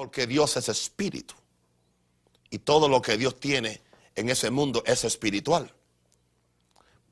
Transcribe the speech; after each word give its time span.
Porque 0.00 0.26
Dios 0.26 0.56
es 0.56 0.70
espíritu. 0.70 1.34
Y 2.48 2.60
todo 2.60 2.88
lo 2.88 3.02
que 3.02 3.18
Dios 3.18 3.38
tiene 3.38 3.82
en 4.14 4.30
ese 4.30 4.50
mundo 4.50 4.82
es 4.86 5.04
espiritual. 5.04 5.70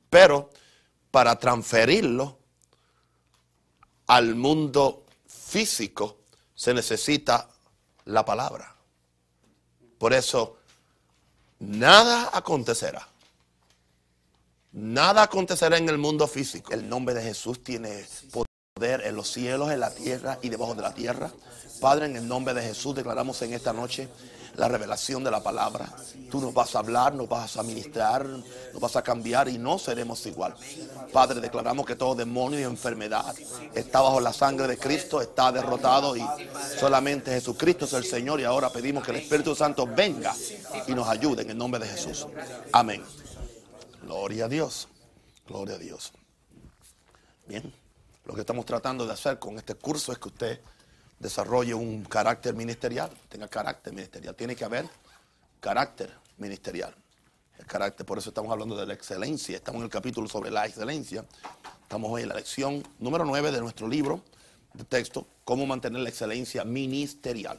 Pero 0.09 0.49
para 1.11 1.37
transferirlo 1.37 2.39
al 4.07 4.33
mundo 4.33 5.05
físico 5.27 6.17
se 6.55 6.73
necesita 6.73 7.47
la 8.05 8.25
palabra. 8.25 8.75
Por 9.99 10.11
eso, 10.11 10.57
nada 11.59 12.31
acontecerá. 12.33 13.07
Nada 14.71 15.21
acontecerá 15.21 15.77
en 15.77 15.89
el 15.89 15.99
mundo 15.99 16.27
físico. 16.27 16.73
El 16.73 16.89
nombre 16.89 17.13
de 17.13 17.21
Jesús 17.21 17.63
tiene 17.63 18.03
poder 18.73 19.01
en 19.05 19.15
los 19.15 19.29
cielos, 19.31 19.69
en 19.69 19.79
la 19.79 19.93
tierra 19.93 20.39
y 20.41 20.49
debajo 20.49 20.73
de 20.73 20.81
la 20.81 20.95
tierra. 20.95 21.31
Padre, 21.79 22.07
en 22.07 22.15
el 22.15 22.27
nombre 22.27 22.53
de 22.53 22.61
Jesús 22.61 22.95
declaramos 22.95 23.41
en 23.41 23.53
esta 23.53 23.73
noche 23.73 24.09
la 24.55 24.67
revelación 24.67 25.23
de 25.23 25.31
la 25.31 25.41
palabra. 25.41 25.89
Tú 26.29 26.41
nos 26.41 26.53
vas 26.53 26.75
a 26.75 26.79
hablar, 26.79 27.13
nos 27.13 27.29
vas 27.29 27.55
a 27.55 27.63
ministrar, 27.63 28.25
nos 28.25 28.81
vas 28.81 28.95
a 28.97 29.01
cambiar 29.01 29.47
y 29.47 29.57
no 29.57 29.79
seremos 29.79 30.25
igual. 30.25 30.53
Padre, 31.13 31.39
declaramos 31.39 31.85
que 31.85 31.95
todo 31.95 32.15
demonio 32.15 32.59
y 32.59 32.63
enfermedad 32.63 33.33
está 33.73 34.01
bajo 34.01 34.19
la 34.19 34.33
sangre 34.33 34.67
de 34.67 34.77
Cristo, 34.77 35.21
está 35.21 35.51
derrotado 35.51 36.17
y 36.17 36.25
solamente 36.77 37.31
Jesucristo 37.31 37.85
es 37.85 37.93
el 37.93 38.03
Señor 38.03 38.41
y 38.41 38.43
ahora 38.43 38.69
pedimos 38.69 39.03
que 39.03 39.11
el 39.11 39.17
Espíritu 39.17 39.55
Santo 39.55 39.87
venga 39.87 40.35
y 40.87 40.93
nos 40.93 41.07
ayude 41.07 41.43
en 41.43 41.51
el 41.51 41.57
nombre 41.57 41.79
de 41.79 41.87
Jesús. 41.87 42.27
Amén. 42.73 43.03
Gloria 44.03 44.45
a 44.45 44.49
Dios. 44.49 44.89
Gloria 45.47 45.75
a 45.75 45.79
Dios. 45.79 46.11
Bien, 47.47 47.73
lo 48.25 48.35
que 48.35 48.41
estamos 48.41 48.65
tratando 48.65 49.07
de 49.07 49.13
hacer 49.13 49.39
con 49.39 49.57
este 49.57 49.75
curso 49.75 50.11
es 50.11 50.19
que 50.19 50.27
usted 50.27 50.59
desarrolle 51.19 51.73
un 51.73 52.03
carácter 52.03 52.55
ministerial, 52.55 53.11
tenga 53.27 53.47
carácter 53.47 53.93
ministerial. 53.93 54.35
Tiene 54.35 54.55
que 54.55 54.65
haber 54.65 54.89
carácter 55.59 56.11
ministerial. 56.37 56.95
El 57.57 57.65
carácter, 57.65 58.05
por 58.05 58.17
eso 58.17 58.29
estamos 58.29 58.51
hablando 58.51 58.75
de 58.77 58.85
la 58.85 58.93
excelencia. 58.93 59.57
Estamos 59.57 59.79
en 59.79 59.85
el 59.85 59.91
capítulo 59.91 60.27
sobre 60.29 60.49
la 60.49 60.65
excelencia. 60.65 61.25
Estamos 61.81 62.09
hoy 62.09 62.23
en 62.23 62.29
la 62.29 62.35
lección 62.35 62.83
número 62.99 63.25
9 63.25 63.51
de 63.51 63.59
nuestro 63.59 63.87
libro 63.87 64.23
de 64.73 64.85
texto, 64.85 65.27
Cómo 65.43 65.65
mantener 65.65 66.01
la 66.01 66.09
excelencia 66.09 66.63
ministerial. 66.63 67.57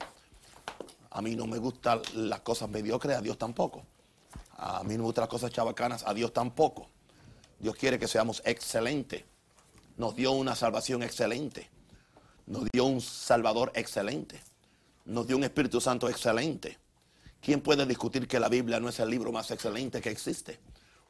A 1.11 1.21
mí 1.21 1.35
no 1.35 1.47
me 1.47 1.59
gustan 1.59 2.01
las 2.15 2.41
cosas 2.41 2.71
mediocres, 2.71 3.17
a 3.17 3.21
Dios 3.21 3.37
tampoco. 3.37 3.83
A 4.57 4.83
mí 4.85 4.93
no 4.95 4.99
me 4.99 5.05
gustan 5.05 5.23
las 5.23 5.29
cosas 5.29 5.51
chabacanas, 5.51 6.05
a 6.07 6.15
Dios 6.15 6.33
tampoco. 6.33 6.89
Dios 7.59 7.75
quiere 7.75 7.99
que 7.99 8.07
seamos 8.07 8.41
excelentes. 8.47 9.25
Nos 9.99 10.15
dio 10.15 10.31
una 10.31 10.55
salvación 10.55 11.03
excelente 11.03 11.69
nos 12.51 12.69
dio 12.73 12.85
un 12.85 13.01
Salvador 13.01 13.71
excelente. 13.75 14.41
Nos 15.05 15.27
dio 15.27 15.37
un 15.37 15.45
Espíritu 15.45 15.81
Santo 15.81 16.09
excelente. 16.09 16.79
¿Quién 17.41 17.61
puede 17.61 17.87
discutir 17.87 18.27
que 18.27 18.41
la 18.41 18.49
Biblia 18.49 18.81
no 18.81 18.89
es 18.89 18.99
el 18.99 19.09
libro 19.09 19.31
más 19.33 19.51
excelente 19.53 20.01
que 20.01 20.11
existe? 20.11 20.59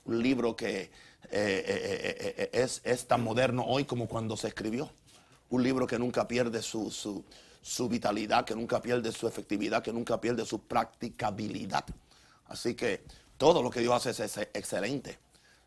Un 0.05 0.23
libro 0.23 0.55
que 0.55 0.83
eh, 0.83 0.91
eh, 1.31 2.37
eh, 2.37 2.51
es, 2.53 2.83
es, 2.85 3.07
tan 3.07 3.25
moderno 3.25 3.65
hoy 3.67 3.85
como 3.85 4.07
cuando 4.07 4.37
se 4.37 4.49
escribió. 4.49 4.93
Un 5.49 5.63
libro 5.63 5.87
que 5.87 5.99
nunca 5.99 6.29
pierde 6.29 6.61
su, 6.61 6.91
su, 6.91 7.25
su 7.63 7.89
vitalidad, 7.89 8.45
que 8.45 8.55
nunca 8.55 8.81
pierde 8.83 9.11
su 9.11 9.27
efectividad, 9.27 9.83
que 9.83 9.95
nunca 9.95 10.21
pierde 10.21 10.45
su 10.45 10.61
practicabilidad. 10.61 11.87
Así 12.49 12.75
que 12.75 13.03
todo 13.39 13.63
lo 13.63 13.71
que 13.71 13.81
Dios 13.81 14.07
hace 14.07 14.25
es 14.25 14.37
excelente. 14.37 15.19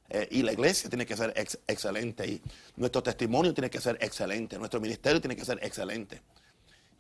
Eh, 0.10 0.28
y 0.32 0.44
la 0.44 0.54
iglesia 0.54 0.90
tiene 0.90 1.06
que 1.06 1.16
ser 1.16 1.34
excelente. 1.68 2.28
Y 2.28 2.42
nuestro 2.76 3.02
testimonio 3.02 3.54
tiene 3.54 3.70
que 3.70 3.82
ser 3.82 3.98
excelente. 4.02 4.58
Nuestro 4.58 4.80
ministerio 4.80 5.20
tiene 5.22 5.36
que 5.36 5.46
ser 5.46 5.60
excelente. 5.64 6.22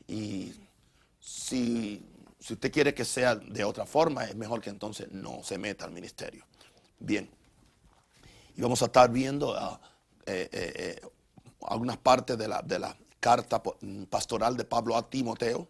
Y 0.08 0.54
si, 1.20 2.04
usted 2.40 2.72
quiere 2.72 2.94
que 2.94 3.06
sea 3.06 3.36
de 3.36 3.64
otra 3.64 3.86
forma, 3.86 4.26
es 4.26 4.36
mejor 4.36 4.62
que 4.62 4.70
entonces 4.70 5.12
no 5.12 5.44
se 5.44 5.58
meta 5.58 5.86
al 5.86 5.92
ministerio. 5.92 6.46
Bien. 7.00 7.30
Y 8.56 8.62
vamos 8.62 8.82
a 8.82 8.86
estar 8.86 9.12
viendo 9.12 9.56
eh, 10.26 10.50
eh, 10.52 11.02
algunas 11.68 11.98
partes 11.98 12.38
de 12.38 12.48
la, 12.48 12.62
de 12.62 12.80
la 12.80 12.96
carta 13.20 13.62
pastoral 14.10 14.58
de 14.58 14.66
Pablo 14.66 14.98
a 14.98 15.10
Timoteo. 15.10 15.68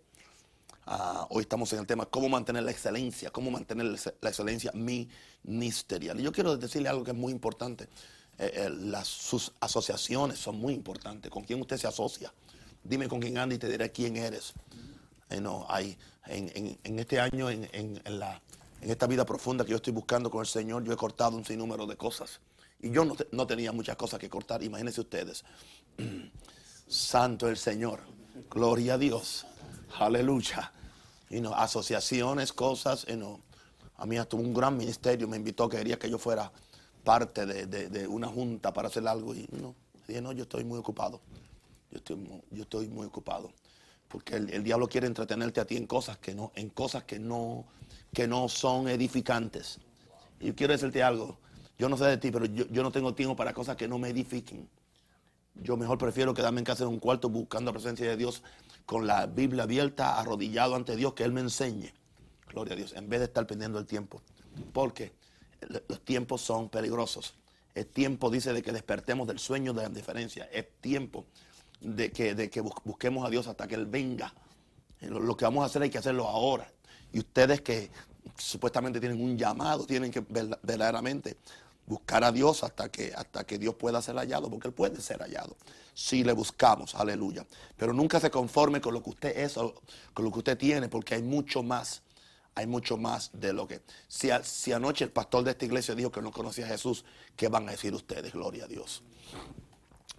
Ah, 0.85 1.27
hoy 1.29 1.44
estamos 1.44 1.71
en 1.73 1.79
el 1.79 1.88
tema 1.88 2.05
cómo 2.05 2.27
mantener 2.27 2.63
la 2.63 2.71
excelencia, 2.71 3.29
cómo 3.31 3.49
mantener 3.51 3.85
la 4.21 4.29
excelencia 4.29 4.71
ministerial. 4.73 6.19
Y 6.19 6.23
yo 6.23 6.31
quiero 6.31 6.57
decirle 6.57 6.89
algo 6.89 7.03
que 7.03 7.11
es 7.11 7.17
muy 7.17 7.31
importante. 7.31 7.85
Eh, 8.38 8.51
eh, 8.53 8.69
las, 8.69 9.07
sus 9.07 9.53
asociaciones 9.61 10.39
son 10.39 10.57
muy 10.57 10.73
importantes. 10.73 11.31
¿Con 11.31 11.44
quién 11.44 11.61
usted 11.61 11.77
se 11.77 11.88
asocia? 11.88 12.33
Dime 12.83 13.07
con 13.07 13.21
quién 13.21 13.38
anda 13.38 13.55
y 13.55 13.57
te 13.57 13.69
diré 13.69 13.91
quién 13.91 14.17
eres. 14.17 14.53
Eh, 15.29 15.39
no, 15.39 15.66
hay, 15.69 15.97
en, 16.25 17.00
este 17.00 17.19
año, 17.19 17.50
en, 17.50 18.01
la, 18.05 18.41
en 18.81 18.89
esta 18.89 19.07
vida 19.07 19.25
profunda 19.25 19.63
que 19.63 19.71
yo 19.71 19.77
estoy 19.77 19.94
buscando 19.94 20.29
con 20.29 20.41
el 20.41 20.47
Señor, 20.47 20.83
yo 20.83 20.91
he 20.91 20.97
cortado 20.97 21.38
un 21.38 21.45
sinnúmero 21.45 21.88
de 21.88 21.95
cosas. 21.95 22.41
Y 22.81 22.91
yo 22.91 23.05
no, 23.05 23.15
no 23.31 23.47
tenía 23.47 23.71
muchas 23.71 23.95
cosas 23.95 24.19
que 24.19 24.29
cortar. 24.29 24.61
Imagínense 24.61 25.00
ustedes. 25.00 25.45
Santo 26.88 27.47
el 27.47 27.55
Señor. 27.55 28.01
Gloria 28.50 28.95
a 28.95 28.97
Dios. 28.97 29.45
Aleluya. 30.00 30.72
Y 31.30 31.42
no, 31.42 31.54
asociaciones, 31.54 32.54
cosas. 32.54 33.06
Y 33.08 33.16
no. 33.16 33.40
A 33.98 34.06
mí 34.06 34.18
hasta 34.18 34.36
un 34.36 34.54
gran 34.54 34.76
ministerio 34.78 35.28
me 35.28 35.38
invitó, 35.38 35.70
que 35.70 35.78
quería 35.78 35.98
que 35.98 36.09
yo 36.09 36.18
fuera 36.18 36.52
parte 37.04 37.46
de, 37.46 38.08
una 38.08 38.28
junta 38.28 38.74
para 38.74 38.88
hacer 38.88 39.08
algo. 39.08 39.36
Y 39.36 39.48
no, 39.52 39.76
dije, 40.08 40.22
no, 40.22 40.31
yo 40.31 40.44
estoy 40.44 40.64
muy 40.64 40.80
ocupado. 40.80 41.22
Yo 41.92 41.98
estoy, 41.98 42.42
yo 42.52 42.64
estoy 42.64 42.88
muy 42.88 43.08
ocupado. 43.08 43.52
Porque 44.08 44.36
el, 44.36 44.64
diablo 44.64 44.88
quiere 44.88 45.08
entretenerte 45.08 45.59
a 45.59 45.66
ti 45.66 45.78
en 45.78 45.88
cosas 45.88 46.18
que 46.18 46.36
no, 46.36 46.52
en 46.56 46.70
cosas 46.70 47.04
que 47.04 47.20
no, 47.20 47.66
que 48.14 48.28
no 48.28 48.50
son 48.50 48.88
edificantes. 48.88 49.80
Y 50.40 50.52
quiero 50.54 50.74
decirte 50.74 51.02
algo. 51.02 51.38
Yo 51.78 51.90
no 51.90 51.98
sé 51.98 52.06
de 52.06 52.18
ti, 52.18 52.30
pero 52.30 52.46
yo, 52.46 52.66
yo 52.68 52.84
no 52.84 52.92
tengo 52.92 53.14
tiempo 53.16 53.36
para 53.36 53.54
cosas 53.54 53.75
que 53.75 53.88
no 53.88 53.98
me 53.98 54.10
edifiquen. 54.10 54.68
Yo 55.56 55.78
mejor 55.78 55.97
prefiero 55.97 56.34
quedarme 56.34 56.59
en 56.59 56.66
casa 56.66 56.84
en 56.84 56.90
un 56.90 57.00
cuarto 57.00 57.30
buscando 57.30 57.72
la 57.72 57.80
presencia 57.80 58.08
de 58.08 58.18
Dios 58.18 58.44
con 58.86 59.08
la 59.08 59.28
Biblia 59.28 59.64
abierta, 59.64 60.19
arrodillado 60.19 60.75
ante 60.75 60.96
Dios, 60.96 61.14
que 61.14 61.24
Él 61.24 61.31
me 61.31 61.41
enseñe. 61.41 61.94
Gloria 62.50 62.74
a 62.74 62.78
Dios, 62.78 62.94
en 62.94 63.09
vez 63.09 63.19
de 63.19 63.25
estar 63.25 63.46
perdiendo 63.47 63.80
el 63.80 63.86
tiempo. 63.86 64.22
Porque 64.72 65.13
los 65.88 66.02
tiempos 66.02 66.42
son 66.42 66.69
peligrosos. 66.69 67.36
Es 67.75 67.90
tiempo, 67.92 68.30
dice, 68.30 68.53
de 68.53 68.62
que 68.62 68.72
despertemos 68.72 69.28
del 69.28 69.40
sueño 69.40 69.74
de 69.74 69.84
la 69.84 69.88
indiferencia. 69.88 70.46
Es 70.52 70.66
tiempo 70.81 71.25
de 71.81 72.12
que, 72.12 72.36
de 72.36 72.50
que 72.50 72.62
busquemos 72.62 73.25
a 73.25 73.30
Dios 73.30 73.47
hasta 73.47 73.68
que 73.68 73.75
Él 73.75 73.86
venga. 73.86 74.34
Eh, 75.02 75.08
lo 75.08 75.36
que 75.38 75.46
vamos 75.46 75.63
a 75.63 75.66
hacer 75.66 75.81
hay 75.81 75.90
que 75.90 75.97
hacerlo 75.97 76.28
ahora. 76.28 76.72
Y 77.12 77.19
ustedes 77.19 77.62
que 77.62 77.90
supuestamente 78.38 79.00
tienen 79.00 79.22
un 79.22 79.38
llamado, 79.38 79.86
tienen 79.86 80.12
que 80.12 80.22
verdaderamente 80.22 81.38
buscar 81.85 82.23
a 82.23 82.31
Dios 82.31 82.63
hasta 82.63 82.89
que, 82.89 83.13
hasta 83.16 83.44
que 83.45 83.57
Dios 83.57 83.75
pueda 83.75 84.01
ser 84.01 84.16
hallado, 84.16 84.49
porque 84.49 84.67
Él 84.67 84.73
puede 84.73 85.01
ser 85.01 85.19
hallado 85.19 85.55
si 85.94 86.23
le 86.23 86.33
buscamos, 86.33 86.95
aleluya. 86.95 87.45
Pero 87.77 87.94
nunca 87.94 88.19
se 88.19 88.31
conforme 88.31 88.81
con 88.81 88.94
lo 88.94 89.03
que 89.03 89.11
usted 89.11 89.38
es, 89.38 89.53
con 89.53 90.25
lo 90.25 90.31
que 90.31 90.39
usted 90.39 90.57
tiene, 90.57 90.89
porque 90.89 91.16
hay 91.16 91.21
mucho 91.21 91.63
más, 91.63 92.01
hay 92.55 92.67
mucho 92.67 92.97
más 92.97 93.29
de 93.33 93.53
lo 93.53 93.67
que... 93.67 93.81
Si, 94.07 94.29
si 94.44 94.71
anoche 94.71 95.05
el 95.05 95.11
pastor 95.11 95.44
de 95.44 95.51
esta 95.51 95.66
iglesia 95.66 95.95
dijo 95.95 96.11
que 96.11 96.21
no 96.21 96.31
conocía 96.31 96.66
a 96.66 96.69
Jesús, 96.69 97.05
¿qué 97.35 97.47
van 97.47 97.67
a 97.67 97.71
decir 97.71 97.94
ustedes? 97.94 98.33
Gloria 98.33 98.65
a 98.65 98.67
Dios. 98.67 99.03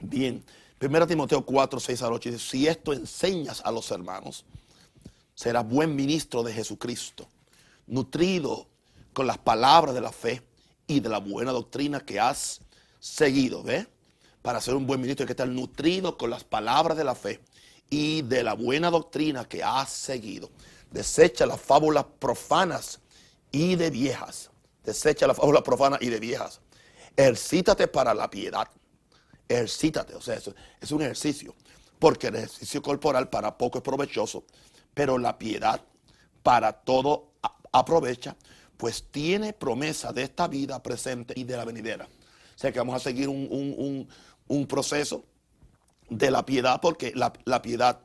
Bien, 0.01 0.45
1 0.81 1.07
Timoteo 1.07 1.45
4, 1.45 1.81
6 1.81 2.03
al 2.03 2.13
8 2.13 2.31
dice, 2.31 2.45
si 2.45 2.67
esto 2.69 2.93
enseñas 2.93 3.61
a 3.65 3.73
los 3.73 3.91
hermanos, 3.91 4.45
serás 5.35 5.69
buen 5.69 5.97
ministro 5.97 6.43
de 6.43 6.53
Jesucristo, 6.53 7.27
nutrido 7.87 8.69
con 9.13 9.27
las 9.27 9.39
palabras 9.39 9.95
de 9.95 10.01
la 10.01 10.13
fe 10.13 10.43
y 10.87 11.01
de 11.01 11.09
la 11.09 11.19
buena 11.19 11.53
doctrina 11.53 12.01
que 12.01 12.21
has 12.21 12.61
seguido. 13.01 13.63
¿Ve? 13.63 13.87
Para 14.43 14.61
ser 14.61 14.75
un 14.75 14.87
buen 14.87 15.01
ministro 15.01 15.25
hay 15.25 15.27
que 15.29 15.33
estar 15.33 15.49
nutrido 15.49 16.19
con 16.19 16.31
las 16.31 16.45
palabras 16.45 16.97
de 16.97 17.05
la 17.05 17.15
fe 17.15 17.41
y 17.91 18.23
de 18.23 18.43
la 18.43 18.55
buena 18.55 18.91
doctrina 18.91 19.45
que 19.45 19.63
has 19.63 19.91
seguido. 19.91 20.51
Desecha 20.91 21.47
las 21.47 21.61
fábulas 21.61 22.05
profanas 22.19 23.01
y 23.51 23.77
de 23.77 23.91
viejas. 23.91 24.51
Desecha 24.85 25.27
las 25.27 25.37
fábulas 25.37 25.63
profanas 25.63 26.03
y 26.03 26.11
de 26.11 26.21
viejas. 26.21 26.61
Ejercítate 27.17 27.89
para 27.89 28.13
la 28.15 28.29
piedad. 28.29 28.69
Ejercítate, 29.49 30.15
o 30.15 30.21
sea, 30.21 30.35
eso 30.35 30.55
es 30.81 30.91
un 30.91 31.03
ejercicio. 31.03 31.55
Porque 31.99 32.29
el 32.29 32.37
ejercicio 32.37 32.83
corporal 32.83 33.31
para 33.31 33.57
poco 33.57 33.79
es 33.79 33.85
provechoso, 33.85 34.45
pero 34.93 35.19
la 35.19 35.39
piedad 35.39 35.81
para 36.43 36.73
todo 36.73 37.33
aprovecha, 37.73 38.37
pues 38.77 39.05
tiene 39.11 39.53
promesa 39.53 40.13
de 40.13 40.23
esta 40.23 40.49
vida 40.49 40.83
presente 40.83 41.35
y 41.37 41.45
de 41.45 41.57
la 41.57 41.65
venidera. 41.65 42.07
O 42.07 42.59
sea 42.59 42.73
que 42.73 42.79
vamos 42.79 42.95
a 42.95 43.01
seguir 43.01 43.29
un, 43.29 44.09
proceso 44.69 45.25
de 46.09 46.31
la 46.31 46.45
piedad 46.45 46.81
porque 46.81 47.13
la, 47.15 47.63
piedad 47.63 48.01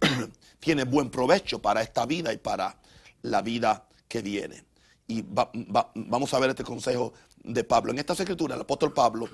tiene 0.60 0.84
buen 0.84 1.10
provecho 1.10 1.60
para 1.60 1.82
esta 1.82 2.06
vida 2.06 2.32
y 2.32 2.38
para 2.38 2.76
la 3.22 3.42
vida 3.42 3.86
que 4.06 4.22
viene. 4.22 4.64
Y 5.06 5.24
vamos 5.24 6.34
a 6.34 6.38
ver 6.38 6.50
este 6.50 6.64
consejo 6.64 7.12
de 7.42 7.64
Pablo. 7.64 7.92
En 7.92 7.98
esta 7.98 8.12
escritura 8.12 8.54
el 8.54 8.60
apóstol 8.60 8.92
Pablo 8.92 9.28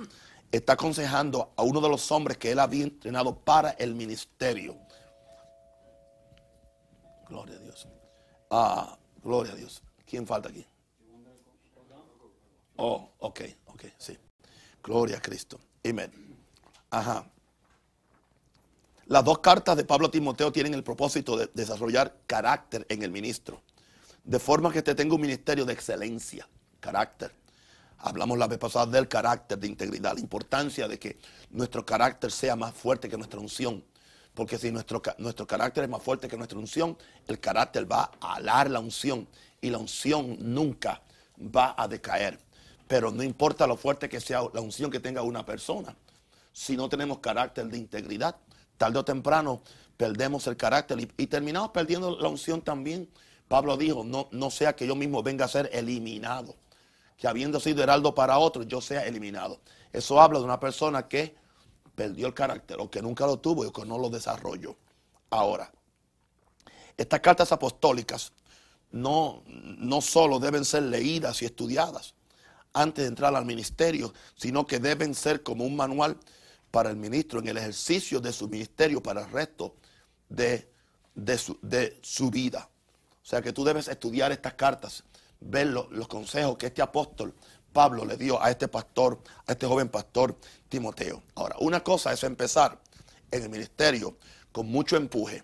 está 0.53 0.75
aconsejando 0.75 1.53
a 1.57 1.63
uno 1.63 1.81
de 1.81 1.89
los 1.89 2.11
hombres 2.13 2.39
que 2.39 2.53
él 2.53 2.61
había 2.61 2.85
entrenado 2.85 3.37
para 3.37 3.71
el 3.71 3.95
ministerio. 3.95 4.77
Gloria 7.29 7.57
a 7.57 7.59
Dios. 7.59 7.89
Ah, 8.51 8.99
gloria 9.23 9.53
a 9.53 9.57
Dios. 9.57 9.83
¿Quién 10.07 10.27
falta 10.27 10.49
aquí? 10.49 10.65
Oh, 12.77 13.11
ok, 13.19 13.41
ok, 13.67 13.85
sí. 13.99 14.19
Gloria 14.83 15.19
a 15.19 15.21
Cristo. 15.21 15.59
Amén. 15.89 16.11
Ajá. 16.91 17.31
Las 19.07 19.25
dos 19.25 19.39
cartas 19.41 19.77
de 19.77 19.85
Pablo 19.85 20.07
a 20.07 20.11
Timoteo 20.11 20.51
tienen 20.51 20.75
el 20.75 20.83
propósito 20.83 21.37
de 21.37 21.51
desarrollar 21.53 22.17
carácter 22.27 22.87
en 22.89 23.03
el 23.03 23.11
ministro. 23.11 23.63
De 24.25 24.39
forma 24.39 24.73
que 24.73 24.79
este 24.79 24.95
tenga 24.95 25.15
un 25.15 25.21
ministerio 25.21 25.67
de 25.67 25.75
excelencia, 25.75 26.49
carácter. 26.81 27.35
Hablamos 27.99 28.39
la 28.39 28.47
vez 28.47 28.59
pasada 28.59 28.87
del 28.87 29.09
carácter, 29.09 29.59
de 29.59 29.67
integridad, 29.67 30.15
la 30.15 30.21
importancia 30.21 30.89
de 30.89 30.99
que 30.99 31.19
nuestro 31.51 31.85
carácter 31.85 32.33
sea 32.33 32.57
más 32.57 32.75
fuerte 32.75 33.09
que 33.09 33.17
nuestra 33.17 33.41
unción. 33.41 33.85
Porque 34.35 34.59
si 34.59 34.71
nuestro, 34.71 35.01
nuestro 35.19 35.47
carácter 35.47 35.85
es 35.85 35.91
más 35.91 36.03
fuerte 36.03 36.27
que 36.27 36.37
nuestra 36.37 36.59
unción, 36.59 36.99
el 37.27 37.39
carácter 37.39 37.91
va 37.91 38.11
a 38.21 38.35
alar 38.35 38.71
la 38.71 38.81
unción 38.81 39.29
y 39.61 39.71
la 39.71 39.79
unción 39.79 40.37
nunca 40.41 41.03
va 41.39 41.75
a 41.77 41.87
decaer. 41.87 42.39
Pero 42.87 43.11
no 43.11 43.23
importa 43.23 43.67
lo 43.67 43.77
fuerte 43.77 44.09
que 44.09 44.21
sea 44.21 44.43
la 44.53 44.61
unción 44.61 44.91
que 44.91 45.01
tenga 45.01 45.23
una 45.23 45.45
persona, 45.45 45.97
si 46.53 46.77
no 46.77 46.89
tenemos 46.89 47.19
carácter 47.19 47.67
de 47.67 47.79
integridad, 47.79 48.37
tarde 48.77 48.99
o 48.99 49.05
temprano 49.05 49.63
perdemos 49.97 50.47
el 50.47 50.57
carácter 50.57 50.99
y, 51.01 51.27
terminamos 51.27 51.71
perdiendo 51.71 52.19
la 52.19 52.29
unción 52.29 52.63
también. 52.63 53.09
Pablo 53.49 53.77
dijo, 53.77 54.05
no, 54.05 54.29
no 54.33 54.51
sea 54.51 54.75
que 54.75 54.87
yo 54.87 54.95
mismo 54.95 55.23
venga 55.23 55.45
a 55.45 55.49
ser 55.49 55.69
eliminado 55.73 56.55
que 57.17 57.29
habiendo 57.29 57.61
sido 57.61 57.83
heraldo 57.83 58.15
para 58.15 58.39
otro, 58.39 58.63
yo 58.63 58.81
sea 58.81 59.07
eliminado. 59.07 59.61
Eso 59.93 60.21
habla 60.21 60.39
de 60.39 60.45
una 60.45 60.61
persona 60.61 61.09
que 61.09 61.37
perdió 61.95 62.27
el 62.27 62.35
carácter 62.35 62.79
o 62.81 62.91
que 62.91 63.03
nunca 63.03 63.27
lo 63.27 63.39
tuvo 63.39 63.65
y 63.65 63.71
que 63.71 63.85
no 63.85 63.99
lo 63.99 64.11
desarrolló. 64.11 64.77
Ahora, 65.31 65.73
estas 66.97 67.21
cartas 67.21 67.53
apostólicas 67.53 68.33
no, 68.91 69.43
no 69.47 70.01
solo 70.01 70.39
deben 70.39 70.65
ser 70.65 70.85
leídas 70.85 71.43
y 71.43 71.45
estudiadas 71.45 72.15
antes 72.75 73.05
de 73.05 73.09
entrar 73.09 73.35
al 73.35 73.47
ministerio, 73.47 74.13
sino 74.37 74.67
que 74.67 74.79
deben 74.79 75.15
ser 75.15 75.43
como 75.43 75.65
un 75.65 75.75
manual 75.77 76.19
para 76.71 76.91
el 76.91 76.97
ministro 76.97 77.39
en 77.39 77.49
el 77.49 77.57
ejercicio 77.57 78.21
de 78.21 78.33
su 78.33 78.49
ministerio 78.49 79.03
para 79.03 79.23
el 79.23 79.31
resto 79.31 79.77
de, 80.29 80.69
su, 81.39 81.59
de 81.63 81.99
su 82.03 82.31
vida. 82.31 82.69
O 83.23 83.27
sea 83.27 83.41
que 83.41 83.53
tú 83.53 83.65
debes 83.65 83.89
estudiar 83.89 84.33
estas 84.33 84.55
cartas 84.55 85.05
ver 85.41 85.69
los 85.69 86.09
consejos 86.09 86.57
que 86.57 86.67
este 86.67 86.83
apóstol 86.83 87.35
Pablo 87.73 88.05
le 88.05 88.17
dio 88.17 88.41
a 88.43 88.51
este 88.51 88.69
pastor, 88.69 89.21
a 89.47 89.53
este 89.53 89.67
joven 89.67 89.89
pastor 89.89 90.39
Timoteo. 90.69 91.23
Ahora, 91.35 91.57
una 91.59 91.83
cosa 91.83 92.13
es 92.13 92.23
empezar 92.23 92.79
en 93.31 93.43
el 93.43 93.49
ministerio 93.51 94.17
con 94.53 94.67
mucho 94.69 94.97
empuje, 94.97 95.43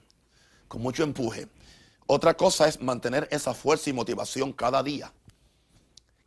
con 0.69 0.81
mucho 0.81 1.03
empuje. 1.03 1.49
Otra 2.07 2.35
cosa 2.35 2.69
es 2.69 2.81
mantener 2.81 3.29
esa 3.31 3.53
fuerza 3.53 3.91
y 3.91 3.93
motivación 3.93 4.53
cada 4.53 4.83
día. 4.83 5.13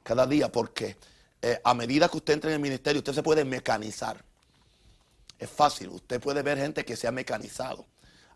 Cada 0.04 0.28
día, 0.28 0.52
porque 0.52 0.98
eh, 1.42 1.60
a 1.64 1.74
medida 1.74 2.10
que 2.10 2.18
usted 2.18 2.34
entre 2.34 2.52
en 2.52 2.56
el 2.56 2.62
ministerio, 2.62 3.00
usted 3.00 3.14
se 3.14 3.24
puede 3.24 3.46
mecanizar. 3.46 4.24
Es 5.40 5.50
fácil, 5.50 5.90
usted 5.90 6.22
puede 6.22 6.42
ver 6.42 6.58
gente 6.58 6.86
que 6.86 6.96
se 6.96 7.08
ha 7.08 7.12
mecanizado. 7.12 7.86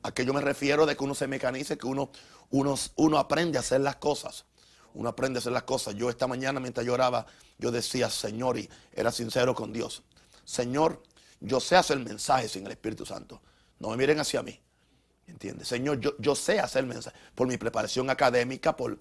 A 0.04 0.12
que 0.12 0.26
yo 0.26 0.34
me 0.34 0.42
refiero 0.42 0.86
de 0.86 0.96
que 0.96 1.04
uno 1.04 1.16
se 1.16 1.28
mecanice, 1.28 1.78
que 1.78 1.88
uno, 1.88 2.12
uno, 2.50 2.76
uno 2.96 3.18
aprende 3.18 3.58
a 3.58 3.62
hacer 3.62 3.82
las 3.82 3.98
cosas 3.98 4.46
uno 4.98 5.10
aprende 5.10 5.38
a 5.38 5.40
hacer 5.40 5.54
las 5.54 5.64
cosas. 5.64 5.96
Yo 5.96 6.10
esta 6.10 6.26
mañana 6.26 6.60
mientras 6.60 6.86
lloraba, 6.86 7.26
yo 7.60 7.72
decía, 7.72 8.10
Señor, 8.10 8.58
y 8.58 8.68
era 8.92 9.12
sincero 9.12 9.54
con 9.54 9.72
Dios, 9.72 10.02
Señor, 10.44 11.04
yo 11.40 11.60
sé 11.60 11.76
hacer 11.76 12.00
mensajes 12.00 12.52
sin 12.52 12.66
el 12.66 12.72
Espíritu 12.72 13.06
Santo. 13.06 13.42
No 13.80 13.90
me 13.90 13.98
miren 13.98 14.20
hacia 14.20 14.42
mí. 14.42 14.60
¿Entiendes? 15.28 15.68
Señor, 15.68 16.00
yo, 16.00 16.16
yo 16.20 16.36
sé 16.36 16.60
hacer 16.60 16.86
mensajes 16.86 17.20
por 17.36 17.48
mi 17.48 17.58
preparación 17.58 18.10
académica, 18.10 18.76
por, 18.76 18.98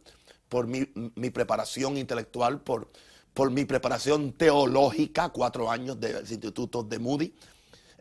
por 0.49 0.67
mi, 0.67 0.85
preparación 1.31 1.97
intelectual, 1.97 2.61
por, 2.61 2.89
por 3.35 3.51
mi 3.51 3.65
preparación 3.65 4.33
teológica, 4.33 5.31
cuatro 5.31 5.71
años 5.71 5.99
del 6.01 6.21
instituto 6.21 6.83
de 6.83 6.99
Moody. 6.99 7.35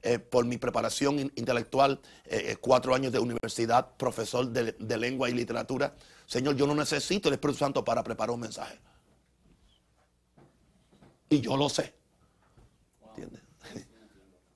Eh, 0.08 0.20
por 0.20 0.46
mi 0.46 0.60
preparación 0.60 1.20
intelectual, 1.36 2.00
eh, 2.26 2.52
eh, 2.52 2.58
cuatro 2.58 2.94
años 2.94 3.12
de 3.12 3.18
universidad, 3.18 3.96
profesor 3.98 4.48
de, 4.48 4.98
lengua 5.00 5.32
y 5.32 5.34
literatura. 5.34 5.96
Señor, 6.28 6.56
yo 6.56 6.68
no 6.68 6.76
necesito 6.76 7.28
el 7.28 7.34
Espíritu 7.34 7.58
Santo 7.58 7.84
para 7.84 8.04
preparar 8.04 8.30
un 8.30 8.42
mensaje. 8.42 8.78
Y 11.28 11.42
yo 11.42 11.58
lo 11.58 11.70
sé. 11.70 11.96
¿Entiendes? 13.10 13.42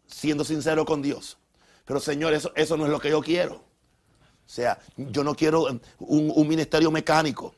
Siendo 0.05 0.43
sincero 0.43 0.85
con 0.85 1.01
Dios. 1.01 1.39
Pero 1.83 1.99
Señor, 1.99 2.35
eso, 2.35 2.51
eso 2.55 2.77
no 2.77 2.85
es 2.85 2.91
lo 2.91 2.99
que 2.99 3.09
yo 3.09 3.19
quiero. 3.19 3.55
O 3.55 4.51
sea, 4.51 4.79
yo 4.97 5.23
no 5.23 5.33
quiero 5.35 5.65
un, 5.97 6.47
ministerio 6.47 6.91
mecánico. 6.91 7.55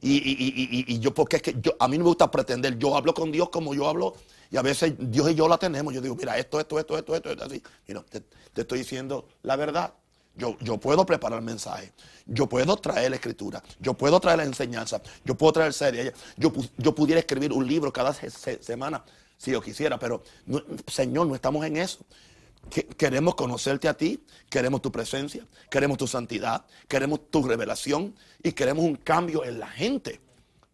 Y, 0.00 0.98
yo, 1.00 1.14
porque 1.14 1.36
es 1.36 1.42
que 1.42 1.56
yo, 1.60 1.74
a 1.78 1.88
mí 1.88 1.96
no 1.98 2.04
me 2.04 2.08
gusta 2.10 2.30
pretender, 2.30 2.78
yo 2.78 2.96
hablo 2.96 3.14
con 3.14 3.32
Dios 3.32 3.48
como 3.48 3.74
yo 3.74 3.88
hablo 3.88 4.14
y 4.50 4.56
a 4.56 4.62
veces 4.62 4.94
Dios 4.98 5.30
y 5.30 5.34
yo 5.34 5.48
la 5.48 5.58
tenemos. 5.58 5.92
Yo 5.94 6.00
digo, 6.00 6.14
mira, 6.14 6.36
esto, 6.38 6.60
esto, 6.60 6.78
esto, 6.78 6.98
esto, 6.98 7.16
esto, 7.16 7.30
esto 7.30 7.44
así. 7.44 7.62
Mira, 7.88 8.04
te, 8.04 8.22
estoy 8.60 8.80
diciendo 8.80 9.28
la 9.42 9.56
verdad. 9.56 9.94
Yo, 10.38 10.54
yo 10.60 10.76
puedo 10.76 11.06
preparar 11.06 11.38
el 11.38 11.44
mensaje. 11.46 11.92
Yo 12.26 12.46
puedo 12.46 12.76
traer 12.76 13.08
la 13.08 13.16
escritura. 13.16 13.62
Yo 13.80 13.94
puedo 13.94 14.20
traer 14.20 14.36
la 14.36 14.44
enseñanza. 14.44 15.00
Yo 15.24 15.34
puedo 15.34 15.54
traer 15.54 15.72
serie. 15.72 16.12
Yo, 16.36 16.52
yo 16.76 16.94
pudiera 16.94 17.18
escribir 17.18 17.54
un 17.54 17.66
libro 17.66 17.90
cada 17.90 18.12
semana 18.12 19.02
si 19.38 19.52
yo 19.52 19.62
quisiera. 19.62 19.98
Pero, 19.98 20.22
Señor, 20.86 21.26
no 21.26 21.34
estamos 21.34 21.64
en 21.64 21.78
eso. 21.78 22.00
Queremos 22.96 23.34
conocerte 23.34 23.88
a 23.88 23.94
ti, 23.94 24.24
queremos 24.50 24.82
tu 24.82 24.90
presencia, 24.90 25.46
queremos 25.70 25.98
tu 25.98 26.06
santidad, 26.06 26.64
queremos 26.88 27.30
tu 27.30 27.42
revelación 27.46 28.14
y 28.42 28.52
queremos 28.52 28.84
un 28.84 28.96
cambio 28.96 29.44
en 29.44 29.60
la 29.60 29.68
gente. 29.68 30.20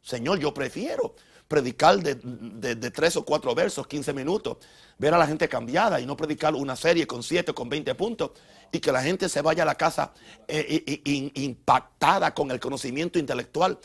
Señor, 0.02 0.38
yo 0.38 0.52
prefiero 0.52 1.14
predicar 1.52 1.98
de, 2.02 2.90
tres 2.90 3.14
o 3.16 3.26
cuatro 3.26 3.54
versos, 3.54 3.86
15 3.86 4.14
minutos, 4.14 4.56
ver 4.96 5.12
a 5.12 5.18
la 5.18 5.26
gente 5.26 5.50
cambiada 5.50 6.00
y 6.00 6.06
no 6.06 6.16
predicar 6.16 6.54
una 6.54 6.76
serie 6.76 7.06
con 7.06 7.22
siete, 7.22 7.52
con 7.52 7.68
20 7.68 7.94
puntos 7.94 8.30
y 8.72 8.80
que 8.80 8.90
la 8.90 9.02
gente 9.02 9.28
se 9.28 9.42
vaya 9.42 9.62
a 9.62 9.66
la 9.66 9.74
casa 9.74 10.14
eh, 10.48 11.02
impactada 11.34 12.32
con 12.32 12.50
el 12.50 12.58
conocimiento 12.58 13.18
intelectual, 13.18 13.78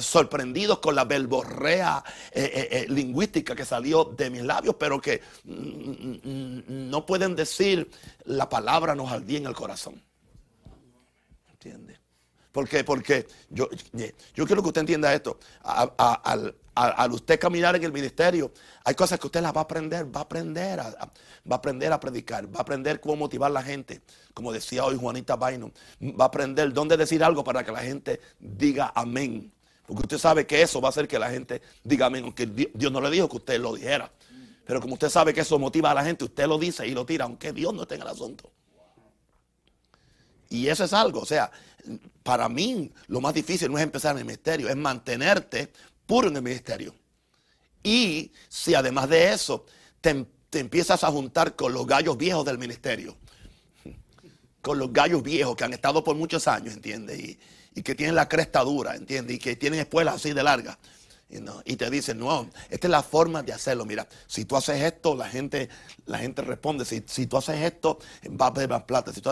sorprendidos 0.00 0.78
con 0.78 0.94
la 0.94 1.04
verborrea 1.04 2.02
lingüística 2.88 3.54
que 3.54 3.64
salió 3.64 4.04
de 4.04 4.30
mis 4.30 4.42
labios, 4.42 4.76
pero 4.78 5.00
que 5.00 5.20
mm, 5.44 5.50
mm, 5.50 6.90
no 6.90 7.06
pueden 7.06 7.36
decir 7.36 7.90
la 8.24 8.48
palabra 8.48 8.94
nos 8.94 9.10
ardía 9.10 9.38
en 9.38 9.46
el 9.46 9.54
corazón. 9.54 10.02
¿Entiende? 11.50 11.98
¿Por? 12.52 12.84
Porque 12.84 13.26
yo, 13.50 13.68
yo 14.34 14.46
quiero 14.46 14.62
que 14.62 14.68
usted 14.68 14.80
entienda 14.80 15.12
esto. 15.12 15.38
al, 15.62 16.54
al, 16.76 17.10
usted 17.12 17.40
caminar 17.40 17.74
en 17.74 17.84
el 17.84 17.92
ministerio, 17.92 18.52
hay 18.84 18.94
cosas 18.94 19.18
que 19.18 19.26
usted 19.26 19.40
las 19.40 19.54
va 19.54 19.60
a 19.60 19.64
aprender, 19.64 20.14
va 20.14 20.20
a 20.20 20.22
aprender, 20.24 20.78
a, 20.78 20.90
va 20.90 21.08
a 21.50 21.54
aprender 21.54 21.92
a 21.92 21.98
predicar, 21.98 22.46
va 22.54 22.58
a 22.58 22.62
aprender 22.62 23.00
cómo 23.00 23.16
motivar 23.16 23.50
a 23.50 23.54
la 23.54 23.62
gente, 23.62 24.02
como 24.34 24.52
decía 24.52 24.84
hoy 24.84 24.96
Juanita 24.96 25.36
Baino, 25.36 25.72
va 26.02 26.24
a 26.24 26.28
aprender 26.28 26.72
dónde 26.72 26.96
decir 26.96 27.24
algo 27.24 27.42
para 27.42 27.64
que 27.64 27.72
la 27.72 27.80
gente 27.80 28.20
diga 28.38 28.92
amén. 28.94 29.50
Porque 29.86 30.02
usted 30.02 30.18
sabe 30.18 30.46
que 30.46 30.60
eso 30.60 30.80
va 30.80 30.88
a 30.88 30.90
hacer 30.90 31.08
que 31.08 31.18
la 31.18 31.30
gente 31.30 31.62
diga 31.82 32.06
amén, 32.06 32.24
aunque 32.24 32.46
Dios 32.46 32.92
no 32.92 33.00
le 33.00 33.10
dijo 33.10 33.28
que 33.28 33.36
usted 33.36 33.60
lo 33.60 33.74
dijera. 33.74 34.10
Pero 34.66 34.80
como 34.80 34.94
usted 34.94 35.08
sabe 35.08 35.32
que 35.32 35.40
eso 35.40 35.58
motiva 35.58 35.92
a 35.92 35.94
la 35.94 36.04
gente, 36.04 36.24
usted 36.24 36.46
lo 36.46 36.58
dice 36.58 36.86
y 36.86 36.90
lo 36.90 37.06
tira, 37.06 37.24
aunque 37.24 37.52
Dios 37.52 37.72
no 37.72 37.82
esté 37.82 37.94
en 37.94 38.02
el 38.02 38.08
asunto. 38.08 38.50
Y 40.50 40.68
eso 40.68 40.84
es 40.84 40.92
algo, 40.92 41.20
o 41.20 41.26
sea, 41.26 41.50
para 42.22 42.48
mí 42.48 42.92
lo 43.08 43.20
más 43.20 43.34
difícil 43.34 43.70
no 43.70 43.78
es 43.78 43.84
empezar 43.84 44.12
en 44.12 44.18
el 44.18 44.24
ministerio, 44.24 44.68
es 44.68 44.76
mantenerte 44.76 45.72
puro 46.06 46.28
en 46.28 46.36
el 46.36 46.42
ministerio. 46.42 46.94
Y 47.82 48.32
si 48.48 48.74
además 48.74 49.08
de 49.08 49.32
eso 49.32 49.66
te, 50.00 50.26
empiezas 50.52 51.04
a 51.04 51.10
juntar 51.10 51.54
con 51.54 51.72
los 51.72 51.86
gallos 51.86 52.16
viejos 52.16 52.44
del 52.44 52.58
ministerio, 52.58 53.16
con 54.62 54.78
los 54.78 54.92
gallos 54.92 55.22
viejos 55.22 55.54
que 55.54 55.64
han 55.64 55.72
estado 55.72 56.02
por 56.02 56.16
muchos 56.16 56.48
años, 56.48 56.74
¿entiendes? 56.74 57.18
Y, 57.18 57.38
que 57.82 57.94
tienen 57.94 58.14
la 58.14 58.26
cresta 58.26 58.64
dura, 58.64 58.96
¿entiendes? 58.96 59.36
Y 59.36 59.38
que 59.38 59.54
tienen 59.54 59.78
espuelas 59.78 60.14
así 60.14 60.32
de 60.32 60.42
largas. 60.42 60.78
Y 61.64 61.76
te 61.76 61.90
dicen, 61.90 62.18
no, 62.18 62.48
esta 62.70 62.86
es 62.86 62.90
la 62.90 63.02
forma 63.02 63.42
de 63.42 63.52
hacerlo. 63.52 63.84
Mira, 63.84 64.08
si 64.26 64.46
tú 64.46 64.56
haces 64.56 64.80
esto, 64.80 65.14
la 65.14 65.28
gente, 65.28 65.68
la 66.06 66.18
gente 66.18 66.40
responde. 66.40 66.86
Si, 66.86 67.04
si 67.06 67.26
tú 67.26 67.36
haces 67.36 67.60
esto, 67.60 67.98
va 68.40 68.46
a 68.46 68.48
haber 68.48 68.70
más 68.70 68.84
plata. 68.84 69.12
Si 69.12 69.20
tú, 69.20 69.30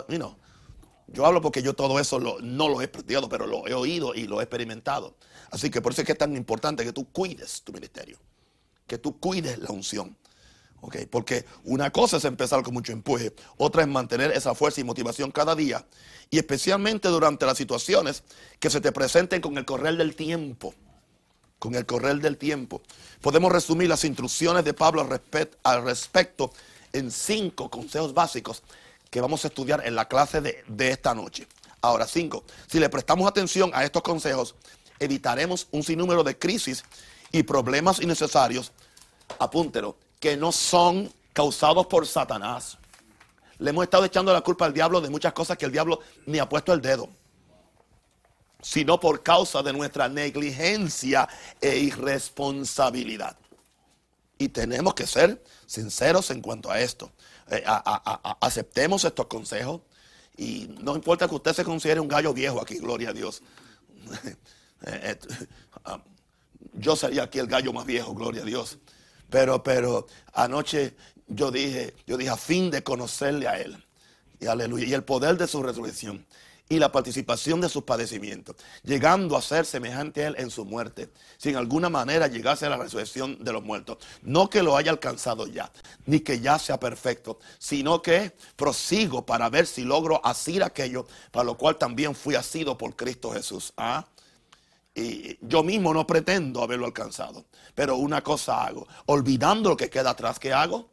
yo 1.07 1.27
hablo 1.27 1.41
porque 1.41 1.63
yo 1.63 1.75
todo 1.75 1.99
eso 1.99 2.19
no 2.19 2.69
lo 2.69 2.81
he 2.81 2.89
practicado, 2.89 3.29
pero 3.29 3.47
lo 3.47 3.67
he 3.67 3.75
oído 3.75 4.15
y 4.15 4.27
lo 4.27 4.41
he 4.41 4.45
experimentado. 4.45 5.15
Así 5.51 5.71
que 5.71 5.81
por 5.81 5.93
eso 5.93 6.03
es 6.03 6.07
que 6.07 6.13
es 6.13 6.19
tan 6.19 6.37
importante 6.37 6.85
que 6.85 6.93
tú 6.93 7.11
cuides 7.11 7.63
tu 7.63 7.73
ministerio, 7.73 8.19
que 8.87 8.99
tú 8.99 9.19
cuides 9.19 9.59
la 9.59 9.71
unción. 9.71 10.17
¿okay? 10.81 11.07
Porque 11.07 11.45
una 11.65 11.91
cosa 11.91 12.17
es 12.17 12.25
empezar 12.25 12.63
con 12.63 12.75
mucho 12.75 12.93
empuje, 12.93 13.35
otra 13.57 13.83
es 13.83 13.89
mantener 13.89 14.33
esa 14.33 14.55
fuerza 14.55 14.81
y 14.81 14.85
motivación 14.85 15.31
cada 15.31 15.55
día, 15.55 15.85
y 16.31 16.39
especialmente 16.39 17.09
durante 17.09 17.47
las 17.47 17.59
situaciones 17.59 18.23
que 18.59 18.71
se 18.71 18.81
te 18.81 18.93
presenten 18.93 19.41
con 19.41 19.59
el 19.59 19.65
correr 19.65 19.97
del 19.97 20.17
tiempo. 20.17 20.75
Con 21.59 21.75
el 21.75 21.87
correr 21.87 22.17
del 22.17 22.37
tiempo. 22.37 22.83
Podemos 23.23 23.51
resumir 23.51 23.89
las 23.89 24.05
instrucciones 24.05 24.65
de 24.65 24.75
Pablo 24.75 25.01
al, 25.01 25.21
al 25.63 25.85
respecto 25.85 26.53
en 26.93 27.11
cinco 27.11 27.71
consejos 27.71 28.13
básicos 28.13 28.63
que 29.15 29.21
vamos 29.21 29.45
a 29.45 29.47
estudiar 29.47 29.87
en 29.87 29.95
la 29.95 30.09
clase 30.09 30.41
de, 30.41 30.89
esta 30.91 31.15
noche. 31.15 31.47
Ahora, 31.81 32.05
cinco, 32.05 32.43
si 32.67 32.81
le 32.81 32.89
prestamos 32.89 33.29
atención 33.29 33.71
a 33.73 33.85
estos 33.85 34.03
consejos, 34.03 34.57
evitaremos 34.99 35.69
un 35.71 35.85
sinnúmero 35.85 36.25
de 36.25 36.37
crisis 36.37 36.83
y 37.31 37.45
problemas 37.45 38.01
innecesarios, 38.01 38.73
apúntelo, 39.39 39.97
que 40.19 40.37
no 40.37 40.51
son 40.51 41.15
causados 41.33 41.87
por 41.87 42.09
Satanás. 42.09 42.77
Le 43.59 43.71
hemos 43.71 43.85
estado 43.85 44.05
echando 44.05 44.33
la 44.33 44.41
culpa 44.41 44.65
al 44.65 44.75
diablo 44.75 45.01
de 45.01 45.11
muchas 45.11 45.33
cosas 45.33 45.57
que 45.57 45.67
el 45.67 45.71
diablo 45.71 46.01
ni 46.27 46.41
ha 46.41 46.49
puesto 46.49 46.73
el 46.73 46.81
dedo, 46.81 47.09
sino 48.63 48.99
por 48.99 49.23
causa 49.23 49.63
de 49.63 49.73
nuestra 49.73 50.09
negligencia 50.09 51.29
e 51.61 51.77
irresponsabilidad. 51.77 53.37
Y 54.39 54.49
tenemos 54.49 54.95
que 54.95 55.07
ser 55.07 55.41
sinceros 55.67 56.33
en 56.33 56.41
cuanto 56.41 56.69
a 56.69 56.81
esto. 56.81 57.13
Eh, 57.51 57.63
aceptemos 58.41 59.05
estos 59.05 59.27
consejos 59.27 59.83
y 60.37 60.69
no 60.81 60.97
importa 60.97 61.29
que 61.29 61.35
usted 61.35 61.53
se 61.53 61.65
considere 61.65 62.01
un 62.01 62.09
gallo 62.09 62.33
viejo 62.33 62.61
aquí, 62.61 62.79
gloria 62.79 63.11
a 63.11 63.13
Dios. 63.13 63.43
Eh, 64.87 65.17
eh, 65.19 65.47
ah, 65.87 65.99
yo 66.75 66.95
sería 66.95 67.23
aquí 67.23 67.39
el 67.39 67.47
gallo 67.47 67.73
más 67.73 67.87
viejo, 67.87 68.13
gloria 68.13 68.43
a 68.43 68.45
Dios. 68.45 68.77
Pero, 69.31 69.63
pero 69.63 70.07
anoche 70.35 70.95
yo 71.27 71.51
dije, 71.51 71.95
yo 72.07 72.19
dije 72.19 72.29
a 72.29 72.37
fin 72.37 72.71
de 72.71 72.83
conocerle 72.83 73.49
a 73.49 73.59
Él. 73.59 73.83
Y 74.41 74.47
aleluya. 74.47 74.85
Y 74.85 74.93
el 74.93 75.03
poder 75.03 75.39
de 75.39 75.47
su 75.47 75.63
resurrección 75.63 76.27
y 76.69 76.79
la 76.79 76.91
participación 76.91 77.61
de 77.61 77.69
sus 77.69 77.85
padecimientos, 77.85 78.57
llegando 78.83 79.37
a 79.37 79.43
ser 79.43 79.67
semejante 79.67 80.25
a 80.25 80.29
Él 80.29 80.37
en 80.39 80.51
su 80.51 80.65
muerte, 80.65 81.11
sin 81.37 81.57
alguna 81.57 81.91
manera 81.91 82.27
llegase 82.27 82.65
a 82.67 82.71
la 82.71 82.79
resurrección 82.79 83.43
de 83.45 83.53
los 83.53 83.63
muertos. 83.63 83.99
No 84.23 84.49
que 84.49 84.63
lo 84.63 84.77
haya 84.77 84.91
alcanzado 84.91 85.47
ya, 85.47 85.71
ni 86.07 86.21
que 86.21 86.41
ya 86.41 86.59
sea 86.59 86.81
perfecto, 86.81 87.39
sino 87.59 88.01
que 88.01 88.33
prosigo 88.57 89.27
para 89.27 89.51
ver 89.51 89.67
si 89.67 89.83
logro 89.83 90.25
asir 90.25 90.63
aquello 90.63 91.07
para 91.31 91.45
lo 91.45 91.57
cual 91.59 91.77
también 91.77 92.15
fui 92.15 92.35
asido 92.35 92.79
por 92.79 92.97
Cristo 92.97 93.33
Jesús. 93.33 93.73
¿Ah? 93.77 94.07
Y 94.95 95.37
yo 95.47 95.63
mismo 95.63 95.93
no 95.93 96.07
pretendo 96.07 96.63
haberlo 96.63 96.87
alcanzado, 96.87 97.45
pero 97.75 97.97
una 97.97 98.23
cosa 98.23 98.65
hago, 98.65 98.87
olvidando 99.07 99.71
lo 99.71 99.77
que 99.77 99.91
queda 99.91 100.11
atrás, 100.11 100.39
¿qué 100.39 100.53
hago? 100.53 100.89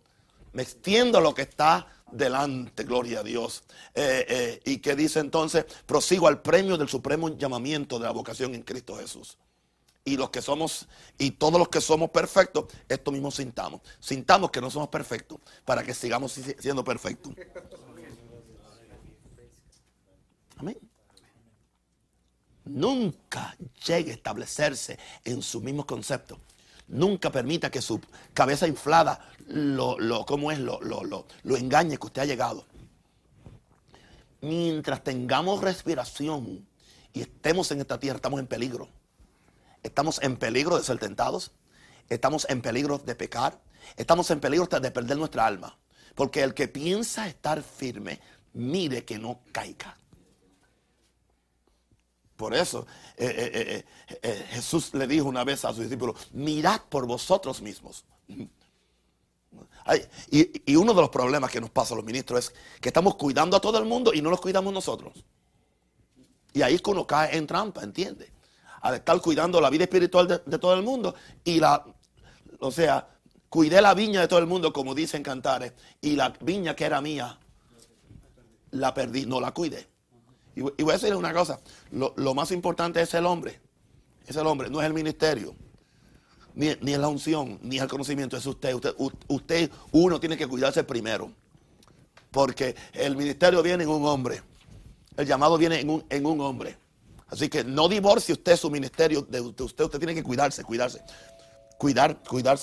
Me 0.53 0.63
extiendo 0.63 1.21
lo 1.21 1.33
que 1.33 1.43
está 1.43 1.87
delante, 2.11 2.83
gloria 2.83 3.19
a 3.19 3.23
Dios. 3.23 3.63
Eh, 3.93 4.25
eh, 4.27 4.61
y 4.65 4.77
que 4.77 4.95
dice 4.95 5.19
entonces, 5.19 5.65
prosigo 5.85 6.27
al 6.27 6.41
premio 6.41 6.77
del 6.77 6.89
supremo 6.89 7.29
llamamiento 7.37 7.99
de 7.99 8.05
la 8.05 8.11
vocación 8.11 8.55
en 8.55 8.63
Cristo 8.63 8.95
Jesús. 8.95 9.37
Y 10.03 10.17
los 10.17 10.31
que 10.31 10.41
somos, 10.41 10.87
y 11.17 11.31
todos 11.31 11.59
los 11.59 11.69
que 11.69 11.79
somos 11.79 12.09
perfectos, 12.09 12.65
esto 12.89 13.11
mismo 13.11 13.29
sintamos. 13.29 13.81
Sintamos 13.99 14.49
que 14.49 14.59
no 14.59 14.71
somos 14.71 14.89
perfectos 14.89 15.39
para 15.63 15.83
que 15.83 15.93
sigamos 15.93 16.31
siendo 16.31 16.83
perfectos. 16.83 17.33
Amén. 20.57 20.77
Nunca 22.65 23.55
llegue 23.85 24.11
a 24.11 24.15
establecerse 24.15 24.97
en 25.23 25.41
su 25.41 25.61
mismo 25.61 25.85
concepto. 25.85 26.39
Nunca 26.91 27.31
permita 27.31 27.71
que 27.71 27.81
su 27.81 28.01
cabeza 28.33 28.67
inflada 28.67 29.25
lo, 29.47 29.97
lo 29.97 30.25
¿cómo 30.25 30.51
es? 30.51 30.59
Lo, 30.59 30.81
lo, 30.81 31.03
lo, 31.05 31.57
engañe 31.57 31.97
que 31.97 32.05
usted 32.05 32.23
ha 32.23 32.25
llegado. 32.25 32.65
Mientras 34.41 35.01
tengamos 35.01 35.61
respiración 35.61 36.67
y 37.13 37.21
estemos 37.21 37.71
en 37.71 37.79
esta 37.79 37.97
tierra, 37.97 38.17
estamos 38.17 38.41
en 38.41 38.47
peligro. 38.47 38.89
Estamos 39.83 40.21
en 40.21 40.35
peligro 40.35 40.77
de 40.77 40.83
ser 40.83 40.99
tentados. 40.99 41.51
Estamos 42.09 42.45
en 42.49 42.61
peligro 42.61 42.97
de 42.97 43.15
pecar. 43.15 43.61
Estamos 43.95 44.29
en 44.29 44.41
peligro 44.41 44.67
de 44.67 44.91
perder 44.91 45.17
nuestra 45.17 45.45
alma. 45.45 45.77
Porque 46.13 46.43
el 46.43 46.53
que 46.53 46.67
piensa 46.67 47.25
estar 47.25 47.63
firme, 47.63 48.19
mire 48.51 49.05
que 49.05 49.17
no 49.17 49.39
caiga. 49.53 49.97
Por 52.41 52.55
eso 52.55 52.87
eh, 53.17 53.51
eh, 53.53 53.85
eh, 54.23 54.45
Jesús 54.49 54.95
le 54.95 55.05
dijo 55.05 55.27
una 55.27 55.43
vez 55.43 55.63
a 55.63 55.69
sus 55.69 55.83
discípulos, 55.83 56.29
mirad 56.31 56.81
por 56.89 57.05
vosotros 57.05 57.61
mismos. 57.61 58.03
y, 60.31 60.75
uno 60.75 60.95
de 60.95 61.01
los 61.01 61.11
problemas 61.11 61.51
que 61.51 61.61
nos 61.61 61.69
pasa 61.69 61.93
a 61.93 61.97
los 61.97 62.03
ministros 62.03 62.45
es 62.45 62.53
que 62.81 62.89
estamos 62.89 63.13
cuidando 63.13 63.55
a 63.55 63.61
todo 63.61 63.77
el 63.77 63.85
mundo 63.85 64.11
y 64.11 64.23
no 64.23 64.31
los 64.31 64.41
cuidamos 64.41 64.73
nosotros. 64.73 65.23
Y 66.51 66.63
ahí 66.63 66.73
es 66.73 66.81
que 66.81 66.89
uno 66.89 67.05
cae 67.05 67.37
en 67.37 67.45
trampa, 67.45 67.83
¿entiende? 67.83 68.33
Al 68.81 68.95
estar 68.95 69.21
cuidando 69.21 69.61
la 69.61 69.69
vida 69.69 69.83
espiritual 69.83 70.27
de, 70.27 70.41
de 70.43 70.57
todo 70.57 70.73
el 70.73 70.81
mundo 70.81 71.13
y 71.43 71.59
la, 71.59 71.85
o 72.59 72.71
sea, 72.71 73.07
cuidé 73.49 73.83
la 73.83 73.93
viña 73.93 74.19
de 74.19 74.27
todo 74.27 74.39
el 74.39 74.47
mundo, 74.47 74.73
como 74.73 74.95
dicen 74.95 75.21
cantares, 75.21 75.73
y 76.01 76.15
la 76.15 76.33
viña 76.41 76.75
que 76.75 76.85
era 76.85 77.01
mía, 77.01 77.37
la 78.71 78.95
perdí, 78.95 79.27
no 79.27 79.39
la 79.39 79.51
cuidé. 79.51 79.91
Y, 80.55 80.61
voy 80.61 80.89
a 80.89 80.93
decirle 80.93 81.15
una 81.15 81.33
cosa, 81.33 81.59
lo, 81.91 82.33
más 82.33 82.51
importante 82.51 83.01
es 83.01 83.13
el 83.13 83.25
hombre, 83.25 83.59
es 84.27 84.35
el 84.35 84.45
hombre, 84.45 84.69
no 84.69 84.81
es 84.81 84.87
el 84.87 84.93
ministerio, 84.93 85.55
ni, 86.55 86.67
es 86.67 86.99
la 86.99 87.07
unción, 87.07 87.59
ni 87.61 87.77
es 87.77 87.83
el 87.83 87.87
conocimiento, 87.87 88.35
es 88.35 88.45
usted. 88.45 88.73
usted. 88.73 88.93
Usted, 89.27 89.71
uno 89.91 90.19
tiene 90.19 90.37
que 90.37 90.47
cuidarse 90.47 90.83
primero, 90.83 91.31
porque 92.31 92.75
el 92.93 93.15
ministerio 93.15 93.63
viene 93.63 93.83
en 93.83 93.89
un 93.89 94.05
hombre, 94.05 94.43
el 95.15 95.25
llamado 95.25 95.57
viene 95.57 95.79
en 95.79 95.89
un, 95.89 96.05
en 96.09 96.25
un 96.25 96.41
hombre. 96.41 96.77
Así 97.27 97.47
que 97.47 97.63
no 97.63 97.87
divorcie 97.87 98.33
usted 98.33 98.57
su 98.57 98.69
ministerio 98.69 99.21
de 99.21 99.39
usted, 99.39 99.63
usted 99.63 99.99
tiene 99.99 100.13
que 100.13 100.21
cuidarse, 100.21 100.65
cuidarse, 100.65 101.01
cuidar, 101.77 102.21
cuidar, 102.23 102.59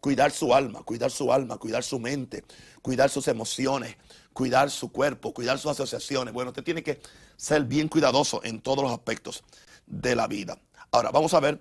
cuidar 0.00 0.30
su 0.30 0.54
alma, 0.54 0.82
cuidar 0.82 1.10
su 1.10 1.30
alma, 1.30 1.58
cuidar 1.58 1.82
su 1.82 1.98
mente, 1.98 2.42
cuidar 2.80 3.10
sus 3.10 3.28
emociones, 3.28 3.96
cuidar 4.34 4.70
su 4.70 4.92
cuerpo, 4.92 5.32
cuidar 5.32 5.58
sus 5.58 5.70
asociaciones. 5.70 6.34
Bueno, 6.34 6.50
usted 6.50 6.62
tiene 6.62 6.82
que 6.82 7.00
ser 7.36 7.64
bien 7.64 7.88
cuidadoso 7.88 8.42
en 8.44 8.60
todos 8.60 8.84
los 8.84 8.92
aspectos 8.92 9.42
de 9.86 10.14
la 10.14 10.26
vida. 10.26 10.58
Ahora, 10.90 11.10
vamos 11.10 11.32
a 11.32 11.40
ver, 11.40 11.60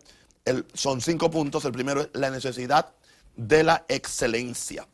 son 0.73 0.99
cinco 0.99 1.31
puntos. 1.31 1.63
El 1.63 1.71
primero 1.71 2.01
es 2.01 2.09
la 2.13 2.29
necesidad 2.29 2.93
de 3.35 3.63
la 3.63 3.85
excelencia. 3.87 4.87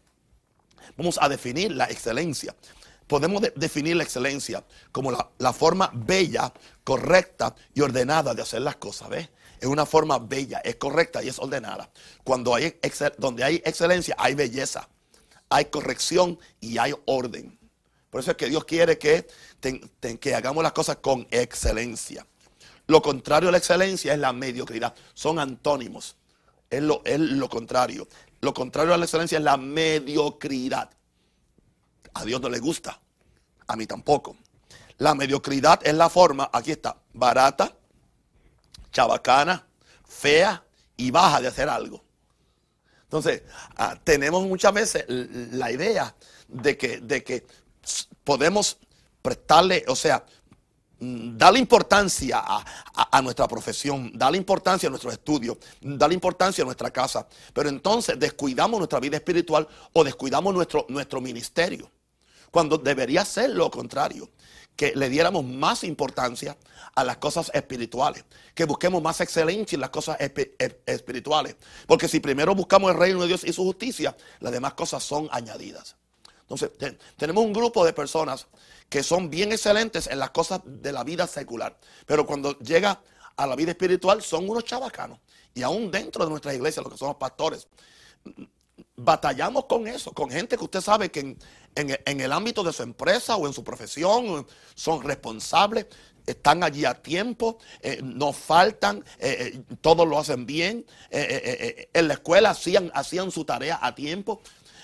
Vamos 0.98 1.17
a 1.21 1.29
definir 1.29 1.71
la 1.71 1.86
excelencia. 1.86 2.55
Podemos 3.07 3.41
definir 3.55 3.95
la 3.95 4.03
excelencia 4.03 4.63
como 4.91 5.12
la, 5.12 5.53
forma 5.53 5.89
bella, 5.93 6.53
correcta 6.83 7.55
y 7.74 7.81
ordenada 7.81 8.33
de 8.36 8.43
hacer 8.43 8.62
las 8.62 8.75
cosas. 8.75 9.09
¿Ves? 9.09 9.29
Es 9.59 9.67
una 9.67 9.86
forma 9.86 10.19
bella, 10.19 10.59
es 10.59 10.75
correcta 10.75 11.24
y 11.24 11.29
es 11.29 11.39
ordenada. 11.39 11.89
Cuando 12.24 12.53
hay, 12.53 12.79
donde 13.17 13.43
hay 13.43 13.55
excelencia, 13.65 14.15
hay 14.17 14.36
belleza, 14.36 14.88
hay 15.50 15.65
corrección 15.65 16.39
y 16.62 16.77
hay 16.77 16.93
orden. 17.05 17.58
Por 18.09 18.21
eso 18.21 18.31
es 18.31 18.37
que 18.37 18.47
Dios 18.47 18.65
quiere 18.65 18.97
que, 18.97 19.27
que 20.19 20.35
hagamos 20.35 20.63
las 20.63 20.73
cosas 20.73 20.97
con 20.97 21.27
excelencia. 21.29 22.25
Lo 22.87 23.01
contrario 23.01 23.49
a 23.49 23.51
la 23.51 23.59
excelencia 23.59 24.13
es 24.13 24.19
la 24.19 24.33
mediocridad. 24.33 24.95
Son 25.13 25.37
antónimos. 25.37 26.15
Es 26.69 26.81
lo, 26.81 27.01
es 27.05 27.19
lo 27.19 27.49
contrario. 27.49 28.07
Lo 28.41 28.53
contrario 28.53 28.93
a 28.93 28.97
la 28.97 29.05
excelencia 29.05 29.37
es 29.37 29.43
la 29.43 29.57
mediocridad. 29.57 30.89
A 32.13 32.25
Dios 32.25 32.41
no 32.41 32.49
le 32.49 32.59
gusta. 32.59 32.99
A 33.67 33.75
mí 33.75 33.85
tampoco. 33.85 34.37
La 34.99 35.15
mediocridad 35.15 35.79
es 35.83 35.93
la 35.93 36.09
forma, 36.09 36.49
aquí 36.51 36.71
está, 36.71 36.97
barata, 37.13 37.73
chabacana, 38.91 39.65
fea 40.05 40.61
y 40.97 41.09
baja 41.09 41.39
de 41.39 41.47
hacer 41.47 41.69
algo. 41.69 42.03
Entonces, 43.03 43.43
ah, 43.77 43.97
tenemos 44.03 44.45
muchas 44.45 44.73
veces 44.73 45.05
la 45.07 45.71
idea 45.71 46.13
de 46.49 46.77
que, 46.77 46.99
de 46.99 47.23
que 47.23 47.45
podemos 48.24 48.77
prestarle, 49.21 49.83
o 49.88 49.95
sea, 49.95 50.24
mm, 51.00 51.38
darle 51.38 51.59
importancia 51.59 52.41
a, 52.41 53.21
nuestra 53.21 53.48
profesión, 53.48 54.12
darle 54.13 54.38
importancia 54.38 54.88
a 54.88 54.89
nuestros 54.89 55.13
estudios, 55.13 55.57
darle 55.81 56.15
importancia 56.15 56.62
a 56.63 56.65
nuestra 56.65 56.91
casa, 56.91 57.27
pero 57.53 57.69
entonces 57.69 58.19
descuidamos 58.19 58.79
nuestra 58.79 59.00
vida 59.00 59.17
espiritual 59.17 59.67
o 59.93 60.03
descuidamos 60.03 60.53
nuestro, 60.53 60.86
nuestro 60.89 61.21
ministerio, 61.21 61.91
cuando 62.51 62.77
debería 62.77 63.24
ser 63.25 63.51
lo 63.51 63.69
contrario, 63.69 64.29
que 64.75 64.93
le 64.95 65.09
diéramos 65.09 65.43
más 65.43 65.83
importancia 65.83 66.55
a 66.95 67.03
las 67.03 67.17
cosas 67.17 67.51
espirituales, 67.53 68.24
que 68.55 68.63
busquemos 68.63 69.01
más 69.01 69.19
excelencia 69.19 69.75
en 69.75 69.81
las 69.81 69.89
cosas 69.89 70.17
espirituales, 70.86 71.57
porque 71.86 72.07
si 72.07 72.21
primero 72.21 72.55
buscamos 72.55 72.91
el 72.91 72.98
reino 72.98 73.19
de 73.21 73.27
Dios 73.27 73.43
y 73.43 73.51
su 73.51 73.63
justicia, 73.65 74.15
las 74.39 74.53
demás 74.53 74.75
cosas 74.75 75.03
son 75.03 75.27
añadidas. 75.31 75.98
Entonces, 76.50 76.72
tenemos 77.15 77.46
un 77.46 77.53
grupo 77.53 77.86
de 77.86 77.94
personas 77.94 78.48
que 78.89 79.03
son 79.03 79.29
bien 79.29 79.51
excelentes 79.51 80.08
en 80.08 80.18
las 80.18 80.32
cosas 80.32 80.62
de 80.65 80.91
la 80.91 81.03
vida 81.03 81.27
secular, 81.27 81.77
pero 82.08 82.25
cuando 82.25 82.58
llega 82.58 83.01
a 83.38 83.46
la 83.46 83.56
vida 83.56 83.72
espiritual 83.72 84.24
son 84.24 84.50
unos 84.50 84.65
chabacanos. 84.65 85.20
Y 85.53 85.62
aún 85.62 85.91
dentro 85.91 86.24
de 86.24 86.32
nuestras 86.32 86.56
iglesias, 86.56 86.84
los 86.84 86.94
que 86.94 86.98
somos 86.98 87.18
pastores, 87.18 87.68
batallamos 88.96 89.65
con 89.65 89.88
eso, 89.88 90.12
con 90.12 90.32
gente 90.32 90.58
que 90.58 90.63
usted 90.63 90.82
sabe 90.82 91.12
que 91.12 91.38
en, 91.75 92.20
el 92.22 92.32
ámbito 92.34 92.63
de 92.63 92.74
su 92.74 92.82
empresa 92.82 93.36
o 93.36 93.46
en 93.46 93.53
su 93.53 93.63
profesión 93.63 94.48
son 94.74 95.03
responsables, 95.03 95.86
están 96.25 96.63
allí 96.63 96.86
a 96.86 96.96
tiempo, 96.96 97.58
eh, 97.82 98.00
no 98.03 98.34
faltan, 98.34 99.03
eh, 99.20 99.53
eh, 99.53 99.75
todos 99.82 100.08
lo 100.08 100.20
hacen 100.20 100.46
bien. 100.46 100.86
en 101.12 102.08
la 102.08 102.13
escuela 102.15 102.51
hacían 102.51 103.32
su 103.32 103.46
tarea 103.46 103.79
a 103.82 103.94
tiempo. 103.94 104.41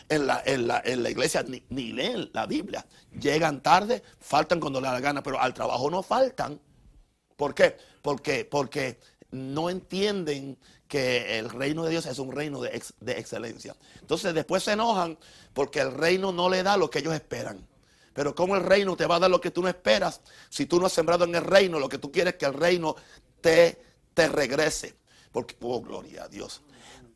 En 0.09 0.27
la, 0.27 0.41
en 0.45 0.67
la, 0.67 0.81
en 0.85 1.03
la 1.03 1.09
iglesia 1.09 1.43
ni, 1.43 1.63
ni 1.69 1.91
leen 1.91 2.29
la 2.33 2.45
Biblia. 2.45 2.85
Llegan 3.19 3.61
tarde, 3.61 4.03
faltan 4.19 4.59
cuando 4.59 4.79
les 4.79 4.89
da 4.89 4.93
la 4.93 5.01
gana, 5.01 5.23
pero 5.23 5.39
al 5.39 5.53
trabajo 5.53 5.89
no 5.89 6.03
faltan. 6.03 6.59
¿Por 7.35 7.53
qué? 7.53 7.77
Porque, 8.01 8.45
porque 8.45 8.99
no 9.31 9.69
entienden 9.69 10.57
que 10.87 11.39
el 11.39 11.49
reino 11.49 11.83
de 11.83 11.91
Dios 11.91 12.05
es 12.05 12.19
un 12.19 12.31
reino 12.31 12.61
de, 12.61 12.81
de 12.99 13.19
excelencia. 13.19 13.75
Entonces 13.99 14.33
después 14.33 14.63
se 14.63 14.73
enojan 14.73 15.17
porque 15.53 15.79
el 15.79 15.93
reino 15.93 16.31
no 16.31 16.49
le 16.49 16.63
da 16.63 16.77
lo 16.77 16.89
que 16.89 16.99
ellos 16.99 17.13
esperan. 17.13 17.67
Pero 18.13 18.33
¿cómo 18.33 18.55
el 18.55 18.63
reino 18.63 18.95
te 18.95 19.05
va 19.05 19.17
a 19.17 19.19
dar 19.19 19.29
lo 19.29 19.41
que 19.41 19.51
tú 19.51 19.61
no 19.61 19.67
esperas 19.67 20.21
si 20.49 20.65
tú 20.65 20.79
no 20.79 20.85
has 20.85 20.93
sembrado 20.93 21.25
en 21.25 21.35
el 21.35 21.43
reino 21.43 21.79
lo 21.79 21.89
que 21.89 21.97
tú 21.97 22.11
quieres 22.11 22.35
que 22.35 22.45
el 22.45 22.53
reino 22.53 22.95
te, 23.41 23.81
te 24.13 24.29
regrese? 24.29 24.95
Porque, 25.33 25.57
oh, 25.59 25.81
gloria 25.81 26.23
a 26.23 26.27
Dios. 26.29 26.61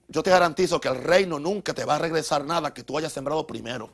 Yo 0.09 0.23
te 0.23 0.31
garantizo 0.31 0.81
que 0.81 0.87
el 0.87 0.95
reino 1.03 1.39
nunca 1.39 1.73
te 1.73 1.85
va 1.85 1.95
a 1.95 1.99
regresar 1.99 2.43
nada 2.43 2.73
que 2.73 2.83
tú 2.83 2.97
hayas 2.97 3.13
sembrado 3.13 3.45
primero. 3.45 3.91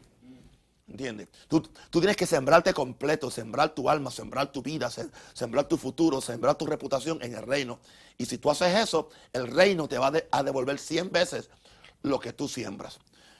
¿Entiendes? 0.88 1.28
Tú, 1.48 1.62
tú 1.90 2.00
tienes 2.00 2.16
que 2.16 2.26
sembrarte 2.26 2.74
completo, 2.74 3.30
sembrar 3.30 3.74
tu 3.76 3.90
alma, 3.90 4.12
sembrar 4.12 4.52
tu 4.52 4.62
vida, 4.62 4.88
sem- 4.90 5.12
sembrar 5.34 5.68
tu 5.68 5.78
futuro, 5.78 6.22
sembrar 6.22 6.56
tu 6.56 6.66
reputación 6.68 7.18
en 7.22 7.34
el 7.36 7.42
reino. 7.46 7.80
Y 8.18 8.26
si 8.28 8.38
tú 8.38 8.50
haces 8.52 8.74
eso, 8.78 9.10
el 9.34 9.48
reino 9.48 9.88
te 9.88 9.98
va 9.98 10.12
a 10.32 10.44
devolver 10.44 10.80
100 10.80 11.12
veces 11.12 11.50
lo 12.04 12.20
que 12.20 12.34
tú 12.34 12.48
siembras. 12.48 13.00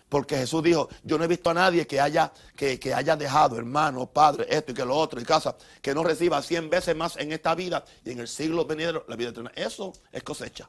Porque 0.10 0.38
Jesús 0.38 0.64
dijo, 0.64 0.90
yo 1.04 1.18
no 1.18 1.24
he 1.24 1.28
visto 1.28 1.50
a 1.52 1.54
nadie 1.54 1.86
que 1.88 2.02
haya, 2.02 2.34
que, 2.56 2.80
que 2.80 2.94
haya 2.94 3.16
dejado, 3.16 3.58
hermano, 3.58 4.08
padre, 4.08 4.48
esto 4.50 4.72
y 4.72 4.76
que 4.76 4.86
lo 4.86 4.96
otro, 4.96 5.22
y 5.22 5.24
casa, 5.24 5.56
que 5.82 5.94
no 5.94 6.04
reciba 6.04 6.42
100 6.42 6.70
veces 6.70 6.96
más 6.96 7.16
en 7.18 7.32
esta 7.32 7.56
vida 7.56 7.86
y 8.04 8.12
en 8.12 8.20
el 8.20 8.28
siglo 8.28 8.66
venidero 8.66 9.06
la 9.08 9.16
vida 9.16 9.30
eterna. 9.30 9.52
Eso 9.56 9.94
es 10.12 10.24
cosecha. 10.24 10.68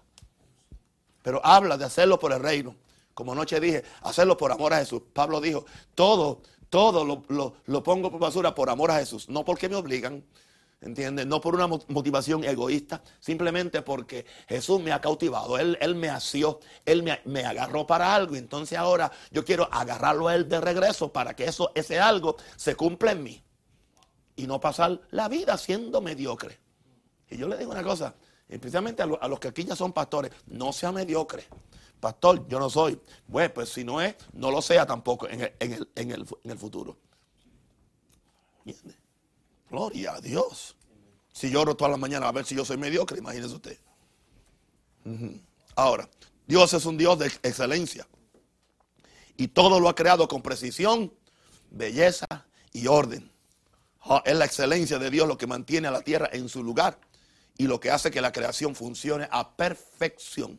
Pero 1.26 1.40
habla 1.45 1.76
de 1.76 1.85
hacerlo 1.85 2.21
por 2.21 2.33
el 2.33 2.38
reino. 2.38 2.76
Como 3.12 3.33
anoche 3.33 3.59
dije, 3.59 3.83
hacerlo 4.02 4.37
por 4.37 4.52
amor 4.52 4.73
a 4.73 4.78
Jesús. 4.78 5.02
Pablo 5.12 5.40
dijo, 5.40 5.66
todo, 5.97 6.40
todo 6.71 7.04
lo, 7.04 7.25
lo- 7.66 7.83
pongo 7.83 8.12
por 8.12 8.21
basura 8.21 8.54
por 8.54 8.71
amor 8.71 8.92
a 8.92 8.99
Jesús. 9.00 9.28
No 9.28 9.45
porque 9.45 9.68
me 9.68 9.75
obligan, 9.75 10.25
¿entiendes? 10.80 11.26
No 11.26 11.40
por 11.40 11.56
una 11.56 11.66
mo- 11.66 11.83
motivación 11.88 12.45
egoísta, 12.45 13.02
simplemente 13.18 13.83
porque 13.83 14.25
Jesús 14.49 14.80
me 14.80 14.92
ha 14.92 15.00
cautivado. 15.00 15.59
Él, 15.59 15.76
él 15.80 15.97
me 15.97 16.11
asió, 16.11 16.61
Él 16.85 17.02
me, 17.02 17.21
me 17.25 17.45
agarró 17.45 17.88
para 17.88 18.14
algo. 18.14 18.37
Entonces 18.37 18.78
ahora 18.78 19.11
yo 19.33 19.45
quiero 19.45 19.68
agarrarlo 19.73 20.28
a 20.28 20.37
Él 20.37 20.49
de 20.49 20.61
regreso 20.61 21.12
para 21.12 21.35
que 21.35 21.47
eso, 21.47 21.73
ese 21.75 21.99
algo 21.99 22.37
se 22.54 22.76
cumpla 22.76 23.11
en 23.11 23.25
mí. 23.25 23.42
Y 24.37 24.47
no 24.47 24.61
pasar 24.61 25.00
la 25.11 25.26
vida 25.26 25.59
siendo 25.59 26.00
mediocre. 26.00 26.61
Y 27.28 27.37
yo 27.37 27.49
le 27.49 27.56
digo 27.59 27.73
una 27.73 27.83
cosa, 27.83 28.14
especialmente 28.49 29.03
a, 29.03 29.07
lo- 29.07 29.23
a 29.23 29.29
los 29.29 29.38
que 29.41 29.49
aquí 29.49 29.65
ya 29.65 29.76
son 29.76 29.93
pastores, 29.93 30.33
no 30.47 30.73
sea 30.73 30.93
mediocre. 30.93 31.45
Pastor, 32.00 32.47
yo 32.49 32.59
no 32.59 32.69
soy. 32.71 33.00
Bueno, 33.26 33.53
pues 33.55 33.71
si 33.71 33.83
no 33.85 34.00
es, 34.00 34.15
no 34.33 34.50
lo 34.50 34.61
sea 34.62 34.87
tampoco 34.87 35.29
en 35.29 35.41
el, 35.43 35.53
en 35.61 35.73
el- 35.73 35.88
en 35.95 36.11
el 36.11 36.26
en 36.45 36.50
el 36.50 36.59
futuro. 36.59 36.97
¿Entiende? 38.65 38.95
Gloria 39.71 40.15
a 40.15 40.21
Dios. 40.21 40.76
Si 41.33 41.50
lloro 41.50 41.76
toda 41.76 41.91
la 41.91 41.97
mañana 41.97 42.29
a 42.29 42.33
ver 42.33 42.45
si 42.45 42.55
yo 42.55 42.65
soy 42.65 42.76
mediocre, 42.76 43.19
imagínese 43.19 43.55
usted. 43.55 43.79
Ahora, 45.76 46.09
Dios 46.47 46.73
es 46.75 46.85
un 46.87 46.97
Dios 46.97 47.19
de 47.19 47.26
excelencia. 47.26 48.07
Y 49.37 49.49
todo 49.49 49.79
lo 49.81 49.88
ha 49.88 49.95
creado 49.95 50.26
con 50.29 50.43
precisión, 50.43 51.12
belleza 51.71 52.26
y 52.73 52.87
orden. 52.87 53.31
Ah, 54.03 54.23
Es 54.25 54.37
la 54.37 54.45
excelencia 54.47 54.99
de 54.99 55.11
Dios 55.11 55.29
lo 55.29 55.37
que 55.37 55.47
mantiene 55.47 55.88
a 55.88 55.91
la 55.91 56.00
tierra 56.03 56.29
en 56.33 56.49
su 56.49 56.62
lugar 56.62 56.99
y 57.58 57.66
lo 57.66 57.80
que 57.80 57.90
hace 57.90 58.10
que 58.10 58.20
la 58.20 58.32
creación 58.32 58.75
funcione 58.75 59.28
a 59.30 59.56
perfección. 59.56 60.58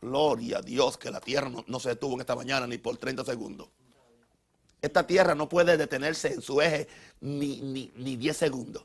Gloria 0.00 0.58
a 0.58 0.62
Dios 0.62 0.98
que 0.98 1.10
la 1.10 1.20
tierra 1.20 1.48
no, 1.48 1.64
no 1.68 1.78
se 1.78 1.90
detuvo 1.90 2.14
en 2.14 2.20
esta 2.20 2.34
mañana 2.34 2.66
ni 2.66 2.78
por 2.78 2.96
30 2.96 3.24
segundos. 3.24 3.68
Esta 4.80 5.06
tierra 5.06 5.36
no 5.36 5.48
puede 5.48 5.76
detenerse 5.76 6.32
en 6.32 6.42
su 6.42 6.60
eje 6.60 6.88
ni, 7.20 7.60
ni, 7.60 7.92
ni 7.94 8.16
10 8.16 8.36
segundos. 8.36 8.84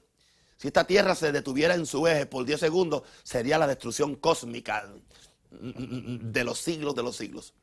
Si 0.57 0.67
esta 0.67 0.85
tierra 0.85 1.15
se 1.15 1.31
detuviera 1.31 1.73
en 1.73 1.85
su 1.85 2.07
eje 2.07 2.27
por 2.27 2.45
10 2.45 2.59
segundos, 2.59 3.03
sería 3.23 3.57
la 3.57 3.67
destrucción 3.67 4.15
cósmica 4.15 4.87
de 5.49 6.43
los 6.43 6.59
siglos 6.59 6.95
de 6.95 7.03
los 7.03 7.15
siglos. 7.15 7.53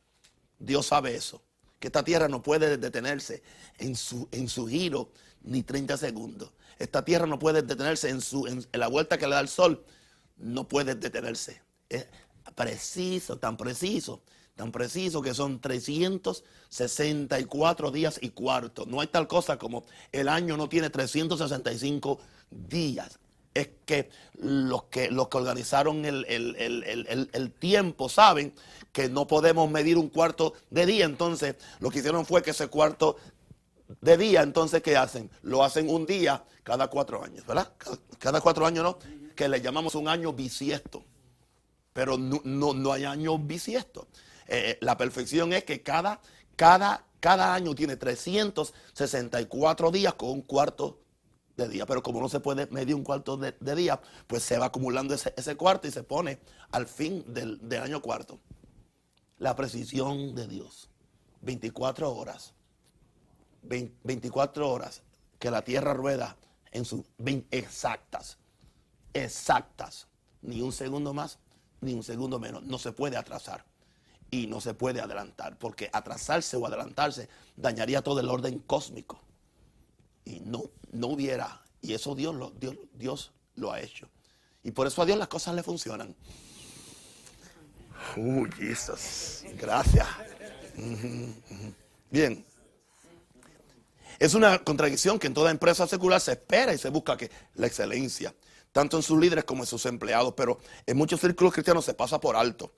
Dios 0.58 0.86
sabe 0.86 1.14
eso. 1.14 1.42
Que 1.78 1.88
esta 1.88 2.02
tierra 2.02 2.28
no 2.28 2.42
puede 2.42 2.76
detenerse 2.76 3.42
en 3.78 3.94
su, 3.94 4.28
en 4.32 4.48
su 4.48 4.66
giro 4.66 5.10
ni 5.42 5.62
30 5.62 5.96
segundos. 5.96 6.50
Esta 6.78 7.04
tierra 7.04 7.26
no 7.26 7.38
puede 7.38 7.62
detenerse 7.62 8.08
en, 8.10 8.20
su, 8.20 8.46
en, 8.46 8.66
la 8.72 8.88
vuelta 8.88 9.16
que 9.18 9.26
le 9.26 9.34
da 9.34 9.40
el 9.40 9.48
sol. 9.48 9.84
No 10.37 10.68
puede 10.68 10.94
detenerse. 10.94 11.62
Es 11.88 12.06
preciso, 12.54 13.38
tan 13.38 13.56
preciso, 13.56 14.22
tan 14.56 14.70
preciso 14.72 15.22
que 15.22 15.34
son 15.34 15.60
364 15.60 17.90
días 17.90 18.18
y 18.20 18.30
cuarto. 18.30 18.84
No 18.87 19.00
hay 19.00 19.06
tal 19.08 19.26
cosa 19.28 19.58
como 19.58 19.84
el 20.12 20.28
año 20.28 20.56
no 20.56 20.68
tiene 20.68 20.90
365 20.90 22.20
días. 22.50 23.18
Es 23.54 23.68
que 23.87 24.10
los 24.34 24.84
que, 24.84 25.10
los 25.12 25.28
que 25.28 25.37
organizaron 25.37 26.04
el- 26.04 26.24
el- 26.28 26.56
el- 26.56 27.30
el 27.32 27.52
tiempo 27.52 28.08
saben 28.08 28.52
que 28.92 29.08
no 29.08 29.28
podemos 29.28 29.70
medir 29.70 29.96
un 29.96 30.08
cuarto 30.08 30.54
de 30.70 30.87
día. 30.87 31.04
Entonces, 31.04 31.54
lo 31.78 31.90
que 31.90 32.00
hicieron 32.00 32.26
fue 32.26 32.42
que 32.42 32.50
ese 32.50 32.66
cuarto 32.66 33.16
de 33.88 34.16
día, 34.16 34.42
entonces, 34.42 34.82
¿qué 34.82 34.96
hacen? 34.96 35.30
Lo 35.42 35.62
hacen 35.62 35.90
un 35.90 36.06
día 36.06 36.44
cada 36.62 36.88
cuatro 36.88 37.22
años, 37.22 37.46
¿verdad? 37.46 37.72
Cada, 38.18 38.40
cuatro 38.40 38.66
años, 38.66 38.82
¿no? 38.82 38.98
Que 39.34 39.48
le 39.48 39.60
llamamos 39.60 39.94
un 39.94 40.08
año 40.08 40.32
bisiesto. 40.32 41.04
Pero 41.92 42.16
no, 42.16 42.40
no, 42.44 42.72
no 42.74 42.92
hay 42.92 43.04
año 43.04 43.38
bisiesto. 43.38 44.08
Eh, 44.48 44.78
la 44.80 44.96
perfección 44.96 45.52
es 45.52 45.64
que 45.64 45.82
cada, 45.82 46.20
cada, 46.56 47.04
cada 47.20 47.54
año 47.54 47.74
tiene 47.74 47.96
364 47.96 49.90
días 49.90 50.14
con 50.14 50.30
un 50.30 50.42
cuarto 50.42 51.00
de 51.56 51.68
día. 51.68 51.86
Pero 51.86 52.02
como 52.02 52.20
no 52.20 52.28
se 52.28 52.40
puede 52.40 52.66
medir 52.68 52.94
un 52.94 53.04
cuarto 53.04 53.36
de, 53.36 53.54
de 53.60 53.74
día, 53.76 54.00
pues 54.26 54.42
se 54.42 54.58
va 54.58 54.66
acumulando 54.66 55.14
ese, 55.14 55.34
ese 55.36 55.56
cuarto 55.56 55.86
y 55.86 55.92
se 55.92 56.02
pone 56.02 56.40
al 56.72 56.86
fin 56.86 57.22
del, 57.32 57.68
del 57.68 57.82
año 57.82 58.00
cuarto. 58.00 58.40
La 59.38 59.54
precisión 59.54 60.34
de 60.34 60.48
Dios. 60.48 60.90
24 61.42 62.12
horas. 62.12 62.54
20 63.64 63.94
24 64.03 64.70
horas 64.70 65.03
que 65.38 65.50
la 65.50 65.62
tierra 65.62 65.94
rueda 65.94 66.37
en 66.72 66.85
sus 66.85 67.03
20 67.18 67.57
exactas. 67.57 68.38
Exactas. 69.12 70.09
Ni 70.42 70.61
un 70.61 70.72
segundo 70.72 71.14
más, 71.14 71.38
ni 71.81 71.94
un 71.94 72.03
segundo 72.03 72.38
menos. 72.38 72.62
No 72.64 72.79
se 72.79 72.92
puede 72.92 73.16
atrasar. 73.16 73.64
Y 74.31 74.46
no 74.46 74.61
se 74.61 74.74
puede 74.74 75.00
adelantar. 75.00 75.59
Porque 75.59 75.88
atrasarse 75.92 76.57
o 76.57 76.66
adelantarse 76.66 77.29
dañaría 77.57 78.03
todo 78.03 78.20
el 78.20 78.29
orden 78.29 78.59
cósmico. 78.61 79.20
Y 80.24 80.40
no, 80.40 80.64
no 80.92 81.09
hubiera. 81.09 81.62
Y 81.81 81.94
eso 81.94 82.14
Dios 82.14 82.35
lo, 82.35 82.50
Dios, 82.50 82.77
Dios 82.94 83.33
lo 83.57 83.72
ha 83.72 83.81
hecho. 83.81 84.09
Y 84.62 84.72
por 84.72 84.87
eso 84.87 85.03
a 85.03 85.07
Dios 85.07 85.18
las 85.18 85.29
cosas 85.29 85.55
le 85.55 85.62
funcionan. 85.62 86.14
Oh, 88.16 88.44
Jesús. 88.57 89.44
Gracias. 89.59 90.07
Bien. 92.11 92.44
Es 94.18 94.35
una 94.35 94.59
contradicción 94.62 95.18
que 95.18 95.27
en 95.27 95.35
toda 95.35 95.50
empresa 95.50 95.87
secular 95.87 96.20
se 96.20 96.33
espera 96.33 96.72
y 96.72 96.79
se 96.79 96.90
busca 96.90 97.16
que 97.16 97.31
la 97.55 97.66
excelencia, 97.66 98.35
tanto 98.72 98.96
en 98.96 99.03
sus 99.03 99.18
líderes 99.18 99.44
como 99.44 99.62
en 99.62 99.66
sus 99.66 99.87
empleados, 99.87 100.35
pero 100.37 100.59
en 100.87 100.96
muchos 100.96 101.20
círculos 101.20 101.53
cristianos 101.53 101.85
se 101.85 101.94
pasa 101.94 102.20
por 102.20 102.37
alto. 102.37 102.72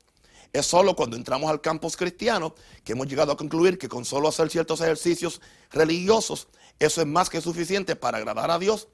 Es 0.52 0.66
solo 0.66 0.94
cuando 0.94 1.16
entramos 1.16 1.50
al 1.50 1.60
campus 1.60 1.96
cristiano 1.96 2.54
que 2.84 2.92
hemos 2.92 3.08
llegado 3.08 3.32
a 3.32 3.36
concluir 3.36 3.78
que 3.78 3.88
con 3.88 4.04
solo 4.04 4.28
hacer 4.28 4.48
ciertos 4.48 4.80
ejercicios 4.80 5.40
religiosos, 5.70 6.48
eso 6.78 7.00
es 7.00 7.06
más 7.06 7.28
que 7.28 7.40
suficiente 7.40 7.96
para 7.96 8.18
agradar 8.18 8.50
a 8.50 8.58
Dios 8.58 8.88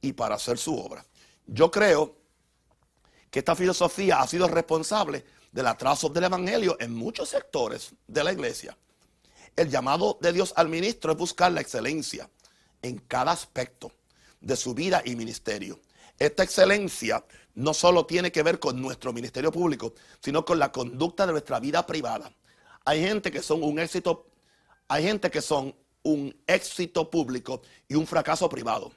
y 0.00 0.12
para 0.12 0.34
hacer 0.34 0.58
su 0.58 0.78
obra. 0.78 1.04
Yo 1.46 1.70
creo 1.70 2.16
que 3.30 3.38
esta 3.38 3.54
filosofía 3.54 4.20
ha 4.20 4.26
sido 4.26 4.48
responsable 4.48 5.24
del 5.52 5.66
atraso 5.66 6.08
del 6.08 6.24
Evangelio 6.24 6.76
en 6.80 6.94
muchos 6.94 7.28
sectores 7.30 7.94
de 8.06 8.24
la 8.24 8.32
iglesia. 8.32 8.76
El 9.58 9.70
llamado 9.70 10.16
de 10.20 10.32
Dios 10.32 10.52
al 10.54 10.68
ministro 10.68 11.10
es 11.10 11.18
buscar 11.18 11.50
la 11.50 11.60
excelencia 11.60 12.30
en 12.80 12.96
cada 12.96 13.32
aspecto 13.32 13.90
de 14.40 14.54
su 14.54 14.72
vida 14.72 15.02
y 15.04 15.16
ministerio. 15.16 15.80
Esta 16.16 16.44
excelencia 16.44 17.24
no 17.56 17.74
solo 17.74 18.06
tiene 18.06 18.30
que 18.30 18.44
ver 18.44 18.60
con 18.60 18.80
nuestro 18.80 19.12
ministerio 19.12 19.50
público, 19.50 19.94
sino 20.20 20.44
con 20.44 20.60
la 20.60 20.70
conducta 20.70 21.26
de 21.26 21.32
nuestra 21.32 21.58
vida 21.58 21.84
privada. 21.84 22.32
Hay 22.84 23.00
gente 23.00 23.32
que 23.32 23.42
son 23.42 23.64
un 23.64 23.80
éxito, 23.80 24.28
hay 24.86 25.02
gente 25.02 25.28
que 25.28 25.42
son 25.42 25.74
un 26.04 26.32
éxito 26.46 27.10
público 27.10 27.60
y 27.88 27.96
un 27.96 28.06
fracaso 28.06 28.48
privado. 28.48 28.92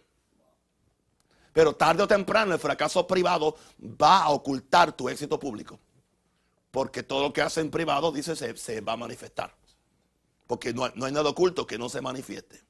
Pero 1.54 1.74
tarde 1.74 2.04
o 2.04 2.08
temprano 2.08 2.54
el 2.54 2.60
fracaso 2.60 3.08
privado 3.08 3.58
va 3.82 4.26
a 4.26 4.30
ocultar 4.30 4.92
tu 4.92 5.10
éxito 5.10 5.40
público. 5.40 5.80
Porque 6.70 7.02
todo 7.02 7.24
lo 7.24 7.34
que 7.34 7.42
hace 7.42 7.62
en 7.62 7.72
privado, 7.72 8.12
dice, 8.12 8.36
se, 8.36 8.56
se 8.56 8.80
va 8.82 8.94
a 8.94 8.98
manifestar. 8.98 9.60
Porque 10.52 10.74
no, 10.74 10.90
no 10.96 11.06
hay 11.06 11.14
nada 11.14 11.30
oculto 11.30 11.66
que 11.66 11.78
no 11.78 11.88
se 11.88 12.02
manifieste. 12.02 12.62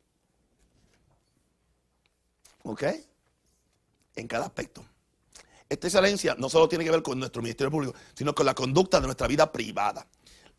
¿Ok? 2.62 2.84
En 4.16 4.28
cada 4.28 4.46
aspecto. 4.46 4.86
Esta 5.68 5.88
excelencia 5.88 6.36
no 6.38 6.48
solo 6.48 6.70
tiene 6.70 6.86
que 6.86 6.92
ver 6.92 7.02
con 7.02 7.18
nuestro 7.18 7.42
ministerio 7.42 7.72
público, 7.72 7.96
sino 8.14 8.36
con 8.36 8.46
la 8.46 8.54
conducta 8.54 9.00
de 9.00 9.08
nuestra 9.08 9.26
vida 9.26 9.52
privada. 9.52 10.06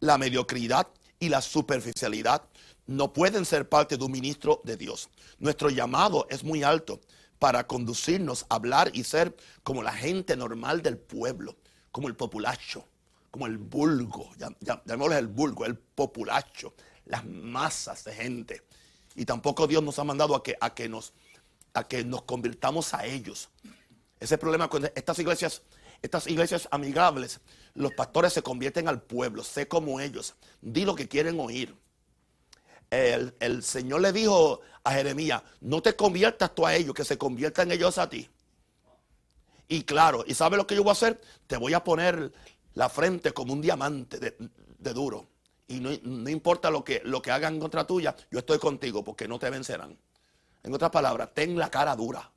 La 0.01 0.19
mediocridad 0.19 0.89
y 1.21 1.29
la 1.29 1.41
superficialidad 1.41 2.43
no 2.89 3.13
pueden 3.13 3.45
ser 3.45 3.69
parte 3.69 3.97
de 3.97 4.03
un 4.03 4.11
ministro 4.11 4.61
de 4.65 4.77
Dios. 4.77 5.09
Nuestro 5.39 5.71
llamado 5.71 6.27
es 6.29 6.43
muy 6.43 6.65
alto 6.65 7.03
para 7.39 7.69
conducirnos 7.69 8.47
a 8.49 8.57
hablar 8.57 8.91
y 8.95 9.05
ser 9.05 9.37
como 9.63 9.85
la 9.85 9.93
gente 9.93 10.37
normal 10.37 10.83
del 10.83 10.99
pueblo, 10.99 11.55
como 11.93 12.09
el 12.09 12.17
populacho, 12.17 12.85
como 13.31 13.47
el 13.47 13.59
vulgo, 13.59 14.29
llamémosle 14.75 15.19
el 15.19 15.29
vulgo, 15.29 15.65
el 15.65 15.79
populacho, 15.79 16.75
las 17.05 17.25
masas 17.25 18.05
de 18.05 18.15
gente. 18.15 18.63
Y 19.15 19.25
tampoco 19.25 19.67
Dios 19.67 19.83
nos 19.83 19.99
ha 19.99 20.05
mandado 20.05 20.35
a 20.35 20.43
que, 20.43 20.57
a 20.61 20.75
que, 20.75 20.89
nos, 20.89 21.13
a 21.75 21.87
que 21.87 22.05
nos 22.05 22.23
convirtamos 22.23 22.95
a 22.95 23.05
ellos. 23.05 23.51
Ese 24.21 24.39
problema 24.39 24.69
con 24.69 24.85
estas 24.95 25.19
iglesias, 25.19 25.63
estas 26.01 26.27
iglesias 26.27 26.69
amigables, 26.71 27.41
los 27.75 27.93
pastores 27.93 28.33
se 28.33 28.43
convierten 28.43 28.89
al 28.89 29.03
pueblo, 29.03 29.43
sé 29.45 29.69
como 29.69 30.01
ellos, 30.01 30.35
di 30.61 30.85
lo 30.85 30.95
que 30.95 31.09
quieren 31.09 31.39
oír. 31.41 31.75
El, 32.91 33.35
el, 33.41 33.63
Señor 33.63 34.03
le 34.03 34.13
dijo 34.13 34.61
a 34.85 34.93
Jeremías, 34.93 35.43
no 35.61 35.81
te 35.83 35.97
conviertas 35.97 36.55
tú 36.55 36.67
a 36.67 36.75
ellos, 36.75 36.95
que 36.95 37.05
se 37.05 37.17
conviertan 37.17 37.73
ellos 37.73 37.99
a 37.99 38.09
ti. 38.09 38.29
Y 39.73 39.85
claro, 39.85 40.23
¿y 40.27 40.35
sabe 40.35 40.59
lo 40.59 40.67
que 40.67 40.75
yo 40.75 40.83
voy 40.83 40.91
a 40.91 40.93
hacer? 40.93 41.19
Te 41.47 41.57
voy 41.57 41.73
a 41.73 41.83
poner 41.83 42.31
la 42.75 42.91
frente 42.91 43.33
como 43.33 43.55
un 43.55 43.63
diamante 43.63 44.19
de, 44.19 44.93
duro. 44.93 45.29
Y 45.73 45.81
no, 45.81 45.89
no, 46.03 46.29
importa 46.29 46.71
lo 46.71 46.85
que, 46.85 47.01
lo 47.03 47.23
que 47.23 47.31
hagan 47.31 47.59
contra 47.59 47.87
tuya, 47.87 48.15
yo 48.31 48.41
estoy 48.41 48.59
contigo 48.59 49.03
porque 49.03 49.27
no 49.27 49.39
te 49.39 49.49
vencerán. 49.49 49.97
En 50.63 50.75
otras 50.75 50.91
palabras, 50.91 51.31
ten 51.33 51.57
la 51.57 51.71
cara 51.71 51.97
dura. 51.97 52.31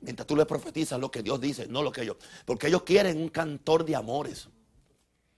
Mientras 0.00 0.26
tú 0.26 0.34
le 0.34 0.44
profetizas 0.46 0.98
lo 0.98 1.12
que 1.12 1.22
Dios 1.22 1.40
dice, 1.40 1.68
no 1.68 1.84
lo 1.84 1.92
que 1.92 2.02
ellos. 2.02 2.16
Porque 2.44 2.66
ellos 2.66 2.82
quieren 2.82 3.18
un 3.18 3.28
cantor 3.28 3.84
de 3.84 3.94
amores. 3.94 4.48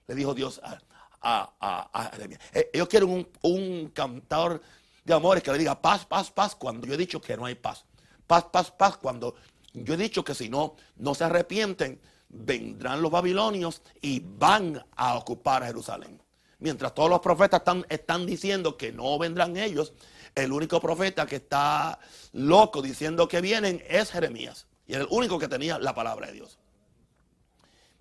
Le 0.07 0.15
dijo 0.15 0.33
Dios 0.33 0.59
a, 0.63 1.53
a, 1.61 2.11
eh, 2.53 2.71
Ellos 2.73 2.87
quieren 2.87 3.09
un, 3.09 3.27
un 3.43 3.89
cantor 3.89 4.59
de 5.05 5.13
amores 5.13 5.43
que 5.43 5.51
le 5.51 5.59
diga 5.59 5.79
paz, 5.79 6.03
paz, 6.03 6.31
paz, 6.31 6.55
cuando 6.55 6.87
yo 6.87 6.95
he 6.95 6.97
dicho 6.97 7.21
que 7.21 7.37
no 7.37 7.45
hay 7.45 7.53
paz. 7.53 7.85
Paz, 8.25 8.45
paz, 8.51 8.71
paz, 8.71 8.97
cuando 8.97 9.35
yo 9.73 9.93
he 9.93 9.97
dicho 9.97 10.23
que 10.23 10.33
si 10.33 10.49
no, 10.49 10.75
no 10.95 11.13
se 11.13 11.25
arrepienten, 11.25 12.01
vendrán 12.27 13.03
los 13.03 13.11
babilonios 13.11 13.83
y 14.01 14.19
van 14.19 14.83
a 14.95 15.15
ocupar 15.15 15.63
Jerusalén. 15.63 16.19
Mientras 16.59 16.93
todos 16.93 17.09
los 17.09 17.21
profetas 17.21 17.61
están, 17.89 18.25
diciendo 18.25 18.77
que 18.77 18.91
no 18.91 19.17
vendrán 19.17 19.55
ellos, 19.55 19.93
el 20.35 20.51
único 20.51 20.81
profeta 20.81 21.25
que 21.25 21.37
está 21.37 21.99
loco 22.33 22.81
diciendo 22.81 23.27
que 23.27 23.39
vienen 23.39 23.81
es 23.87 24.11
Jeremías. 24.11 24.67
Y 24.85 24.93
era 24.93 25.03
el 25.03 25.07
único 25.09 25.39
que 25.39 25.47
tenía 25.47 25.79
la 25.79 25.95
palabra 25.95 26.27
de 26.27 26.33
Dios. 26.33 26.59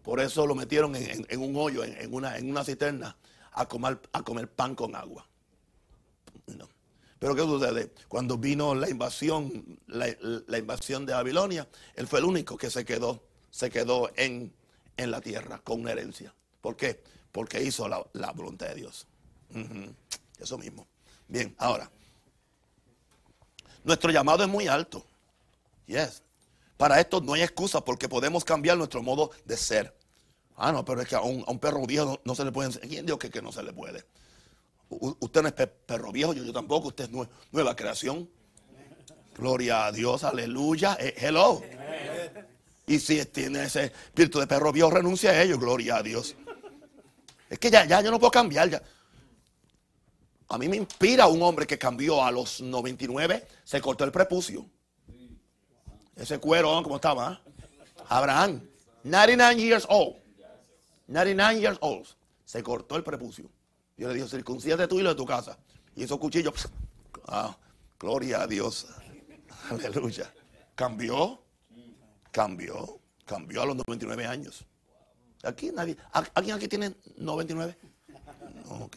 Por 0.03 0.21
eso 0.21 0.47
lo 0.47 0.55
metieron 0.55 0.97
en, 0.97 1.41
un 1.41 1.57
hoyo, 1.57 1.85
en, 1.85 2.13
una, 2.13 2.37
en 2.37 2.65
cisterna, 2.65 3.17
a 3.53 3.69
comer, 3.69 4.01
a 4.13 4.23
comer 4.23 4.51
pan 4.51 4.75
con 4.75 4.97
agua. 4.97 5.29
Pero 7.19 7.35
¿qué 7.35 7.43
sucede? 7.43 7.93
Cuando 8.09 8.39
vino 8.39 8.75
la 8.75 8.89
invasión, 8.89 9.79
la, 9.87 10.09
invasión 10.59 11.05
de 11.05 11.13
Babilonia, 11.13 11.69
él 11.95 12.07
fue 12.07 12.21
el 12.21 12.25
único 12.25 12.57
que 12.57 12.71
se 12.71 12.85
quedó, 12.85 13.23
se 13.51 13.71
quedó 13.71 14.11
en, 14.17 14.53
en 14.97 15.11
la 15.11 15.21
tierra 15.21 15.61
con 15.63 15.81
una 15.81 15.93
herencia. 15.93 16.33
¿Por 16.61 16.77
qué? 16.77 17.03
Porque 17.33 17.63
hizo 17.63 17.89
la, 17.89 18.33
voluntad 18.33 18.69
de 18.69 18.75
Dios. 18.75 19.07
Eso 20.39 20.59
mismo. 20.59 20.87
Bien, 21.29 21.55
ahora. 21.59 21.91
Nuestro 23.85 24.11
llamado 24.11 24.43
es 24.43 24.49
muy 24.49 24.67
alto. 24.67 25.05
Yes. 25.87 26.23
Para 26.77 27.01
esto 27.01 27.21
no 27.21 27.33
hay 27.33 27.43
excusa 27.43 27.85
porque 27.85 28.09
podemos 28.09 28.45
cambiar 28.45 28.77
nuestro 28.77 29.03
modo 29.03 29.31
de 29.45 29.57
ser. 29.57 29.95
Ah, 30.57 30.73
no, 30.73 30.85
pero 30.85 31.01
es 31.01 31.09
que 31.09 31.15
a 31.15 31.21
un, 31.21 31.59
perro 31.59 31.87
viejo 31.87 32.21
no, 32.25 32.35
se 32.35 32.45
le 32.45 32.53
puede 32.53 32.79
¿Quién 32.81 33.07
dijo 33.07 33.19
que, 33.19 33.31
que 33.31 33.41
no 33.41 33.53
se 33.53 33.63
le 33.63 33.73
puede? 33.73 34.05
usted 34.91 35.43
no 35.43 35.49
es 35.49 35.55
perro 35.55 36.13
viejo, 36.13 36.33
yo, 36.33 36.53
tampoco, 36.53 36.89
usted 36.89 37.05
es 37.05 37.29
nueva 37.53 37.77
creación. 37.77 38.29
Gloria 39.37 39.87
a 39.87 39.93
Dios, 39.93 40.25
aleluya, 40.25 40.97
eh, 40.99 41.15
hello. 41.17 41.63
Y 42.87 42.99
si 42.99 43.25
tiene 43.27 43.65
ese 43.65 43.85
espíritu 43.85 44.41
de 44.41 44.47
perro 44.47 44.73
viejo, 44.73 44.91
renuncia 44.91 45.31
a 45.31 45.43
ello, 45.43 45.59
gloria 45.59 45.97
a 45.97 46.03
Dios. 46.03 46.35
Es 47.49 47.59
que 47.59 47.71
ya, 47.71 47.85
ya 47.85 48.01
yo 48.01 48.11
no 48.11 48.19
puedo 48.19 48.31
cambiar. 48.31 48.69
Ya. 48.69 48.83
A 50.49 50.59
mí 50.59 50.69
me 50.69 50.77
inspira 50.77 51.27
un 51.27 51.43
hombre 51.43 51.67
que 51.67 51.79
cambió 51.79 52.25
a 52.25 52.31
los 52.31 52.61
99, 52.61 53.47
se 53.65 53.81
cortó 53.81 54.05
el 54.05 54.13
prepucio. 54.13 54.67
Ese 56.17 56.39
cuero, 56.39 56.83
¿cómo 56.83 56.97
estaba? 56.97 57.29
Ah? 57.29 57.43
Abraham, 58.09 58.67
99 59.05 59.61
years 59.61 59.87
old. 59.89 60.17
99 61.07 61.61
years 61.61 61.79
old. 61.81 62.07
Se 62.45 62.63
cortó 62.63 62.97
el 62.97 63.05
prepucio. 63.05 63.51
Dios 63.97 64.09
le 64.11 64.17
dijo, 64.17 64.29
circuncídate 64.29 64.89
tú 64.89 64.99
y 64.99 65.03
lo 65.03 65.11
de 65.11 65.15
tu 65.15 65.27
casa. 65.27 65.59
Y 65.95 66.05
esos 66.05 66.19
cuchillos, 66.19 66.69
ah, 67.27 67.57
gloria 67.99 68.43
a 68.43 68.47
Dios. 68.47 68.87
Aleluya. 69.71 70.33
Cambió, 70.75 71.43
cambió, 72.31 73.01
cambió 73.27 73.63
a 73.63 73.67
los 73.67 73.77
99 73.77 74.27
años. 74.27 74.65
Aquí 75.49 75.71
nadie, 75.73 75.97
¿alguien 76.35 76.57
aquí 76.57 76.69
tiene 76.69 76.95
99? 77.17 77.77
No, 78.67 78.85
ok. 78.85 78.97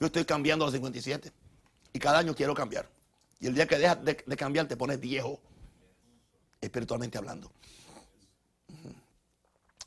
Yo 0.00 0.06
estoy 0.06 0.24
cambiando 0.24 0.64
a 0.64 0.68
los 0.68 0.74
57. 0.74 1.32
Y 1.92 1.98
cada 1.98 2.18
año 2.18 2.34
quiero 2.34 2.54
cambiar. 2.54 2.88
Y 3.40 3.46
el 3.46 3.54
día 3.54 3.66
que 3.66 3.78
dejas 3.78 4.04
de, 4.04 4.16
cambiar 4.36 4.66
te 4.66 4.76
pones 4.76 5.00
viejo, 5.00 5.40
espiritualmente 6.60 7.18
hablando. 7.18 7.50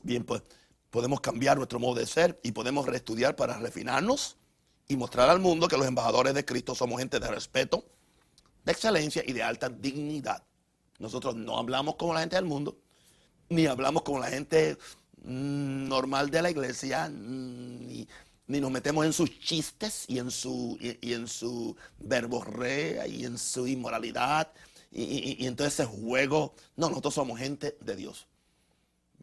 Bien, 0.02 0.24
pues 0.24 0.42
podemos 0.90 1.20
cambiar 1.20 1.56
nuestro 1.56 1.78
modo 1.78 1.94
de 1.96 2.06
ser 2.06 2.38
y 2.42 2.52
podemos 2.52 2.86
reestudiar 2.86 3.36
para 3.36 3.58
refinarnos 3.58 4.36
y 4.88 4.96
mostrar 4.96 5.30
al 5.30 5.38
mundo 5.38 5.68
que 5.68 5.76
los 5.76 5.86
embajadores 5.86 6.34
de 6.34 6.44
Cristo 6.44 6.74
somos 6.74 6.98
gente 6.98 7.20
de 7.20 7.28
respeto, 7.28 7.84
de 8.64 8.72
excelencia 8.72 9.22
y 9.24 9.32
de 9.32 9.42
alta 9.42 9.68
dignidad. 9.68 10.42
Nosotros 10.98 11.36
no 11.36 11.58
hablamos 11.58 11.96
como 11.96 12.14
la 12.14 12.20
gente 12.20 12.36
del 12.36 12.44
mundo, 12.44 12.76
ni 13.48 13.66
hablamos 13.66 14.02
como 14.02 14.18
la 14.18 14.28
gente 14.28 14.76
normal 15.24 16.30
de 16.30 16.42
la 16.42 16.50
iglesia, 16.50 17.08
mm, 17.08 17.86
ni, 17.86 18.08
ni 18.46 18.60
nos 18.60 18.70
metemos 18.70 19.06
en 19.06 19.12
sus 19.12 19.38
chistes 19.38 20.04
y 20.08 20.18
en 20.18 20.30
su, 20.30 20.76
y, 20.80 21.12
en 21.12 21.28
su 21.28 21.76
verborrea 21.98 23.06
y 23.06 23.24
en 23.24 23.38
su 23.38 23.66
inmoralidad 23.66 24.52
y, 24.90 25.42
y, 25.42 25.46
en 25.46 25.56
todo 25.56 25.68
ese 25.68 25.84
juego. 25.84 26.54
No, 26.76 26.88
nosotros 26.88 27.14
somos 27.14 27.38
gente 27.38 27.76
de 27.80 27.96
Dios. 27.96 28.26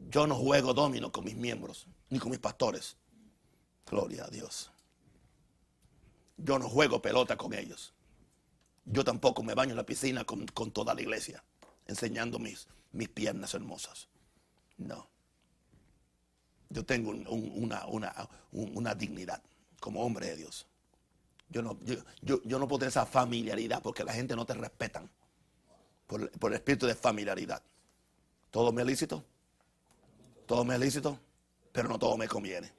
Yo 0.10 0.26
no 0.26 0.36
juego 0.36 0.74
domino 0.74 1.12
con 1.12 1.26
mis 1.26 1.36
miembros, 1.36 1.86
ni 2.10 2.20
con 2.20 2.32
mis 2.32 2.40
pastores. 2.40 2.96
Gloria 3.86 4.26
a 4.26 4.30
Dios. 4.30 4.72
Yo 6.38 6.58
no 6.58 6.70
juego 6.70 7.02
pelota 7.02 7.36
con 7.36 7.54
ellos. 7.54 7.94
Yo 8.86 9.04
tampoco 9.04 9.44
me 9.44 9.54
baño 9.54 9.72
en 9.72 9.78
la 9.78 9.86
piscina 9.86 10.24
con, 10.24 10.46
toda 10.72 10.96
la 10.96 11.02
iglesia, 11.02 11.44
enseñando 11.86 12.40
mis, 12.40 12.68
mis 12.92 13.10
piernas 13.10 13.54
hermosas. 13.54 14.08
No. 14.78 15.10
Yo 16.70 16.86
tengo 16.86 17.12
una, 17.12 18.96
dignidad 18.96 19.42
como 19.80 20.04
hombre 20.04 20.28
de 20.28 20.36
Dios. 20.36 20.68
Yo 21.50 21.64
no, 21.64 21.80
yo, 22.22 22.42
no 22.44 22.68
puedo 22.68 22.80
tener 22.80 22.90
esa 22.90 23.08
familiaridad 23.08 23.82
porque 23.82 24.04
la 24.04 24.14
gente 24.14 24.36
no 24.36 24.46
te 24.46 24.54
respetan 24.54 25.10
por, 26.06 26.22
el 26.22 26.54
espíritu 26.54 26.86
de 26.86 26.94
familiaridad. 26.94 27.64
Todo 28.52 28.72
me 28.72 28.84
es 28.84 28.88
lícito, 28.88 29.26
todo 30.46 30.64
me 30.64 30.76
es 30.76 30.80
lícito, 30.80 31.20
pero 31.72 31.90
no 31.90 31.98
todo 31.98 32.18
me 32.18 32.28
conviene. 32.28 32.72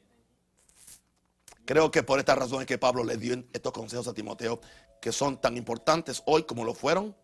Creo 1.65 1.91
que 1.91 2.05
por 2.05 2.19
esta 2.21 2.37
razón 2.37 2.61
es 2.61 2.67
que 2.67 2.79
Pablo 2.79 3.03
le 3.03 3.17
dio 3.17 3.45
estos 3.53 3.73
consejos 3.73 4.07
a 4.07 4.15
Timoteo 4.15 4.61
que 5.01 5.11
son 5.11 5.41
tan 5.41 5.57
importantes 5.57 6.23
hoy 6.27 6.45
como 6.45 6.65
lo 6.65 6.75
fueron 6.75 7.17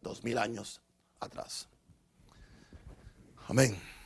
dos 0.00 0.24
mil 0.24 0.38
años 0.38 0.80
atrás. 1.20 1.68
Amén 3.48 3.97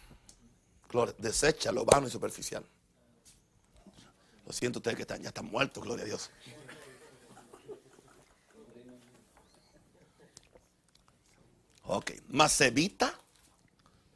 desecha 1.19 1.73
lo 1.73 1.85
vano 1.85 2.07
y 2.07 2.11
superficial. 2.11 2.65
Lo 4.47 4.53
siento 4.53 4.79
ustedes 4.79 4.97
que 4.97 5.03
están, 5.03 5.23
ya 5.23 5.29
están 5.29 5.47
muertos, 5.47 5.83
gloria 5.83 6.05
a 6.05 6.07
Dios. 6.07 6.31
Ok, 11.85 12.13
evita 12.61 13.19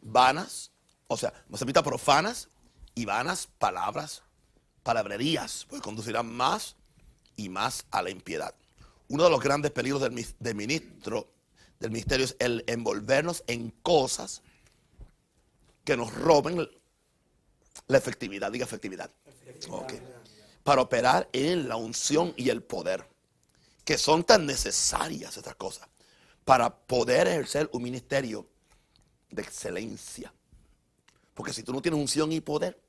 vanas, 0.00 0.70
o 1.08 1.16
sea, 1.16 1.32
más 1.48 1.62
evita 1.62 1.82
profanas 1.82 2.48
y 2.94 3.04
vanas 3.04 3.48
palabras, 3.58 4.22
palabrerías, 4.82 5.66
pues 5.68 5.82
conducirán 5.82 6.32
más 6.32 6.76
y 7.36 7.48
más 7.48 7.84
a 7.90 8.02
la 8.02 8.10
impiedad. 8.10 8.54
Uno 9.08 9.24
de 9.24 9.30
los 9.30 9.40
grandes 9.40 9.72
peligros 9.72 10.00
del, 10.00 10.26
del 10.38 10.54
ministro 10.54 11.28
del 11.80 11.90
ministerio 11.90 12.24
es 12.24 12.36
el 12.38 12.64
envolvernos 12.66 13.44
en 13.46 13.70
cosas 13.82 14.42
que 15.86 15.96
nos 15.96 16.12
roben 16.12 16.68
la 17.86 17.96
efectividad, 17.96 18.50
diga 18.50 18.64
efectividad. 18.64 19.10
Para 20.64 20.82
operar 20.82 21.30
en 21.32 21.68
la 21.68 21.76
unción 21.76 22.34
y 22.36 22.50
el 22.50 22.62
poder, 22.64 23.08
que 23.84 23.96
son 23.96 24.24
tan 24.24 24.44
necesarias 24.46 25.36
estas 25.36 25.54
cosas, 25.54 25.88
para 26.44 26.76
poder 26.76 27.28
ejercer 27.28 27.70
un 27.72 27.84
ministerio 27.84 28.48
de 29.30 29.42
excelencia. 29.42 30.34
Porque 31.34 31.52
si 31.52 31.62
tú 31.62 31.72
no 31.72 31.80
tienes 31.80 32.00
unción 32.00 32.32
y 32.32 32.40
poder, 32.40 32.82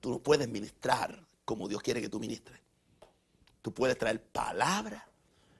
tú 0.00 0.10
no 0.10 0.18
puedes 0.18 0.48
ministrar 0.48 1.28
como 1.44 1.68
Dios 1.68 1.82
quiere 1.82 2.00
que 2.00 2.08
tú 2.08 2.18
ministres. 2.18 2.58
Tú 3.60 3.74
puedes 3.74 3.98
traer 3.98 4.22
palabra, 4.22 5.06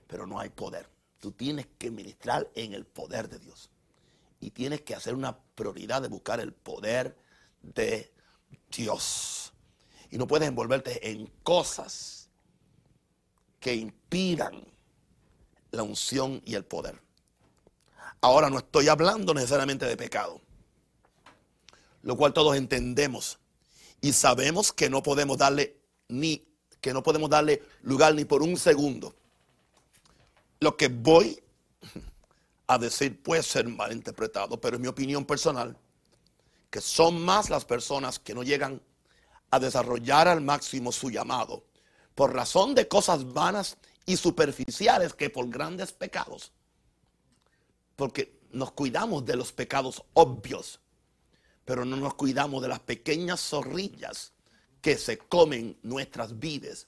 pero 0.07 0.25
no 0.25 0.39
hay 0.39 0.49
poder. 0.49 0.89
Tú 1.19 1.31
tienes 1.31 1.67
que 1.77 1.91
ministrar 1.91 2.49
en 2.55 2.73
el 2.73 2.85
poder 2.85 3.29
de 3.29 3.37
Dios. 3.37 3.69
Y 4.39 4.51
tienes 4.51 4.81
que 4.81 4.95
hacer 4.95 5.13
una 5.13 5.37
prioridad 5.59 6.01
de 6.01 6.07
buscar 6.07 6.39
el 6.39 6.53
poder 6.53 7.17
de 7.61 8.13
Dios. 8.71 9.51
Y 10.09 10.17
no 10.17 10.25
puedes 10.25 10.47
envolverte 10.47 11.11
en 11.11 11.27
cosas 11.43 12.29
que 13.59 13.75
impidan 13.75 14.63
la 15.71 15.83
unción 15.83 16.41
y 16.45 16.55
el 16.55 16.63
poder. 16.63 16.99
Ahora 18.21 18.49
no 18.49 18.57
estoy 18.57 18.87
hablando 18.87 19.33
necesariamente 19.33 19.85
de 19.85 19.97
pecado, 19.97 20.41
lo 22.03 22.15
cual 22.15 22.33
todos 22.33 22.55
entendemos 22.55 23.37
y 24.01 24.13
sabemos 24.13 24.71
que 24.71 24.89
no 24.89 25.03
podemos 25.03 25.37
darle 25.37 25.77
ni 26.07 26.47
que 26.79 26.93
no 26.93 27.03
podemos 27.03 27.29
darle 27.29 27.61
lugar 27.81 28.15
ni 28.15 28.23
por 28.23 28.41
un 28.41 28.55
segundo. 28.55 29.13
Lo 30.61 30.77
que 30.77 30.87
voy 30.87 31.41
a 32.69 32.77
decir 32.77 33.21
puede 33.23 33.41
ser 33.41 33.67
malinterpretado, 33.67 34.61
pero 34.61 34.75
es 34.75 34.79
mi 34.79 34.87
opinión 34.87 35.25
personal 35.25 35.75
que 36.69 36.81
son 36.81 37.19
más 37.19 37.49
las 37.49 37.65
personas 37.65 38.19
que 38.19 38.35
no 38.35 38.43
llegan 38.43 38.79
a 39.49 39.59
desarrollar 39.59 40.27
al 40.27 40.41
máximo 40.41 40.91
su 40.91 41.09
llamado 41.09 41.65
por 42.13 42.31
razón 42.31 42.75
de 42.75 42.87
cosas 42.87 43.33
vanas 43.33 43.77
y 44.05 44.17
superficiales 44.17 45.15
que 45.15 45.31
por 45.31 45.49
grandes 45.49 45.93
pecados. 45.93 46.51
Porque 47.95 48.39
nos 48.51 48.71
cuidamos 48.73 49.25
de 49.25 49.35
los 49.35 49.51
pecados 49.51 50.03
obvios, 50.13 50.79
pero 51.65 51.85
no 51.85 51.95
nos 51.95 52.13
cuidamos 52.13 52.61
de 52.61 52.67
las 52.67 52.81
pequeñas 52.81 53.39
zorrillas 53.39 54.33
que 54.79 54.95
se 54.95 55.17
comen 55.17 55.75
nuestras 55.81 56.37
vidas, 56.37 56.87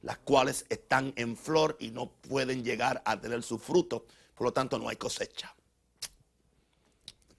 las 0.00 0.18
cuales 0.18 0.66
están 0.68 1.12
en 1.14 1.36
flor 1.36 1.76
y 1.78 1.92
no 1.92 2.10
pueden 2.10 2.64
llegar 2.64 3.02
a 3.04 3.20
tener 3.20 3.44
su 3.44 3.58
fruto, 3.58 4.04
por 4.34 4.46
lo 4.46 4.52
tanto 4.52 4.78
no 4.78 4.88
hay 4.88 4.96
cosecha. 4.96 5.54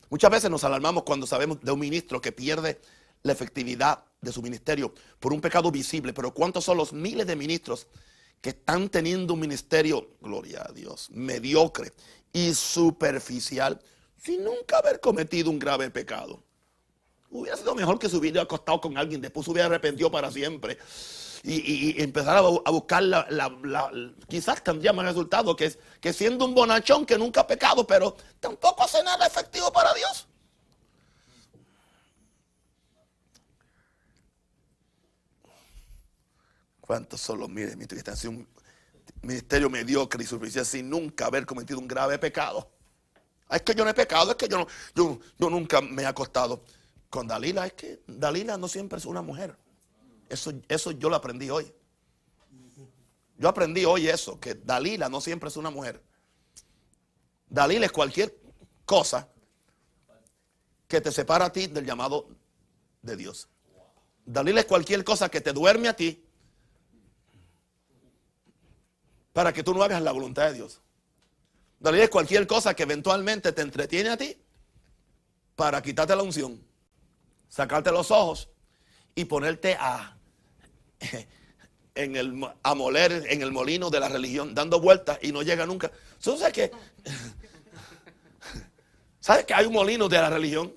Muchas 0.09 0.29
veces 0.29 0.49
nos 0.49 0.63
alarmamos 0.63 1.03
cuando 1.03 1.25
sabemos 1.25 1.59
de 1.61 1.71
un 1.71 1.79
ministro 1.79 2.21
que 2.21 2.31
pierde 2.31 2.79
la 3.23 3.31
efectividad 3.31 4.03
de 4.21 4.31
su 4.31 4.41
ministerio 4.41 4.93
por 5.19 5.33
un 5.33 5.41
pecado 5.41 5.71
visible, 5.71 6.13
pero 6.13 6.33
¿cuántos 6.33 6.65
son 6.65 6.77
los 6.77 6.93
miles 6.93 7.25
de 7.25 7.35
ministros 7.35 7.87
que 8.41 8.49
están 8.49 8.89
teniendo 8.89 9.33
un 9.33 9.39
ministerio, 9.39 10.09
gloria 10.21 10.65
a 10.67 10.71
Dios, 10.71 11.09
mediocre 11.11 11.93
y 12.31 12.53
superficial, 12.53 13.81
sin 14.17 14.43
nunca 14.43 14.77
haber 14.77 14.99
cometido 14.99 15.49
un 15.49 15.57
grave 15.59 15.89
pecado? 15.89 16.43
Hubiera 17.29 17.57
sido 17.57 17.73
mejor 17.73 17.97
que 17.97 18.07
se 18.07 18.15
hubiera 18.15 18.43
acostado 18.43 18.79
con 18.81 18.97
alguien, 18.97 19.19
después 19.19 19.45
se 19.45 19.51
hubiera 19.51 19.65
arrepentido 19.65 20.11
para 20.11 20.29
siempre 20.29 20.77
y, 21.45 22.01
empezar 22.01 22.37
a, 22.37 22.71
buscar 22.71 23.03
la, 23.03 23.91
quizás 24.29 24.63
tendría 24.63 24.93
más 24.93 25.05
resultado 25.05 25.55
que, 25.55 25.77
que 25.99 26.13
siendo 26.13 26.45
un 26.45 26.55
bonachón 26.55 27.05
que 27.05 27.17
nunca 27.17 27.41
ha 27.41 27.47
pecado, 27.47 27.85
pero 27.85 28.15
tampoco 28.39 28.83
hace 28.83 29.03
nada 29.03 29.27
efectivo 29.27 29.71
para 29.71 29.93
Dios. 29.93 30.27
¿Cuántos 36.79 37.19
son 37.19 37.39
los 37.39 37.49
miren, 37.49 37.77
mi 37.77 37.85
un 38.27 38.47
ministerio 39.21 39.69
mediocre 39.69 40.23
y 40.23 40.27
suficiente 40.27 40.69
sin 40.69 40.89
nunca 40.89 41.25
haber 41.25 41.45
cometido 41.45 41.79
un 41.79 41.87
grave 41.87 42.17
pecado? 42.19 42.69
Es 43.49 43.61
que 43.61 43.75
yo 43.75 43.83
no 43.83 43.89
he 43.89 43.93
pecado, 43.93 44.31
es 44.31 44.37
que 44.37 44.47
yo, 44.47 44.57
no, 44.59 45.19
yo 45.37 45.49
nunca 45.49 45.81
me 45.81 46.03
he 46.03 46.05
acostado 46.05 46.63
con 47.09 47.27
Dalila. 47.27 47.67
Es 47.67 47.73
que 47.73 48.01
Dalila 48.07 48.57
no 48.57 48.67
siempre 48.67 48.97
es 48.97 49.05
una 49.05 49.21
mujer. 49.21 49.55
Eso, 50.29 50.91
yo 50.91 51.09
lo 51.09 51.15
aprendí 51.15 51.49
hoy. 51.49 51.71
Yo 53.37 53.49
aprendí 53.49 53.85
hoy 53.85 54.07
eso, 54.07 54.39
que 54.39 54.55
Dalila 54.55 55.09
no 55.09 55.21
siempre 55.21 55.49
es 55.49 55.57
una 55.57 55.69
mujer. 55.69 56.01
Dalila 57.49 57.85
es 57.85 57.91
cualquier 57.91 58.37
cosa 58.85 59.27
que 60.87 61.01
te 61.01 61.11
separa 61.11 61.45
a 61.45 61.51
ti 61.51 61.67
del 61.67 61.85
llamado 61.85 62.29
de 63.01 63.15
Dios. 63.15 63.49
Dalila 64.25 64.61
es 64.61 64.65
cualquier 64.65 65.03
cosa 65.03 65.29
que 65.29 65.41
te 65.41 65.51
duerme 65.51 65.87
a 65.89 65.95
ti 65.95 66.23
para 69.33 69.51
que 69.51 69.63
tú 69.63 69.73
no 69.73 69.83
hagas 69.83 70.01
la 70.01 70.11
voluntad 70.11 70.47
de 70.47 70.53
Dios. 70.53 70.81
Dalila 71.79 72.05
es 72.05 72.09
cualquier 72.09 72.47
cosa 72.47 72.73
que 72.75 72.83
eventualmente 72.83 73.51
te 73.51 73.61
entretiene 73.61 74.09
a 74.09 74.17
ti 74.17 74.37
para 75.55 75.81
quitarte 75.81 76.15
la 76.15 76.23
unción, 76.23 76.63
sacarte 77.49 77.91
los 77.91 78.09
ojos 78.09 78.49
y 79.15 79.25
ponerte 79.25 79.75
a 79.79 80.12
en 81.95 82.15
el, 82.15 82.47
a 82.63 82.75
moler 82.75 83.25
en 83.29 83.41
el 83.41 83.51
molino 83.51 83.89
de 83.89 83.99
la 83.99 84.09
religión, 84.09 84.55
dando 84.55 84.79
vueltas 84.79 85.19
y 85.21 85.31
no 85.31 85.41
llega 85.41 85.65
nunca. 85.65 85.91
¿Sabes 86.19 86.53
que, 86.53 86.71
¿Sabes 89.19 89.45
que 89.45 89.53
hay 89.53 89.65
un 89.65 89.73
molino 89.73 90.09
de 90.09 90.17
la 90.17 90.29
religión? 90.29 90.73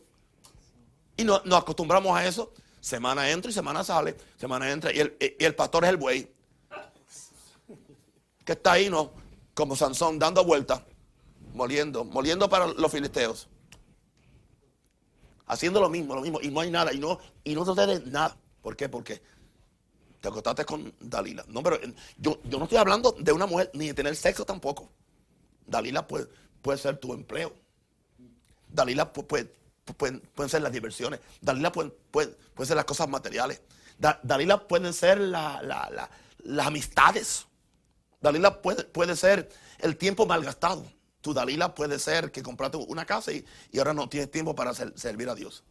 Y 1.17 1.25
no, 1.25 1.41
nos 1.45 1.63
acostumbramos 1.63 2.17
a 2.17 2.27
eso. 2.27 2.53
Semana 2.81 3.31
entra 3.31 3.51
y 3.51 3.55
semana 3.55 3.83
sale. 3.83 4.17
Semana 4.37 4.71
entra 4.71 4.93
y 4.93 5.01
el, 5.01 5.17
y 5.19 5.45
el 5.45 5.55
pastor 5.55 5.85
es 5.85 5.91
el 5.91 5.97
buey. 5.97 6.31
Que 8.45 8.53
está 8.53 8.73
ahí, 8.73 8.89
¿no? 8.89 9.13
Como 9.55 9.75
Sansón, 9.75 10.19
dando 10.19 10.45
vueltas, 10.45 10.83
moliendo, 11.55 12.05
moliendo 12.05 12.49
para 12.49 12.69
los 12.69 12.93
filisteos. 12.93 13.49
Haciendo 15.47 15.81
lo 15.81 15.89
mismo, 15.89 16.15
lo 16.15 16.21
mismo. 16.21 16.41
Y 16.41 16.49
no 16.49 16.61
hay 16.61 16.71
nada. 16.71 16.93
Y 16.93 16.99
no, 16.99 17.19
y 17.43 17.55
no 17.55 17.65
sucede 17.65 18.01
nada. 18.07 18.37
¿Por 18.63 18.77
qué? 18.77 18.89
Porque 18.89 19.23
te 20.27 20.31
acostaste 20.31 20.65
con 20.65 20.93
Dalila. 20.99 21.45
No, 21.47 21.63
pero 21.63 21.79
yo, 22.19 22.41
no 22.45 22.65
estoy 22.65 22.79
hablando 22.79 23.13
de 23.13 23.31
una 23.31 23.47
mujer 23.47 23.71
ni 23.75 23.87
de 23.87 23.95
tener 23.95 24.17
sexo 24.17 24.45
tampoco. 24.45 24.91
Dalila 25.65 26.05
puede, 26.05 26.27
puede 26.63 26.79
ser 26.79 26.99
tu 26.99 27.13
empleo. 27.15 27.53
Dalila 28.69 29.13
puede, 29.13 29.53
pueden 29.95 30.49
ser 30.49 30.63
las 30.63 30.73
diversiones. 30.73 31.21
Dalila 31.41 31.71
puede, 31.71 31.91
puede, 32.11 32.35
ser 32.65 32.75
las 32.75 32.85
cosas 32.87 33.09
materiales. 33.09 33.61
Dalila 34.25 34.67
pueden 34.67 34.93
ser 34.93 35.21
las 35.21 36.09
amistades. 36.59 37.47
Dalila 38.21 38.61
puede, 38.63 38.83
puede 38.83 39.15
ser 39.15 39.49
el 39.79 39.97
tiempo 39.97 40.27
malgastado. 40.27 40.85
Tu 41.21 41.33
Dalila 41.35 41.73
puede 41.73 42.01
ser 42.01 42.33
que 42.33 42.43
compraste 42.43 42.79
una 42.79 43.05
casa 43.05 43.31
y, 43.31 43.45
ahora 43.79 43.95
no 43.95 44.09
tienes 44.09 44.29
tiempo 44.33 44.57
para 44.57 44.75
servir 44.75 45.29
a 45.29 45.37
Dios. 45.37 45.63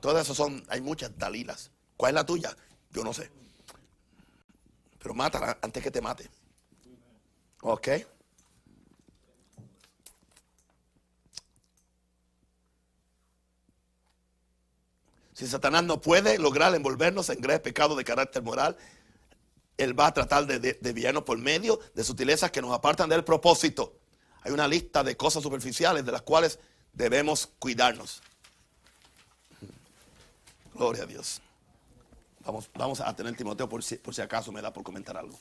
Todas 0.00 0.24
esas 0.24 0.36
son, 0.36 0.64
hay 0.68 0.80
muchas 0.80 1.16
Dalilas. 1.16 1.70
¿Cuál 1.96 2.10
es 2.10 2.14
la 2.14 2.26
tuya? 2.26 2.56
Yo 2.90 3.04
no 3.04 3.12
sé. 3.12 3.30
Pero 5.04 5.14
mátala 5.14 5.58
antes 5.60 5.82
que 5.82 5.90
te 5.90 6.00
mate. 6.00 6.30
¿Ok? 7.60 7.88
Si 15.34 15.46
Satanás 15.46 15.84
no 15.84 16.00
puede 16.00 16.38
lograr 16.38 16.74
envolvernos 16.74 17.28
en 17.28 17.38
graves 17.42 17.60
pecados 17.60 17.98
de 17.98 18.04
carácter 18.04 18.42
moral, 18.42 18.78
él 19.76 19.98
va 19.98 20.06
a 20.06 20.14
tratar 20.14 20.46
de, 20.46 20.58
de, 20.58 21.22
por 21.22 21.36
medio 21.36 21.80
de 21.92 22.02
sutilezas 22.02 22.50
que 22.50 22.62
nos 22.62 22.72
apartan 22.72 23.10
del 23.10 23.24
propósito. 23.24 23.98
Hay 24.40 24.52
una 24.52 24.66
lista 24.66 25.04
de 25.04 25.18
cosas 25.18 25.42
superficiales 25.42 26.06
de 26.06 26.12
las 26.12 26.22
cuales 26.22 26.58
debemos 26.94 27.50
cuidarnos. 27.58 28.22
Gloria 30.72 31.02
a 31.02 31.06
Dios. 31.06 31.42
Vamos, 32.44 33.00
a 33.00 33.16
tener 33.16 33.34
Timoteo 33.36 33.68
por 33.68 33.82
si, 33.82 33.96
por 33.96 34.14
si 34.14 34.20
acaso 34.20 34.52
me 34.52 34.60
da 34.60 34.72
por 34.72 34.82
comentar 34.82 35.16
algo. 35.16 35.38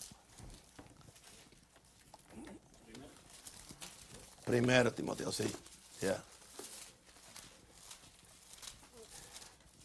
Primero 4.45 4.93
Timoteo, 4.93 5.31
sí. 5.31 5.51
Ya. 6.01 6.23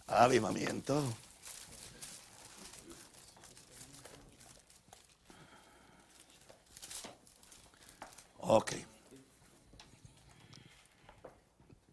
Avivamiento. 0.07 1.03
Ok. 8.39 8.73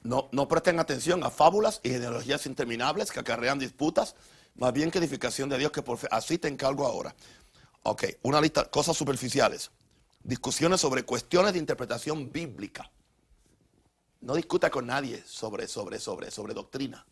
No, 0.04 0.30
no 0.32 0.48
presten 0.48 0.80
atención 0.80 1.24
a 1.24 1.32
fábulas 1.32 1.82
y 1.84 1.90
genealogías 1.90 2.46
interminables 2.46 3.12
que 3.12 3.20
acarrean 3.20 3.58
disputas 3.58 4.16
más 4.56 4.72
bien 4.72 4.90
que 4.90 5.00
edificación 5.00 5.50
de 5.50 5.58
Dios, 5.58 5.72
que 5.72 5.82
por 5.82 5.98
fe. 5.98 6.08
Así 6.12 6.38
te 6.38 6.48
encargo 6.48 6.86
ahora. 6.86 7.16
Ok, 7.84 8.06
una 8.24 8.42
lista, 8.42 8.70
cosas 8.70 8.96
superficiales. 8.96 9.70
Discusiones 10.24 10.82
sobre 10.82 11.04
cuestiones 11.04 11.54
de 11.54 11.60
interpretación 11.60 12.32
bíblica. 12.32 12.90
No 14.22 14.34
discuta 14.34 14.72
con 14.72 14.88
nadie 14.88 15.24
sobre, 15.26 15.68
sobre, 15.68 16.00
sobre, 16.00 16.32
sobre 16.32 16.54
doctrina. 16.54 17.06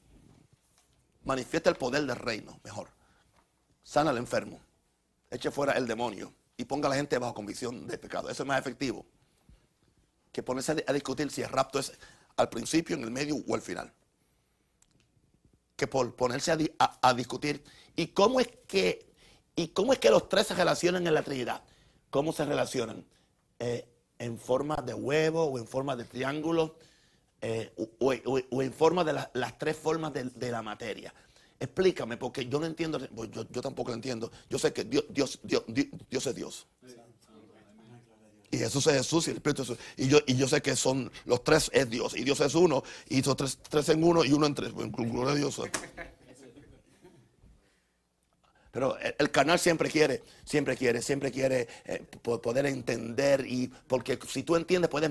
Manifiesta 1.26 1.70
el 1.70 1.76
poder 1.76 2.06
del 2.06 2.16
reino, 2.16 2.60
mejor. 2.64 2.88
Sana 3.84 4.10
al 4.10 4.18
enfermo. 4.18 4.60
Eche 5.30 5.52
fuera 5.52 5.74
el 5.74 5.86
demonio 5.86 6.34
y 6.58 6.66
ponga 6.66 6.88
a 6.88 6.90
la 6.90 6.96
gente 6.96 7.18
bajo 7.18 7.34
convicción 7.34 7.88
de 7.88 7.98
pecado. 7.98 8.30
Eso 8.30 8.44
es 8.44 8.48
más 8.48 8.60
efectivo 8.60 9.06
que 10.32 10.42
ponerse 10.42 10.84
a 10.88 10.94
discutir 10.94 11.30
si 11.30 11.42
el 11.42 11.50
rapto 11.50 11.80
es 11.80 11.92
al 12.38 12.50
principio, 12.50 12.96
en 12.96 13.04
el 13.04 13.12
medio 13.12 13.36
o 13.48 13.54
al 13.54 13.62
final 13.62 13.94
por 15.88 16.16
ponerse 16.16 16.52
a, 16.52 17.14
discutir. 17.14 17.64
¿Y 17.96 18.08
cómo 18.08 18.40
es 18.40 18.50
que 18.68 19.14
¿Y 19.56 19.68
cómo 19.68 19.94
es 19.94 20.00
que 20.00 20.10
los 20.10 20.30
tres 20.30 20.48
se 20.48 20.56
relacionan 20.56 21.06
en 21.06 21.14
la 21.14 21.22
Trinidad? 21.22 21.62
¿Cómo 22.10 22.34
se 22.34 22.44
relacionan? 22.46 23.06
Eh, 23.60 23.88
en 24.20 24.38
forma 24.40 24.76
de 24.78 24.94
huevo 24.94 25.44
o 25.44 25.60
en 25.60 25.68
forma 25.68 25.96
de 25.96 26.06
triángulo 26.06 26.76
eh, 27.42 27.74
o, 28.00 28.62
en 28.62 28.74
forma 28.74 29.04
de 29.04 29.14
las 29.34 29.58
tres 29.58 29.76
formas 29.78 30.14
de, 30.14 30.52
la 30.52 30.62
materia. 30.62 31.14
Explícame, 31.60 32.18
porque 32.18 32.48
yo 32.48 32.60
no 32.60 32.66
entiendo, 32.66 33.00
pues 33.14 33.30
yo, 33.32 33.62
tampoco 33.62 33.92
lo 33.92 33.96
entiendo. 33.96 34.32
Yo 34.50 34.58
sé 34.58 34.74
que 34.74 34.86
Dios, 34.86 35.06
Dios, 35.10 35.40
Dios, 35.44 35.64
Dios 35.68 36.28
es 36.28 36.36
Dios. 36.36 36.68
Y 38.54 38.60
Jesús 38.60 38.86
es 38.86 38.94
Jesús 38.98 39.28
y 39.28 39.32
el 39.32 39.38
Espíritu 39.38 39.64
es 39.64 39.68
Jesús. 39.70 39.84
Y 39.98 40.08
yo, 40.08 40.20
y 40.28 40.36
yo 40.36 40.48
sé 40.48 40.62
que 40.62 40.76
son 40.76 41.12
los 41.26 41.44
tres 41.44 41.72
es 41.74 41.90
Dios. 41.90 42.16
Y 42.16 42.24
Dios 42.24 42.40
es 42.40 42.54
uno. 42.54 42.84
Y 43.10 43.18
hizo 43.18 43.36
tres, 43.36 43.58
tres 43.68 43.90
en 43.90 44.04
uno 44.04 44.24
y 44.24 44.32
uno 44.32 44.46
en 44.46 44.54
tres. 44.54 44.72
Gloria 44.76 45.32
a 45.32 45.36
Dios. 45.36 45.60
Pero 48.70 48.96
el, 49.00 49.32
canal 49.32 49.58
siempre 49.58 49.90
quiere, 49.90 50.22
siempre 50.46 50.78
quiere, 50.78 51.02
siempre 51.02 51.32
quiere 51.32 51.68
eh, 51.86 52.06
poder 52.22 52.68
entender 52.68 53.44
y 53.48 53.72
porque 53.88 54.20
si 54.28 54.44
tú 54.44 54.56
entiendes 54.56 54.90
puedes 54.90 55.10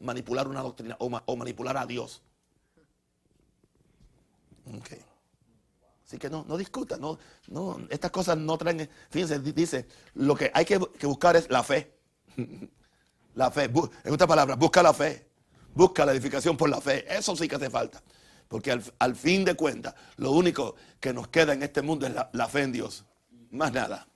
manipular 0.00 0.48
una 0.48 0.62
doctrina 0.62 0.96
o, 0.98 1.36
manipular 1.36 1.76
a 1.76 1.84
Dios. 1.84 2.22
Así 6.06 6.16
que 6.16 6.30
no, 6.30 6.46
no 6.48 6.56
discuta, 6.56 6.96
no, 6.96 7.18
no, 7.48 7.86
estas 7.90 8.10
cosas 8.10 8.38
no 8.38 8.56
traen, 8.56 8.88
fíjense, 9.10 9.38
dice, 9.40 9.86
lo 10.14 10.34
que 10.34 10.50
hay 10.54 10.64
que, 10.64 10.78
buscar 10.78 11.36
es 11.36 11.50
la 11.50 11.62
fe. 11.62 11.92
la 13.34 13.50
fe, 13.50 13.64
en 13.64 14.12
otras 14.12 14.28
palabras, 14.28 14.58
busca 14.58 14.82
la 14.82 14.92
fe, 14.92 15.28
busca 15.74 16.04
la 16.04 16.12
edificación 16.12 16.56
por 16.56 16.68
la 16.68 16.80
fe, 16.80 17.04
eso 17.08 17.36
sí 17.36 17.48
que 17.48 17.56
hace 17.56 17.70
falta. 17.70 18.02
Porque 18.48 18.72
al, 18.98 19.14
fin 19.14 19.44
de 19.44 19.54
cuentas, 19.54 19.94
lo 20.16 20.32
único 20.32 20.74
que 20.98 21.12
nos 21.12 21.28
queda 21.28 21.52
en 21.52 21.62
este 21.62 21.82
mundo 21.82 22.06
es 22.06 22.14
la, 22.32 22.48
fe 22.48 22.62
en 22.62 22.72
Dios. 22.72 23.04
Más 23.50 23.72
nada. 23.72 24.08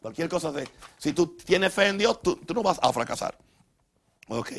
Cualquier 0.00 0.28
cosa 0.28 0.52
de... 0.52 0.68
Si 0.98 1.12
tú 1.12 1.36
tienes 1.36 1.74
fe 1.74 1.88
en 1.88 1.98
Dios, 1.98 2.22
tú, 2.22 2.38
no 2.54 2.62
vas 2.62 2.78
a 2.80 2.92
fracasar. 2.92 3.36
Ok. 4.28 4.52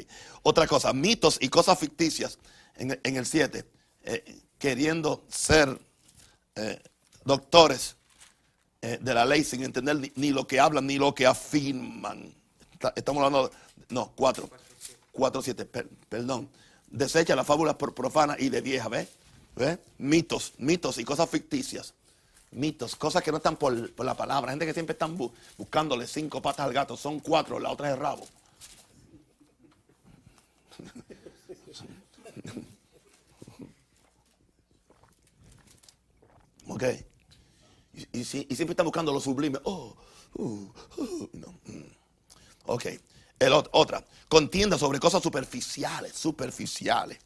Otra 0.43 0.67
cosa, 0.67 0.91
mitos 0.91 1.37
y 1.39 1.47
cosas 1.47 1.79
ficticias 1.79 2.37
en, 2.75 3.15
el 3.15 3.25
7. 3.25 3.65
Eh, 4.03 4.41
queriendo 4.57 5.23
ser 5.29 5.79
eh, 6.55 6.81
doctores 7.23 7.95
eh, 8.81 8.99
de 9.01 9.13
la 9.13 9.25
ley 9.25 9.45
sin 9.45 9.63
entender 9.63 10.11
ni, 10.15 10.31
lo 10.31 10.45
que 10.45 10.59
hablan 10.59 10.85
ni 10.85 10.97
lo 10.97 11.15
que 11.15 11.25
afirman. 11.25 12.35
estamos 12.95 13.23
hablando... 13.23 13.51
No, 13.89 14.11
4. 14.15 14.49
4, 15.11 15.41
7, 15.41 15.65
perdón 16.09 16.49
desecha 16.93 17.35
las 17.35 17.45
fábulas 17.45 17.75
profanas 17.75 18.39
y 18.39 18.47
de 18.49 18.61
vieja, 18.61 18.87
¿ves? 18.87 19.09
¿Ves? 19.55 19.79
Mitos, 19.97 20.53
mitos 20.59 20.97
y 20.99 21.03
cosas 21.03 21.29
ficticias. 21.29 21.93
Mitos, 22.51 22.95
cosas 22.95 23.21
que 23.23 23.31
no 23.31 23.37
están 23.37 23.57
por, 23.57 23.73
la 24.05 24.15
palabra. 24.15 24.51
Gente 24.51 24.67
que 24.67 24.73
siempre 24.73 24.93
están 24.93 25.17
buscándole 25.57 26.07
cinco 26.07 26.41
patas 26.41 26.67
al 26.67 26.73
gato. 26.73 26.95
Son 26.95 27.19
cuatro, 27.19 27.59
la 27.59 27.71
otra 27.71 27.91
es 27.91 27.97
rabo. 27.97 28.27
ok. 36.67 36.83
Y, 38.11 38.23
siempre 38.23 38.71
están 38.71 38.85
buscando 38.85 39.11
lo 39.11 39.19
sublime. 39.19 39.59
Oh, 39.63 39.95
uh, 40.35 40.71
uh, 40.97 41.29
no. 41.33 41.59
Mm. 43.39 43.43
Ok 43.43 43.69
otra, 43.71 44.03
contienda 44.27 44.77
sobre 44.77 44.99
cosas 44.99 45.21
superficiales, 45.21 46.13
superficiales. 46.13 47.19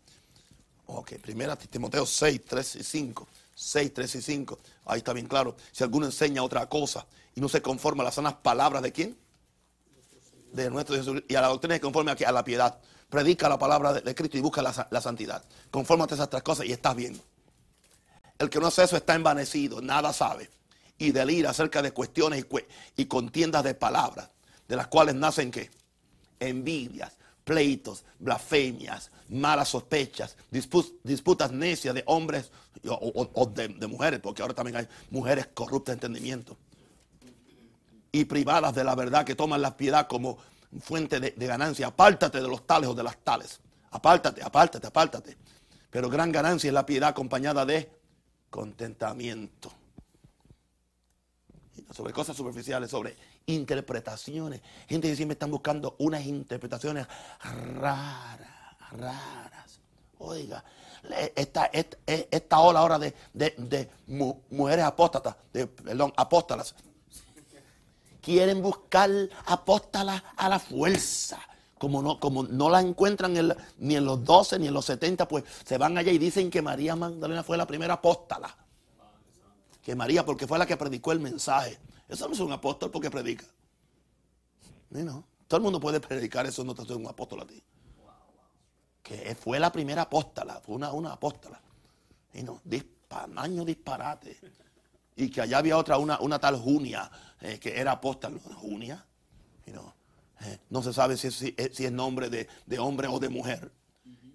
Ok, 0.87 1.13
primera 1.21 1.55
Timoteo 1.55 2.05
6, 2.05 2.41
3 2.47 2.75
y 2.77 2.83
5. 2.83 3.27
6, 3.57 3.93
3 3.93 4.15
y 4.15 4.21
5. 4.21 4.59
Ahí 4.85 4.99
está 4.99 5.13
bien 5.13 5.27
claro. 5.27 5.55
Si 5.71 5.83
alguno 5.83 6.05
enseña 6.05 6.43
otra 6.43 6.69
cosa 6.69 7.05
y 7.35 7.41
no 7.41 7.49
se 7.49 7.61
conforma 7.61 8.03
a 8.03 8.05
las 8.05 8.15
sanas 8.15 8.35
palabras 8.35 8.83
de 8.83 8.91
quién? 8.91 9.17
De 10.53 10.69
nuestro 10.69 10.95
Jesús. 10.95 11.23
Y 11.27 11.35
a 11.35 11.41
la 11.41 11.47
doctrina 11.47 11.75
se 11.75 11.81
conforme 11.81 12.11
a 12.11 12.31
la 12.31 12.43
piedad. 12.43 12.79
Predica 13.09 13.49
la 13.49 13.57
palabra 13.57 13.93
de, 13.93 14.15
Cristo 14.15 14.37
y 14.37 14.41
busca 14.41 14.61
la, 14.61 15.01
santidad. 15.01 15.43
Confórmate 15.71 16.13
a 16.13 16.15
esas 16.15 16.29
tres 16.29 16.43
cosas 16.43 16.67
y 16.67 16.71
estás 16.71 16.95
bien. 16.95 17.19
El 18.37 18.49
que 18.49 18.59
no 18.59 18.67
hace 18.67 18.83
eso 18.83 18.95
está 18.95 19.15
envanecido, 19.15 19.81
nada 19.81 20.13
sabe. 20.13 20.51
Y 20.99 21.11
delira 21.11 21.49
acerca 21.49 21.81
de 21.81 21.91
cuestiones 21.91 22.45
y, 22.45 23.01
y 23.01 23.05
contiendas 23.05 23.63
de 23.63 23.73
palabras, 23.73 24.29
de 24.67 24.75
las 24.75 24.87
cuales 24.87 25.15
nacen 25.15 25.49
qué? 25.49 25.71
Envidias, 26.39 27.17
pleitos, 27.43 28.03
blasfemias, 28.19 29.09
malas 29.29 29.69
sospechas, 29.69 30.35
disputas 30.51 31.51
necias 31.51 31.95
de 31.95 32.03
hombres 32.05 32.51
o, 32.89 33.45
de, 33.45 33.87
mujeres, 33.87 34.19
porque 34.19 34.41
ahora 34.41 34.53
también 34.53 34.77
hay 34.77 34.87
mujeres 35.09 35.47
corruptas 35.53 35.93
de 35.93 36.07
entendimiento 36.07 36.57
y 38.11 38.25
privadas 38.25 38.73
de 38.75 38.83
la 38.83 38.95
verdad 38.95 39.25
que 39.25 39.35
toman 39.35 39.61
la 39.61 39.75
piedad 39.75 40.07
como 40.07 40.37
fuente 40.81 41.19
de, 41.19 41.31
de 41.31 41.47
ganancia. 41.47 41.87
Apártate 41.87 42.41
de 42.41 42.47
los 42.47 42.65
tales 42.65 42.89
o 42.89 42.93
de 42.93 43.03
las 43.03 43.17
tales. 43.17 43.59
Apártate, 43.91 44.43
apártate, 44.43 44.87
apártate. 44.87 45.37
Pero 45.89 46.09
gran 46.09 46.31
ganancia 46.31 46.67
es 46.67 46.73
la 46.73 46.85
piedad 46.85 47.09
acompañada 47.09 47.65
de 47.65 47.89
contentamiento. 48.49 49.71
Sobre 51.91 52.11
cosas 52.11 52.35
superficiales, 52.35 52.91
sobre 52.91 53.15
interpretaciones. 53.47 54.61
Gente 54.87 55.09
que 55.09 55.15
siempre 55.15 55.33
están 55.33 55.49
buscando 55.49 55.95
unas 55.97 56.25
interpretaciones 56.25 57.07
raras, 57.75 58.39
raras. 58.91 59.79
Oiga, 60.19 60.63
esta, 61.35 61.65
esta, 61.65 61.97
esta 62.05 62.59
ola 62.59 62.79
ahora 62.79 62.99
de, 62.99 63.13
de, 63.33 63.89
mujeres 64.49 64.85
apóstatas, 64.85 65.35
de, 65.53 65.67
perdón, 65.67 66.13
apóstalas, 66.17 66.75
quieren 68.21 68.61
buscar 68.61 69.09
apóstalas 69.45 70.21
a 70.35 70.49
la 70.49 70.59
fuerza. 70.59 71.39
Como 71.77 72.01
no, 72.01 72.19
como 72.19 72.41
no 72.43 72.71
la 72.71 72.81
encuentran 72.81 73.33
ni 73.77 73.95
en 73.95 74.05
los 74.05 74.23
12 74.25 74.57
ni 74.57 74.67
en 74.67 74.73
los 74.73 74.85
70, 74.85 75.27
pues 75.27 75.43
se 75.63 75.77
van 75.77 75.95
allá 75.95 76.11
y 76.11 76.17
dicen 76.17 76.49
que 76.49 76.63
María 76.63 76.95
Magdalena 76.95 77.43
fue 77.43 77.55
la 77.55 77.67
primera 77.67 77.93
apóstala. 77.93 78.57
Que 79.83 79.95
María, 79.95 80.25
porque 80.25 80.47
fue 80.47 80.57
la 80.57 80.65
que 80.65 80.75
predicó 80.75 81.11
el 81.11 81.19
mensaje. 81.19 81.77
Eso 82.07 82.27
no 82.27 82.33
es 82.33 82.39
un 82.39 82.51
apóstol 82.51 82.91
porque 82.91 83.09
predica. 83.09 83.45
No, 84.89 85.25
Todo 85.47 85.57
el 85.57 85.63
mundo 85.63 85.79
puede 85.79 85.99
predicar, 85.99 86.45
eso 86.45 86.63
no 86.63 86.73
te 86.73 86.83
hace 86.83 86.95
un 86.95 87.07
apóstol 87.07 87.41
a 87.41 87.47
ti. 87.47 87.61
Que 89.03 89.35
fue 89.35 89.59
la 89.59 89.71
primera 89.71 90.03
apóstola, 90.03 90.61
fue 90.61 90.75
una, 90.75 90.91
una 90.91 91.13
apóstola. 91.13 91.61
Y 92.33 92.43
no, 92.43 92.61
año 93.35 93.65
disparate. 93.65 94.37
Y 95.15 95.29
que 95.29 95.41
allá 95.41 95.57
había 95.57 95.77
otra, 95.77 95.97
una, 95.97 96.19
una 96.19 96.39
tal 96.39 96.57
Junia, 96.57 97.09
eh, 97.41 97.59
que 97.59 97.79
era 97.79 97.93
apóstol. 97.93 98.39
Junia, 98.39 99.05
no, 99.67 99.95
eh, 100.41 100.59
no 100.69 100.83
se 100.83 100.93
sabe 100.93 101.17
si, 101.17 101.55
es 101.57 101.91
nombre 101.91 102.29
de, 102.29 102.79
hombre 102.79 103.07
o 103.07 103.19
de 103.19 103.29
mujer. 103.29 103.71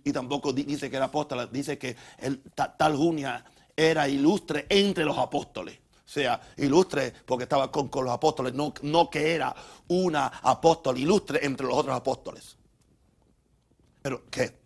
Y 0.04 0.12
tampoco 0.12 0.52
dice 0.52 0.90
que 0.90 0.96
era 0.96 1.06
apóstola, 1.06 1.46
dice 1.46 1.78
que 1.78 1.96
el, 2.18 2.42
tal 2.54 2.96
Junia 2.96 3.44
era 3.76 4.08
ilustre 4.08 4.66
entre 4.68 5.04
los 5.04 5.16
apóstoles 5.16 5.78
sea 6.12 6.38
ilustre 6.58 7.12
porque 7.24 7.44
estaba 7.44 7.72
con, 7.72 7.88
los 7.90 8.10
apóstoles, 8.10 8.52
no, 8.52 8.74
no, 8.82 9.08
que 9.08 9.34
era 9.34 9.54
una 9.88 10.26
apóstol 10.26 10.98
ilustre 10.98 11.44
entre 11.44 11.66
los 11.66 11.74
otros 11.74 11.96
apóstoles. 11.96 12.56
Pero, 14.02 14.24
¿qué? 14.30 14.60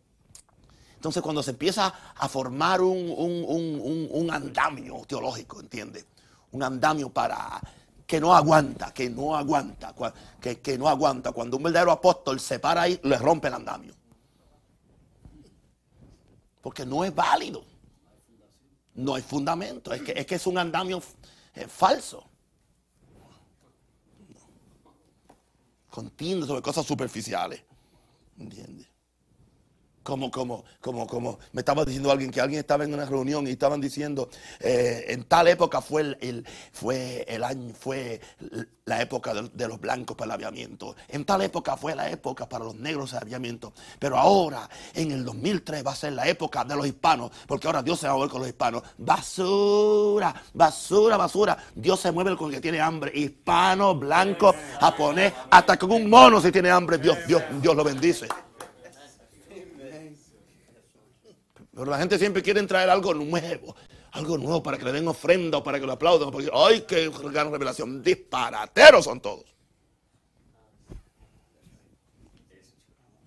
Entonces 0.96 1.22
cuando 1.22 1.42
se 1.44 1.52
empieza 1.52 1.86
a 2.16 2.28
formar 2.28 2.80
un, 2.80 4.28
andamio 4.32 5.02
teológico, 5.06 5.60
¿entiendes? 5.60 6.06
Un 6.50 6.64
andamio 6.64 7.10
para 7.10 7.60
que 8.06 8.20
no 8.20 8.34
aguanta, 8.34 8.92
que 8.92 9.08
no 9.08 9.36
aguanta, 9.36 9.94
que, 10.40 10.60
que 10.60 10.76
no 10.76 10.88
aguanta. 10.88 11.30
Cuando 11.30 11.58
un 11.58 11.62
verdadero 11.62 11.92
apóstol 11.92 12.40
se 12.40 12.58
para 12.58 12.82
ahí, 12.82 12.98
le 13.04 13.18
rompe 13.18 13.46
el 13.48 13.54
andamio. 13.54 13.94
Porque 16.60 16.84
no 16.84 17.04
es 17.04 17.14
válido. 17.14 17.62
No 18.94 19.14
hay 19.14 19.22
fundamento. 19.22 19.92
Es 19.92 20.02
que 20.02 20.12
es, 20.16 20.26
que 20.26 20.34
es 20.36 20.46
un 20.46 20.58
andamio 20.58 21.00
es 21.56 21.72
falso. 21.72 22.28
Contiende 25.90 26.46
sobre 26.46 26.62
cosas 26.62 26.86
superficiales. 26.86 27.62
¿Entiendes? 28.38 28.86
Como, 30.06 30.30
como, 30.30 30.64
como, 30.80 31.04
como 31.08 31.40
me 31.50 31.62
estaba 31.62 31.84
diciendo 31.84 32.12
alguien 32.12 32.30
que 32.30 32.40
alguien 32.40 32.60
estaba 32.60 32.84
en 32.84 32.94
una 32.94 33.06
reunión 33.06 33.44
y 33.48 33.50
estaban 33.50 33.80
diciendo, 33.80 34.30
eh, 34.60 35.06
en 35.08 35.24
tal 35.24 35.48
época 35.48 35.80
fue 35.80 36.16
el, 36.20 36.46
fue 36.72 37.24
el 37.26 37.42
año, 37.42 37.74
fue 37.74 38.20
la 38.84 39.02
época 39.02 39.34
de, 39.34 39.66
los 39.66 39.80
blancos 39.80 40.16
para 40.16 40.26
el 40.26 40.32
aviamiento. 40.34 40.94
En 41.08 41.24
tal 41.24 41.42
época 41.42 41.76
fue 41.76 41.96
la 41.96 42.08
época 42.08 42.48
para 42.48 42.64
los 42.64 42.76
negros 42.76 43.14
el 43.14 43.18
aviamiento. 43.18 43.72
Pero 43.98 44.16
ahora, 44.16 44.70
en 44.94 45.10
el 45.10 45.24
2003, 45.24 45.84
va 45.84 45.90
a 45.90 45.96
ser 45.96 46.12
la 46.12 46.28
época 46.28 46.64
de 46.64 46.76
los 46.76 46.86
hispanos, 46.86 47.32
porque 47.48 47.66
ahora 47.66 47.82
Dios 47.82 47.98
se 47.98 48.06
va 48.06 48.12
a 48.12 48.16
mover 48.16 48.30
con 48.30 48.42
los 48.42 48.48
hispanos. 48.48 48.84
Basura, 48.98 50.40
basura, 50.54 51.16
basura. 51.16 51.58
Dios 51.74 51.98
se 51.98 52.12
mueve 52.12 52.36
con 52.36 52.50
el 52.50 52.54
que 52.54 52.60
tiene 52.60 52.80
hambre. 52.80 53.10
Hispano, 53.12 53.96
blanco, 53.96 54.54
japonés, 54.78 55.32
hasta 55.50 55.76
con 55.76 55.90
un 55.90 56.08
mono 56.08 56.40
si 56.40 56.52
tiene 56.52 56.70
hambre, 56.70 56.96
Dios, 56.96 57.18
Dios, 57.26 57.42
Dios 57.60 57.74
lo 57.74 57.82
bendice. 57.82 58.28
Pero 61.76 61.90
la 61.90 61.98
gente 61.98 62.18
siempre 62.18 62.42
quiere 62.42 62.62
traer 62.62 62.88
algo 62.88 63.12
nuevo. 63.12 63.76
algo 64.12 64.38
nuevo 64.38 64.62
para 64.62 64.78
que 64.78 64.84
le 64.86 64.92
den 64.92 65.06
ofrenda 65.08 65.58
o 65.58 65.62
para 65.62 65.78
que 65.78 65.84
lo 65.84 65.92
aplaudan. 65.92 66.30
Porque, 66.30 66.48
¡ay, 66.50 66.86
qué 66.88 67.10
gran 67.30 67.52
revelación! 67.52 68.02
Disparateros 68.02 69.04
son 69.04 69.20
todos. 69.20 69.44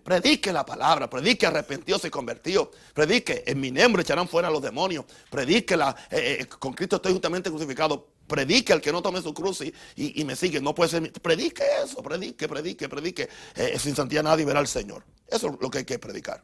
Predique 0.04 0.52
la 0.52 0.66
palabra, 0.66 1.08
predique 1.08 1.46
arrepentido 1.46 2.00
y 2.04 2.10
convertido. 2.10 2.72
Predique, 2.96 3.44
en 3.46 3.60
mi 3.60 3.70
nombre 3.70 4.02
echarán 4.02 4.28
fuera 4.28 4.48
a 4.48 4.52
los 4.52 4.64
demonios. 4.64 5.06
Predique, 5.30 5.78
la, 5.78 5.96
eh, 6.10 6.40
eh, 6.40 6.46
con 6.48 6.74
Cristo 6.74 6.96
estoy 6.96 7.12
justamente 7.12 7.52
crucificado. 7.52 8.08
Predique 8.26 8.74
al 8.74 8.82
que 8.82 8.92
no 8.92 9.04
tome 9.04 9.22
su 9.22 9.32
cruz 9.32 9.62
y, 9.96 10.26
me 10.26 10.36
sigue. 10.36 10.60
No 10.60 10.74
puede 10.74 10.90
ser. 10.90 11.14
Predique 11.14 11.64
eso, 11.84 12.02
predique, 12.02 12.48
predique, 12.48 12.90
predique. 12.90 13.30
Eh, 13.56 13.78
sin 13.78 13.96
santidad 13.96 14.24
nadie 14.24 14.44
verá 14.44 14.60
al 14.60 14.68
Señor. 14.68 15.04
Eso 15.28 15.50
es 15.50 15.54
lo 15.62 15.70
que 15.70 15.80
hay 15.80 15.86
que 15.86 16.00
predicar. 16.00 16.44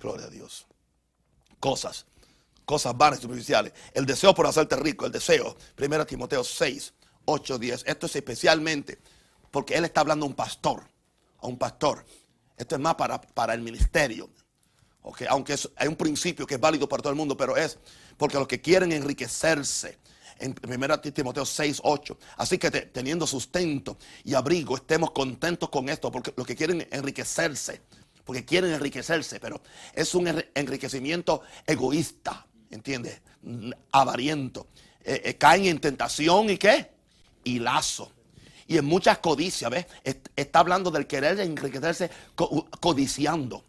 Gloria 0.00 0.28
a 0.28 0.30
Dios. 0.30 0.66
Cosas, 1.64 2.04
cosas 2.66 2.94
vanas 2.94 3.20
y 3.20 3.22
superficiales. 3.22 3.72
El 3.94 4.04
deseo 4.04 4.34
por 4.34 4.46
hacerte 4.46 4.76
rico, 4.76 5.06
el 5.06 5.12
deseo. 5.12 5.56
1 5.78 6.04
Timoteo 6.04 6.44
6, 6.44 6.92
8, 7.24 7.58
10. 7.58 7.84
Esto 7.86 8.04
es 8.04 8.16
especialmente 8.16 8.98
porque 9.50 9.74
él 9.74 9.86
está 9.86 10.02
hablando 10.02 10.26
a 10.26 10.28
un 10.28 10.34
pastor. 10.34 10.84
A 11.38 11.46
un 11.46 11.56
pastor 11.56 12.04
esto 12.58 12.74
es 12.74 12.80
más 12.82 12.96
para, 12.96 13.18
para 13.18 13.54
el 13.54 13.62
ministerio. 13.62 14.28
Aunque 15.28 15.56
hay 15.76 15.88
un 15.88 15.96
principio 15.96 16.46
que 16.46 16.56
es 16.56 16.60
válido 16.60 16.86
para 16.86 17.02
todo 17.02 17.10
el 17.10 17.16
mundo, 17.16 17.34
pero 17.34 17.56
es 17.56 17.78
porque 18.18 18.36
los 18.36 18.46
que 18.46 18.60
quieren 18.60 18.92
enriquecerse, 18.92 19.98
en 20.38 20.54
1 20.66 21.00
Timoteo 21.00 21.46
6, 21.46 21.80
8. 21.82 22.18
Así 22.36 22.58
que 22.58 22.70
teniendo 22.70 23.26
sustento 23.26 23.96
y 24.22 24.34
abrigo, 24.34 24.76
estemos 24.76 25.12
contentos 25.12 25.70
con 25.70 25.88
esto, 25.88 26.12
porque 26.12 26.34
los 26.36 26.46
que 26.46 26.56
quieren 26.56 26.86
enriquecerse, 26.90 27.80
porque 28.24 28.44
quieren 28.44 28.72
enriquecerse, 28.72 29.38
pero 29.38 29.60
es 29.92 30.14
un 30.14 30.44
enriquecimiento 30.54 31.42
egoísta, 31.66 32.46
¿entiendes? 32.70 33.20
Avariento. 33.92 34.68
Eh, 35.04 35.20
eh, 35.24 35.34
caen 35.36 35.66
en 35.66 35.80
tentación 35.80 36.50
y 36.50 36.56
qué? 36.56 36.90
Y 37.44 37.58
lazo 37.58 38.10
y 38.66 38.78
en 38.78 38.84
muchas 38.84 39.18
codicias, 39.18 39.70
¿ves? 39.70 39.86
Está 40.36 40.60
hablando 40.60 40.90
del 40.90 41.06
querer 41.06 41.38
enriquecerse 41.40 42.10
codiciando. 42.80 43.64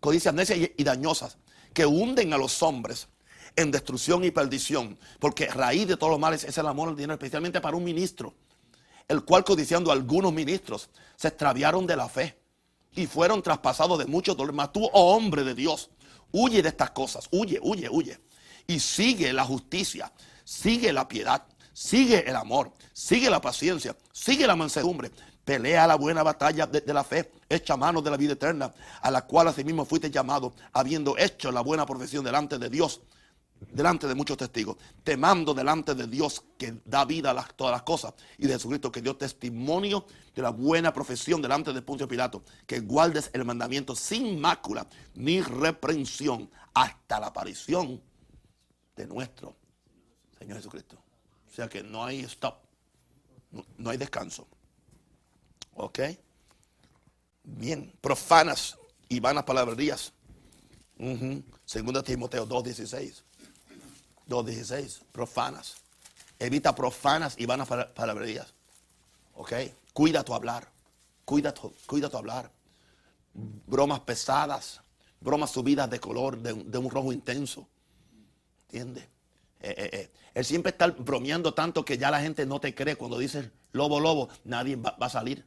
Codicias 0.00 0.34
necias 0.34 0.70
y 0.76 0.84
dañosas 0.84 1.38
que 1.72 1.86
hunden 1.86 2.32
a 2.32 2.38
los 2.38 2.62
hombres 2.62 3.08
en 3.56 3.70
destrucción 3.70 4.24
y 4.24 4.30
perdición. 4.30 4.98
Porque 5.18 5.46
raíz 5.48 5.88
de 5.88 5.96
todos 5.96 6.10
los 6.10 6.20
males 6.20 6.44
es 6.44 6.56
el 6.58 6.66
amor 6.66 6.90
al 6.90 6.96
dinero, 6.96 7.14
especialmente 7.14 7.60
para 7.60 7.76
un 7.76 7.84
ministro. 7.84 8.34
El 9.08 9.24
cual 9.24 9.44
codiciando 9.44 9.90
a 9.90 9.94
algunos 9.94 10.32
ministros 10.32 10.90
se 11.16 11.28
extraviaron 11.28 11.86
de 11.86 11.96
la 11.96 12.08
fe 12.08 12.38
y 12.96 13.06
fueron 13.06 13.42
traspasados 13.42 13.98
de 13.98 14.06
muchos 14.06 14.36
dolores. 14.36 14.56
Mas 14.56 14.72
tú, 14.72 14.88
oh 14.92 15.14
hombre 15.14 15.44
de 15.44 15.54
Dios, 15.54 15.90
huye 16.32 16.62
de 16.62 16.70
estas 16.70 16.90
cosas, 16.90 17.28
huye, 17.30 17.60
huye, 17.62 17.88
huye. 17.88 18.18
Y 18.66 18.80
sigue 18.80 19.32
la 19.32 19.44
justicia, 19.44 20.12
sigue 20.44 20.92
la 20.92 21.06
piedad, 21.06 21.46
sigue 21.72 22.28
el 22.28 22.34
amor, 22.34 22.72
sigue 22.92 23.30
la 23.30 23.40
paciencia, 23.40 23.96
sigue 24.12 24.46
la 24.46 24.56
mansedumbre, 24.56 25.12
pelea 25.44 25.86
la 25.86 25.94
buena 25.94 26.22
batalla 26.22 26.66
de, 26.66 26.92
la 26.92 27.04
fe, 27.04 27.30
echa 27.48 27.76
mano 27.76 28.02
de 28.02 28.10
la 28.10 28.16
vida 28.16 28.32
eterna, 28.32 28.72
a 29.00 29.10
la 29.10 29.26
cual 29.26 29.48
asimismo 29.48 29.84
fuiste 29.84 30.10
llamado, 30.10 30.54
habiendo 30.72 31.16
hecho 31.16 31.52
la 31.52 31.60
buena 31.60 31.86
profesión 31.86 32.24
delante 32.24 32.58
de 32.58 32.68
Dios, 32.68 33.02
delante 33.60 34.06
de 34.06 34.14
muchos 34.14 34.36
testigos, 34.36 34.76
te 35.02 35.16
mando 35.16 35.54
delante 35.54 35.94
de 35.94 36.06
Dios 36.06 36.44
que 36.58 36.80
da 36.84 37.04
vida 37.04 37.30
a 37.30 37.46
todas 37.48 37.72
las 37.72 37.82
cosas 37.82 38.14
y 38.38 38.46
de 38.46 38.54
Jesucristo 38.54 38.92
que 38.92 39.02
dio 39.02 39.16
testimonio 39.16 40.06
de 40.34 40.42
la 40.42 40.50
buena 40.50 40.92
profesión 40.92 41.40
delante 41.40 41.72
de 41.72 41.82
Poncio 41.82 42.06
Pilato, 42.06 42.42
que 42.66 42.80
guardes 42.80 43.30
el 43.32 43.44
mandamiento 43.44 43.96
sin 43.96 44.40
mácula 44.40 44.86
ni 45.14 45.40
reprensión 45.40 46.50
hasta 46.74 47.20
la 47.20 47.28
aparición 47.28 48.00
de 48.96 49.06
nuestro 49.06 49.56
Señor 50.38 50.58
Jesucristo. 50.58 50.96
O 51.50 51.54
sea 51.54 51.68
que 51.68 51.82
no 51.82 52.04
hay 52.04 52.20
stop, 52.20 52.56
no, 53.78 53.90
hay 53.90 53.96
descanso. 53.96 54.46
¿Ok? 55.74 56.00
Bien, 57.42 57.92
profanas 58.00 58.76
y 59.08 59.20
vanas 59.20 59.44
palabrerías. 59.44 60.12
Segunda 61.64 62.02
Timoteo 62.02 62.48
2.16. 62.48 63.22
2.16, 64.28 65.00
profanas. 65.12 65.76
Evita 66.38 66.74
profanas 66.74 67.34
y 67.38 67.46
vanas 67.46 67.68
palabrerías. 67.94 68.52
¿Ok? 69.34 69.52
Cuida 69.92 70.22
tu 70.22 70.34
hablar. 70.34 70.68
Cuida 71.24 71.52
tu, 71.52 71.72
cuida 71.86 72.08
tu 72.08 72.16
hablar. 72.16 72.50
Bromas 73.32 74.00
pesadas. 74.00 74.80
Bromas 75.20 75.50
subidas 75.50 75.88
de 75.88 75.98
color, 75.98 76.38
de, 76.38 76.52
de 76.52 76.78
un 76.78 76.90
rojo 76.90 77.12
intenso. 77.12 77.66
¿Entiendes? 78.64 79.04
Eh, 79.60 79.74
eh, 79.76 79.90
eh. 79.92 80.10
Él 80.34 80.44
siempre 80.44 80.70
está 80.70 80.88
bromeando 80.88 81.54
tanto 81.54 81.84
que 81.84 81.96
ya 81.96 82.10
la 82.10 82.20
gente 82.20 82.44
no 82.44 82.60
te 82.60 82.74
cree 82.74 82.96
cuando 82.96 83.18
dices 83.18 83.48
lobo, 83.72 84.00
lobo, 84.00 84.28
nadie 84.44 84.76
va, 84.76 84.94
a 85.00 85.08
salir. 85.08 85.44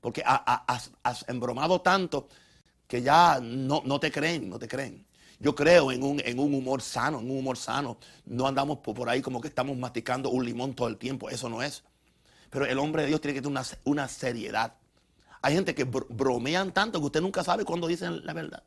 Porque 0.00 0.22
has, 0.24 0.90
embromado 1.28 1.80
tanto 1.80 2.28
que 2.86 3.02
ya 3.02 3.40
no, 3.42 3.82
no, 3.84 4.00
te 4.00 4.10
creen, 4.10 4.48
no 4.48 4.58
te 4.58 4.68
creen. 4.68 5.04
Yo 5.38 5.54
creo 5.54 5.92
en 5.92 6.02
un, 6.02 6.20
en 6.24 6.38
un 6.38 6.54
humor 6.54 6.80
sano, 6.80 7.20
en 7.20 7.30
un 7.30 7.38
humor 7.38 7.56
sano. 7.56 7.98
No 8.24 8.46
andamos 8.46 8.78
por, 8.78 9.08
ahí 9.08 9.20
como 9.20 9.40
que 9.40 9.48
estamos 9.48 9.76
masticando 9.76 10.30
un 10.30 10.44
limón 10.44 10.74
todo 10.74 10.88
el 10.88 10.96
tiempo, 10.96 11.28
eso 11.28 11.48
no 11.48 11.62
es. 11.62 11.84
Pero 12.50 12.64
el 12.64 12.78
hombre 12.78 13.02
de 13.02 13.08
Dios 13.08 13.20
tiene 13.20 13.34
que 13.34 13.42
tener 13.42 13.52
una, 13.52 13.66
una 13.84 14.08
seriedad. 14.08 14.74
Hay 15.42 15.54
gente 15.54 15.74
que 15.74 15.84
bromean 15.84 16.72
tanto 16.72 16.98
que 16.98 17.06
usted 17.06 17.20
nunca 17.20 17.44
sabe 17.44 17.64
cuándo 17.64 17.86
dicen 17.86 18.24
la 18.24 18.32
verdad. 18.32 18.62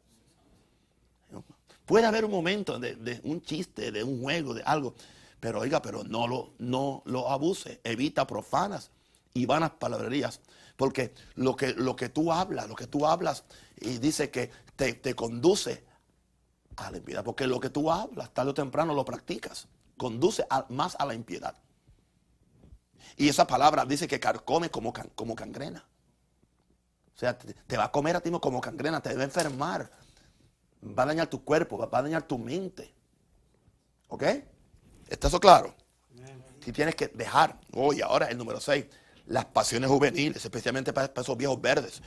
Puede 1.89 2.05
haber 2.05 2.24
un 2.24 2.30
momento 2.30 2.78
de, 2.78 3.20
un 3.24 3.41
chiste, 3.41 3.91
de 3.91 4.03
un 4.03 4.22
juego, 4.22 4.53
de 4.53 4.61
algo. 4.61 4.93
Pero 5.39 5.61
oiga, 5.61 5.82
pero 5.82 6.03
no 6.03 6.28
lo, 6.28 6.53
no 6.59 7.01
lo 7.05 7.32
abuse. 7.32 7.82
Evita 7.84 8.28
profanas 8.28 8.91
y 9.34 9.47
vanas 9.47 9.72
palabrerías. 9.72 10.39
Porque 10.78 11.15
lo 11.34 11.55
que, 11.55 11.74
lo 11.74 11.95
que 11.95 12.09
tú 12.09 12.32
hablas, 12.32 12.70
lo 12.70 12.76
que 12.76 12.86
tú 12.86 13.07
hablas, 13.07 13.43
y 13.82 13.97
dice 13.97 14.30
que 14.30 14.51
te, 14.76 15.15
conduce 15.15 15.84
a 16.88 16.91
la 16.91 16.97
impiedad. 16.97 17.23
Porque 17.23 17.47
lo 17.47 17.59
que 17.59 17.69
tú 17.69 17.91
hablas, 17.91 18.34
tarde 18.34 18.51
o 18.51 18.53
temprano 18.53 18.93
lo 18.93 19.05
practicas. 19.05 19.67
Conduce 19.97 20.45
más 20.69 20.95
a 20.99 21.05
la 21.05 21.13
impiedad. 21.13 21.55
Y 23.17 23.27
esa 23.27 23.45
palabra 23.45 23.86
dice 23.86 24.07
que 24.07 24.19
carcome 24.19 24.69
como, 24.69 24.93
como 25.15 25.36
cangrena. 25.36 25.86
O 27.15 27.19
sea, 27.19 27.38
te, 27.38 27.53
te, 27.53 27.77
va 27.77 27.86
a 27.86 27.91
comer 27.91 28.15
a 28.15 28.21
ti 28.21 28.32
como 28.32 28.61
cangrena, 28.61 29.01
te 29.01 29.09
debe 29.09 29.25
enfermar 29.25 29.91
va 30.84 31.03
a 31.03 31.05
dañar 31.07 31.27
tu 31.27 31.43
cuerpo, 31.43 31.77
va 31.77 31.99
a 31.99 32.01
dañar 32.01 32.23
tu 32.23 32.38
mente. 32.38 32.93
¿Ok? 34.07 34.23
¿Está 35.07 35.27
eso 35.27 35.39
claro? 35.39 35.75
Si 36.63 36.71
tienes 36.71 36.95
que 36.95 37.07
dejar, 37.07 37.59
hoy, 37.73 38.01
ahora 38.01 38.27
el 38.27 38.38
número 38.38 38.59
6, 38.59 38.86
las 39.27 39.45
pasiones 39.45 39.89
juveniles, 39.89 40.43
especialmente 40.43 40.91
para, 40.93 41.11
esos 41.15 41.38
viejos 41.38 41.59
verdes. 41.61 42.01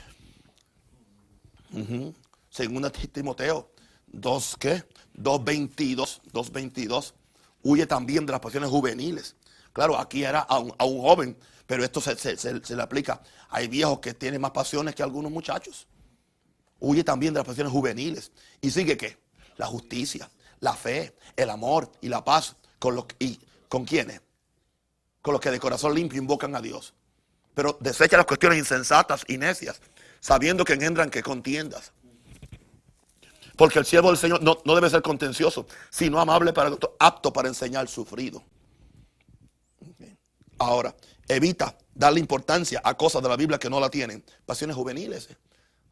Segunda 2.50 2.90
Timoteo 2.90 3.70
2, 4.12 4.56
¿qué? 4.58 4.84
2.22, 5.16 6.20
2.22. 6.32 7.12
Huye 7.62 7.86
también 7.86 8.26
de 8.26 8.32
las 8.32 8.40
pasiones 8.40 8.70
juveniles. 8.70 9.36
Claro, 9.72 9.98
aquí 9.98 10.24
era 10.24 10.40
a 10.40 10.58
un, 10.58 10.72
joven, 10.78 11.36
pero 11.66 11.84
esto 11.84 12.00
se, 12.00 12.16
se, 12.16 12.76
le 12.76 12.82
aplica. 12.82 13.22
Hay 13.48 13.68
viejos 13.68 14.00
que 14.00 14.14
tienen 14.14 14.40
más 14.40 14.50
pasiones 14.50 14.94
que 14.94 15.02
algunos 15.02 15.32
muchachos. 15.32 15.86
Huye 16.80 17.04
también 17.04 17.32
de 17.32 17.40
las 17.40 17.46
pasiones 17.46 17.72
juveniles. 17.72 18.32
¿Y 18.60 18.70
sigue 18.70 18.96
qué? 18.96 19.18
La 19.56 19.66
justicia, 19.66 20.28
la 20.60 20.74
fe, 20.74 21.14
el 21.36 21.48
amor 21.50 21.90
y 22.00 22.08
la 22.08 22.24
paz. 22.24 22.56
¿Con, 22.78 22.96
los, 22.96 23.06
y, 23.18 23.38
¿con 23.68 23.84
quiénes? 23.84 24.20
Con 25.22 25.32
los 25.32 25.40
que 25.40 25.50
de 25.50 25.60
corazón 25.60 25.94
limpio 25.94 26.20
invocan 26.20 26.54
a 26.56 26.60
Dios. 26.60 26.94
Pero 27.54 27.78
desecha 27.80 28.16
las 28.16 28.26
cuestiones 28.26 28.58
insensatas 28.58 29.24
y 29.28 29.38
necias, 29.38 29.80
sabiendo 30.20 30.64
que 30.64 30.72
engendran 30.72 31.10
que 31.10 31.22
contiendas. 31.22 31.92
Porque 33.57 33.78
el 33.78 33.84
siervo 33.84 34.09
del 34.09 34.16
Señor 34.16 34.42
no, 34.42 34.57
debe 34.74 34.88
ser 34.88 35.03
contencioso, 35.03 35.66
sino 35.90 36.18
amable 36.18 36.53
para 36.53 36.76
apto 36.98 37.32
para 37.32 37.48
enseñar 37.48 37.88
sufrido. 37.88 38.42
Ahora, 40.59 40.94
evita 41.28 41.76
darle 41.94 42.20
importancia 42.20 42.80
a 42.82 42.96
cosas 42.96 43.22
de 43.22 43.28
la 43.28 43.36
Biblia 43.36 43.59
que 43.59 43.68
no 43.68 43.80
la 43.80 43.90
tienen. 43.90 44.24
Pasiones 44.46 44.76
juveniles. 44.76 45.28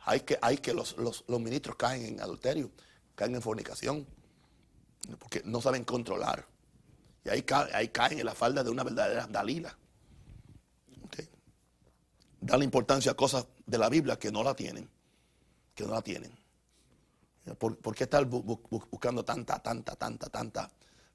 Hay 0.01 0.21
que, 0.21 0.39
hay 0.41 0.59
que 0.59 0.73
los, 0.73 0.97
ministros 1.29 1.77
caen 1.77 2.07
en 2.07 2.21
adulterio, 2.21 2.71
caen 3.15 3.35
en 3.35 3.43
fornicación, 3.43 4.07
porque 5.19 5.43
no 5.45 5.61
saben 5.61 5.85
controlar. 5.85 6.47
Y 7.25 7.29
ahí, 7.29 7.45
ahí 7.75 7.89
caen 7.89 8.21
en 8.21 8.27
la 8.27 8.35
falda 8.35 8.65
de 8.65 8.71
una 8.71 8.85
verdadera 8.85 9.27
Dalila. 9.27 9.77
Darle 12.41 12.65
importancia 12.65 13.13
a 13.13 13.15
cosas 13.15 13.47
de 13.67 13.77
la 13.77 13.91
Biblia 13.91 14.19
que 14.19 14.33
no 14.33 14.43
la 14.43 14.55
tienen. 14.55 14.89
Que 15.75 15.85
no 15.85 15.93
la 15.93 16.01
tienen. 16.01 16.39
¿Por, 17.59 17.95
qué 17.95 18.05
estar 18.05 18.24
buscando 18.26 19.24
tanta, 19.24 19.59
tanta, 19.61 19.97
tanta, 19.97 20.28
tanta 20.28 20.70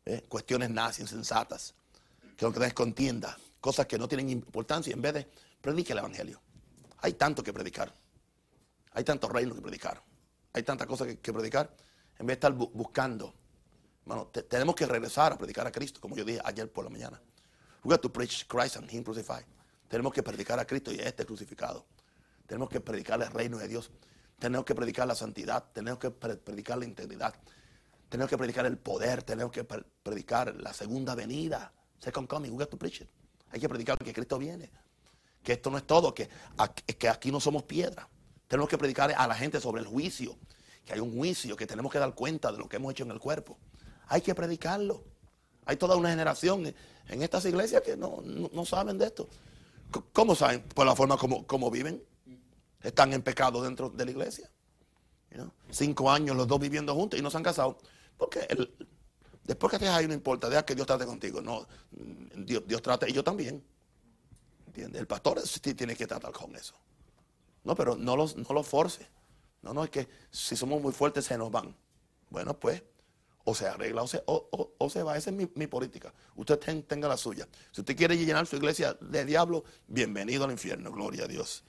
eh, 0.06 0.26
cuestiones 0.28 0.70
nazis, 0.70 1.02
insensatas? 1.02 1.74
Que 2.36 2.46
lo 2.46 2.52
que 2.52 2.66
es 2.66 2.74
contienda. 2.74 3.38
Cosas 3.62 3.86
que 3.86 3.98
no 3.98 4.08
tienen 4.08 4.30
importancia 4.30 4.94
en 4.94 5.02
vez 5.02 5.14
de 5.14 5.28
predicar 5.62 5.94
el 5.94 6.00
Evangelio. 6.00 6.42
Hay 7.00 7.14
tanto 7.14 7.44
que 7.44 7.54
predicar. 7.54 7.94
Hay 8.94 9.04
tantos 9.04 9.32
reinos 9.32 9.56
que 9.56 9.62
predicar. 9.62 10.02
Hay 10.54 10.64
tantas 10.64 10.88
cosas 10.88 11.08
que, 11.22 11.34
predicar. 11.34 11.76
En 12.18 12.26
vez 12.26 12.40
de 12.40 12.48
estar 12.48 12.54
buscando 12.54 13.34
Hermano, 14.06 14.28
te- 14.28 14.44
tenemos 14.44 14.76
que 14.76 14.86
regresar 14.86 15.34
a 15.34 15.38
predicar 15.38 15.66
a 15.66 15.72
Cristo, 15.72 16.00
como 16.00 16.16
yo 16.16 16.24
dije 16.24 16.40
ayer 16.44 16.72
por 16.72 16.84
la 16.84 16.92
mañana. 16.92 17.20
We 17.84 17.90
got 17.90 18.02
to 18.02 18.14
preach 18.14 18.48
Christ 18.48 18.78
and 18.78 18.92
Him 18.92 19.04
crucified. 19.04 19.46
Tenemos 19.88 20.14
que 20.14 20.22
predicar 20.22 20.60
a 20.60 20.66
Cristo 20.66 20.92
y 20.92 21.00
a 21.00 21.08
este 21.08 21.26
crucificado. 21.26 21.86
Tenemos 22.46 22.70
que 22.70 22.80
predicar 22.80 23.22
el 23.22 23.32
reino 23.32 23.58
de 23.58 23.68
Dios. 23.68 23.90
Tenemos 24.40 24.66
que 24.66 24.76
predicar 24.76 25.08
la 25.08 25.16
santidad. 25.16 25.64
Tenemos 25.74 26.00
que 26.00 26.12
pre- 26.12 26.38
predicar 26.38 26.78
la 26.78 26.86
integridad. 26.86 27.34
Tenemos 28.10 28.30
que 28.30 28.38
predicar 28.38 28.66
el 28.66 28.78
poder. 28.78 29.24
Tenemos 29.24 29.52
que 29.52 29.64
pre- 29.64 29.84
predicar 30.04 30.56
la 30.56 30.74
segunda 30.74 31.16
venida. 31.16 31.72
Second 32.00 32.28
coming. 32.28 32.52
We 32.52 32.58
got 32.58 32.70
to 32.70 32.78
preach. 32.78 33.04
Hay 33.52 33.60
que 33.60 33.70
predicar 33.70 33.98
que 33.98 34.14
Cristo 34.14 34.38
viene. 34.38 34.70
Que 35.44 35.54
esto 35.54 35.70
no 35.70 35.78
es 35.78 35.86
todo. 35.88 36.14
Que 36.14 36.30
que 36.98 37.10
aquí 37.10 37.32
no 37.32 37.40
somos 37.40 37.64
piedra. 37.64 38.10
Tenemos 38.48 38.70
que 38.70 38.78
predicar 38.78 39.12
a 39.16 39.28
la 39.28 39.36
gente 39.36 39.60
sobre 39.60 39.82
el 39.82 39.88
juicio. 39.88 40.38
Que 40.84 40.94
hay 40.94 41.00
un 41.00 41.16
juicio. 41.16 41.56
Que 41.56 41.66
tenemos 41.66 41.92
que 41.92 42.00
dar 42.00 42.14
cuenta 42.14 42.52
de 42.52 42.58
lo 42.58 42.68
que 42.68 42.76
hemos 42.78 42.92
hecho 42.92 43.04
en 43.04 43.12
el 43.12 43.20
cuerpo. 43.20 43.58
Hay 44.08 44.22
que 44.22 44.36
predicarlo. 44.36 45.04
Hay 45.66 45.78
toda 45.78 45.96
una 45.96 46.10
generación 46.10 46.66
en- 47.08 47.22
estas 47.24 47.46
iglesias 47.46 47.82
que 47.82 47.96
no, 47.98 48.22
no- 48.24 48.50
no 48.54 48.66
saben 48.66 48.98
de 48.98 49.06
esto. 49.06 49.28
¿Cómo 50.14 50.36
saben? 50.36 50.62
Por 50.64 50.86
la 50.86 50.96
forma 50.96 51.18
como, 51.18 51.48
como 51.48 51.72
viven. 51.72 52.04
Están 52.86 53.14
en 53.14 53.22
pecado 53.22 53.62
dentro 53.64 53.90
de 53.90 54.06
la 54.06 54.12
iglesia. 54.12 54.50
Know, 55.32 55.52
Cinco 55.70 56.10
años 56.12 56.36
los 56.38 56.48
dos 56.48 56.60
viviendo 56.60 56.94
juntos 56.94 57.20
y 57.20 57.22
no 57.24 57.30
se 57.30 57.38
han 57.38 57.44
casado. 57.44 57.78
Porque 58.18 58.48
después 59.44 59.72
que 59.72 59.80
te 59.80 59.88
ahí 59.90 60.08
no 60.08 60.14
importa, 60.14 60.48
deja 60.50 60.66
que 60.66 60.76
Dios 60.76 60.88
trate 60.88 61.06
contigo. 61.06 61.42
No, 61.42 61.68
Dios, 61.92 62.64
Dios 62.68 62.82
trate 62.82 63.10
y 63.10 63.14
yo 63.14 63.24
también. 63.24 63.64
¿Entiendes? 64.68 65.02
El 65.02 65.08
pastor 65.08 65.42
tiene 65.42 65.96
que 65.96 66.06
tratar 66.08 66.32
con 66.32 66.56
eso. 66.56 66.76
No, 67.64 67.76
pero 67.76 67.96
no 67.96 68.16
los, 68.16 68.36
no 68.38 68.48
los 68.54 68.68
force. 68.68 69.08
No, 69.62 69.74
no, 69.74 69.84
es 69.84 69.90
que 69.90 70.08
si 70.30 70.56
somos 70.56 70.82
muy 70.82 70.94
fuertes 70.94 71.26
se 71.26 71.38
nos 71.38 71.52
van. 71.52 71.76
Bueno, 72.30 72.58
pues, 72.60 72.84
o 73.46 73.56
se 73.56 73.68
arregla 73.68 74.04
o 74.04 74.08
se, 74.08 74.22
o, 74.28 74.48
o- 74.52 74.74
o 74.78 74.90
se 74.90 75.02
va. 75.02 75.18
Esa 75.18 75.32
es 75.32 75.36
mi, 75.36 75.68
política. 75.68 76.14
Usted 76.36 76.60
ten- 76.60 76.84
tenga 76.84 77.08
la 77.08 77.18
suya. 77.18 77.48
Si 77.72 77.82
usted 77.82 77.96
quiere 77.96 78.16
llenar 78.18 78.46
su 78.48 78.56
iglesia 78.58 78.94
de 79.02 79.26
diablo, 79.26 79.64
bienvenido 79.88 80.46
al 80.46 80.52
infierno. 80.52 80.92
Gloria 80.92 81.24
a 81.26 81.28
Dios. 81.28 81.64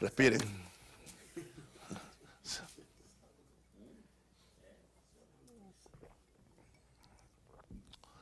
Respiren. 0.00 0.40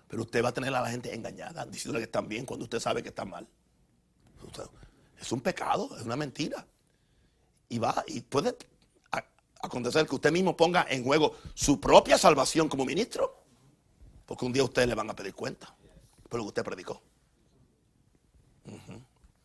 Pero 0.08 0.22
usted 0.22 0.44
va 0.44 0.50
a 0.50 0.54
tener 0.54 0.72
a 0.72 0.80
la 0.80 0.90
gente 0.90 1.12
engañada, 1.12 1.66
diciéndole 1.66 1.98
que 1.98 2.04
están 2.04 2.28
bien 2.28 2.46
cuando 2.46 2.64
usted 2.64 2.78
sabe 2.78 3.02
que 3.02 3.08
están 3.08 3.30
mal. 3.30 3.48
Es 5.20 5.32
un 5.32 5.40
pecado, 5.40 5.90
es 5.96 6.04
una 6.04 6.14
mentira. 6.14 6.64
Y 7.68 7.78
va, 7.78 8.04
y 8.06 8.20
puede 8.20 8.56
acontecer 9.60 10.06
que 10.06 10.14
usted 10.14 10.30
mismo 10.30 10.56
ponga 10.56 10.86
en 10.88 11.02
juego 11.02 11.36
su 11.54 11.80
propia 11.80 12.16
salvación 12.16 12.68
como 12.68 12.84
ministro. 12.84 13.42
Porque 14.24 14.44
un 14.44 14.52
día 14.52 14.62
a 14.62 14.66
usted 14.66 14.86
le 14.86 14.94
van 14.94 15.10
a 15.10 15.16
pedir 15.16 15.34
cuenta 15.34 15.74
por 16.28 16.38
lo 16.38 16.44
que 16.44 16.48
usted 16.48 16.64
predicó. 16.64 17.02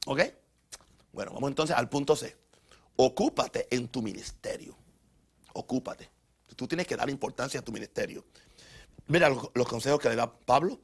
¿Ok? 0.05 0.19
Bueno, 1.11 1.31
vamos 1.33 1.49
entonces 1.49 1.75
al 1.75 1.89
punto 1.89 2.15
C. 2.15 2.35
Ocúpate 2.95 3.67
en 3.75 3.87
tu 3.87 4.01
ministerio. 4.01 4.75
Ocúpate. 5.53 6.09
Tú 6.55 6.67
tienes 6.67 6.85
que 6.87 6.95
dar 6.95 7.09
importancia 7.09 7.59
a 7.59 7.63
tu 7.63 7.71
ministerio. 7.71 8.25
Mira 9.07 9.29
los, 9.29 9.67
consejos 9.67 9.99
que 9.99 10.09
le 10.09 10.15
da 10.15 10.31
Pablo 10.31 10.79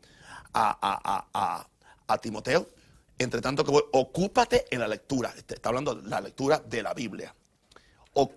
a, 0.54 0.70
a- 0.82 1.02
a- 1.04 1.28
a- 1.34 1.68
a 2.08 2.18
Timoteo. 2.18 2.70
Entre 3.18 3.40
tanto 3.42 3.64
que 3.64 3.72
voy, 3.72 3.84
ocúpate 3.94 4.66
en 4.70 4.80
la 4.80 4.88
lectura. 4.88 5.34
Este, 5.38 5.56
Está 5.56 5.70
hablando 5.70 5.96
de 5.96 6.10
la 6.10 6.20
lectura 6.22 6.60
de 6.60 6.84
la 6.84 6.94
Biblia. 6.94 7.34
O- 8.14 8.32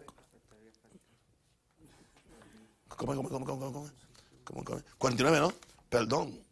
¿Cómo, 2.96 3.14
cómo, 3.14 3.28
cómo, 3.28 3.46
cómo, 3.46 3.72
cómo? 3.72 3.90
¿Cómo, 4.44 4.64
cómo? 4.64 4.80
49, 4.98 5.38
¿no? 5.40 5.52
Perdón. 5.88 6.42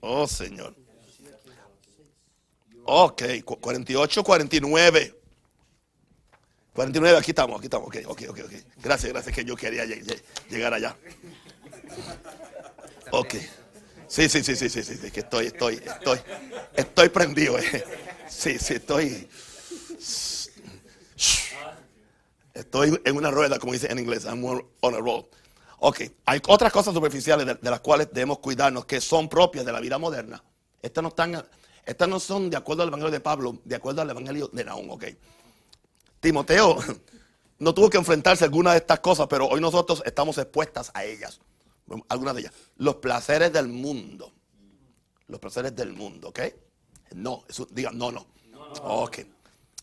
Oh, 0.00 0.26
Señor. 0.26 0.74
Ok, 2.92 3.22
cu- 3.44 3.60
48, 3.60 4.24
49. 4.24 5.14
49, 6.72 7.18
aquí 7.18 7.30
estamos, 7.30 7.58
aquí 7.58 7.66
estamos. 7.66 7.86
Ok, 7.86 7.96
ok, 8.06 8.22
ok. 8.30 8.38
ok. 8.46 8.52
Gracias, 8.82 9.12
gracias, 9.12 9.32
que 9.34 9.44
yo 9.44 9.54
quería 9.54 9.84
lleg- 9.84 10.02
lleg- 10.04 10.22
llegar 10.48 10.74
allá. 10.74 10.96
Ok. 13.12 13.34
Sí, 14.08 14.28
sí, 14.28 14.42
sí, 14.42 14.56
sí, 14.56 14.68
sí, 14.68 14.82
sí, 14.82 14.96
sí, 14.96 15.10
que 15.12 15.20
estoy, 15.20 15.46
estoy, 15.46 15.74
estoy, 15.76 16.18
estoy 16.74 17.08
prendido. 17.10 17.56
eh. 17.60 17.84
Sí, 18.28 18.58
sí, 18.58 18.74
estoy. 18.74 19.28
Estoy 22.52 23.00
en 23.04 23.16
una 23.16 23.30
rueda, 23.30 23.60
como 23.60 23.72
dice 23.72 23.86
en 23.90 24.00
inglés. 24.00 24.24
I'm 24.24 24.44
on 24.44 24.94
a 24.94 24.98
roll. 24.98 25.26
Ok, 25.78 26.00
hay 26.26 26.40
otras 26.48 26.72
cosas 26.72 26.92
superficiales 26.92 27.46
de 27.60 27.70
las 27.70 27.80
cuales 27.80 28.08
debemos 28.12 28.40
cuidarnos 28.40 28.84
que 28.84 29.00
son 29.00 29.28
propias 29.28 29.64
de 29.64 29.70
la 29.72 29.78
vida 29.78 29.96
moderna. 29.96 30.42
Estas 30.82 31.02
no, 31.02 31.08
están, 31.10 31.46
estas 31.90 32.08
no 32.08 32.20
son 32.20 32.50
de 32.50 32.56
acuerdo 32.56 32.84
al 32.84 32.88
Evangelio 32.88 33.10
de 33.10 33.18
Pablo, 33.18 33.58
de 33.64 33.74
acuerdo 33.74 34.00
al 34.00 34.10
Evangelio 34.10 34.48
de 34.52 34.64
Naúm, 34.64 34.90
ok. 34.90 35.06
Timoteo 36.20 36.78
no 37.58 37.74
tuvo 37.74 37.90
que 37.90 37.98
enfrentarse 37.98 38.44
a 38.44 38.46
alguna 38.46 38.70
de 38.70 38.78
estas 38.78 39.00
cosas, 39.00 39.26
pero 39.28 39.48
hoy 39.48 39.60
nosotros 39.60 40.00
estamos 40.06 40.38
expuestas 40.38 40.92
a 40.94 41.04
ellas. 41.04 41.40
Algunas 42.08 42.36
de 42.36 42.42
ellas. 42.42 42.54
Los 42.76 42.96
placeres 42.96 43.52
del 43.52 43.66
mundo. 43.66 44.32
Los 45.26 45.40
placeres 45.40 45.74
del 45.74 45.92
mundo, 45.92 46.28
¿ok? 46.28 46.40
No, 47.16 47.44
eso, 47.48 47.66
digan, 47.72 47.98
no, 47.98 48.12
no. 48.12 48.24
Ok. 48.82 49.18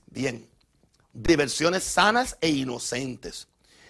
Bien. 0.06 0.48
Diversiones 1.12 1.84
sanas 1.84 2.38
e 2.40 2.48
inocentes 2.48 3.50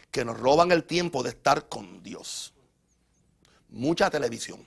que 0.09 0.26
nos 0.26 0.39
roban 0.39 0.72
el 0.72 0.86
tiempo 0.86 1.22
de 1.22 1.30
estar 1.30 1.70
con 1.70 2.01
Dios. 2.01 2.51
Mucha 3.70 4.09
televisión, 4.09 4.65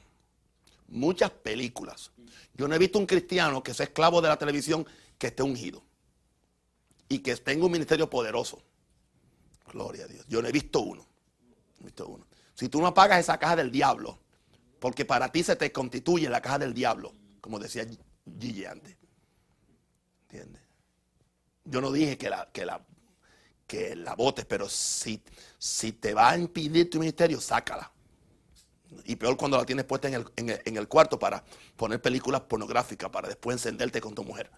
muchas 0.86 1.30
películas. 1.30 2.12
Yo 2.55 2.68
no 2.68 2.74
he 2.74 2.78
visto 2.78 2.99
un 2.99 3.07
cristiano 3.07 3.62
que 3.62 3.74
sea 3.74 3.84
esclavo 3.84 4.20
de 4.20 4.28
la 4.28 4.38
televisión 4.38 4.86
que 5.18 5.28
esté 5.28 5.43
ungido 5.43 5.82
y 7.09 7.18
que 7.20 7.34
tenga 7.36 7.66
un 7.66 7.72
ministerio 7.72 8.09
poderoso. 8.09 8.62
Gloria 9.72 10.05
a 10.05 10.09
Dios. 10.09 10.24
Yo 10.28 10.41
no 10.43 10.49
he 10.49 10.53
visto 10.53 10.80
uno. 10.80 11.07
No 11.78 11.82
he 11.82 11.84
visto 11.84 12.07
uno. 12.09 12.26
Si 12.55 12.68
tú 12.68 12.80
no 12.80 12.88
apagas 12.88 13.20
esa 13.20 13.38
caja 13.38 13.57
del 13.57 13.70
diablo, 13.70 14.18
porque 14.78 15.05
para 15.05 15.30
ti 15.30 15.43
se 15.43 15.57
te 15.57 15.70
constituye 15.72 16.28
la 16.28 16.41
caja 16.41 16.59
del 16.59 16.74
diablo, 16.74 17.12
como 17.41 17.59
decía 17.59 17.86
Gigi 18.38 18.64
antes. 18.64 18.97
¿Entiendes? 20.28 20.62
Yo 21.64 21.80
no 21.80 21.93
dije 21.93 22.16
que 22.16 22.30
la, 22.30 22.49
que 22.53 22.64
la, 22.64 22.84
que 23.66 23.95
la 23.97 24.14
votes, 24.14 24.45
pero 24.45 24.68
si, 24.68 25.22
si 25.59 25.93
te 25.93 26.14
va 26.14 26.30
a 26.30 26.38
impedir 26.38 26.91
tu 26.91 26.99
ministerio, 26.99 27.41
sácala. 27.41 27.91
Y 29.05 29.16
peor 29.16 29.36
cuando 29.36 29.57
la 29.57 29.64
tienes 29.64 29.84
puesta 29.84 30.09
en 30.09 30.14
el, 30.14 30.26
en 30.36 30.51
el- 30.51 30.62
en 30.64 30.76
el 30.76 30.88
cuarto 30.88 31.18
para 31.18 31.45
poner 31.76 32.01
películas 32.03 32.43
pornográficas, 32.43 33.11
para 33.11 33.28
después 33.28 33.55
encenderte 33.55 34.01
con 34.01 34.14
tu 34.14 34.24
mujer. 34.24 34.51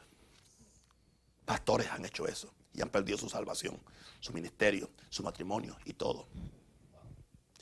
Pastores 1.44 1.88
han 1.90 2.04
hecho 2.04 2.26
eso 2.26 2.52
y 2.72 2.80
han 2.80 2.88
perdido 2.88 3.18
su 3.18 3.28
salvación, 3.28 3.78
su 4.20 4.32
ministerio, 4.32 4.90
su 5.10 5.22
matrimonio 5.22 5.76
y 5.84 5.92
todo. 5.94 6.28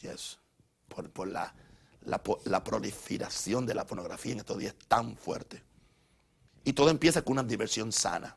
Yes. 0.02 0.38
Por, 0.88 1.10
por 1.10 1.28
la, 1.28 1.54
la, 2.02 2.20
la 2.44 2.64
proliferación 2.64 3.66
de 3.66 3.74
la 3.74 3.86
pornografía 3.86 4.32
en 4.32 4.38
estos 4.40 4.58
días 4.58 4.74
tan 4.88 5.16
fuerte. 5.16 5.62
Y 6.64 6.72
todo 6.72 6.90
empieza 6.90 7.22
con 7.22 7.32
una 7.32 7.42
diversión 7.42 7.90
sana 7.90 8.36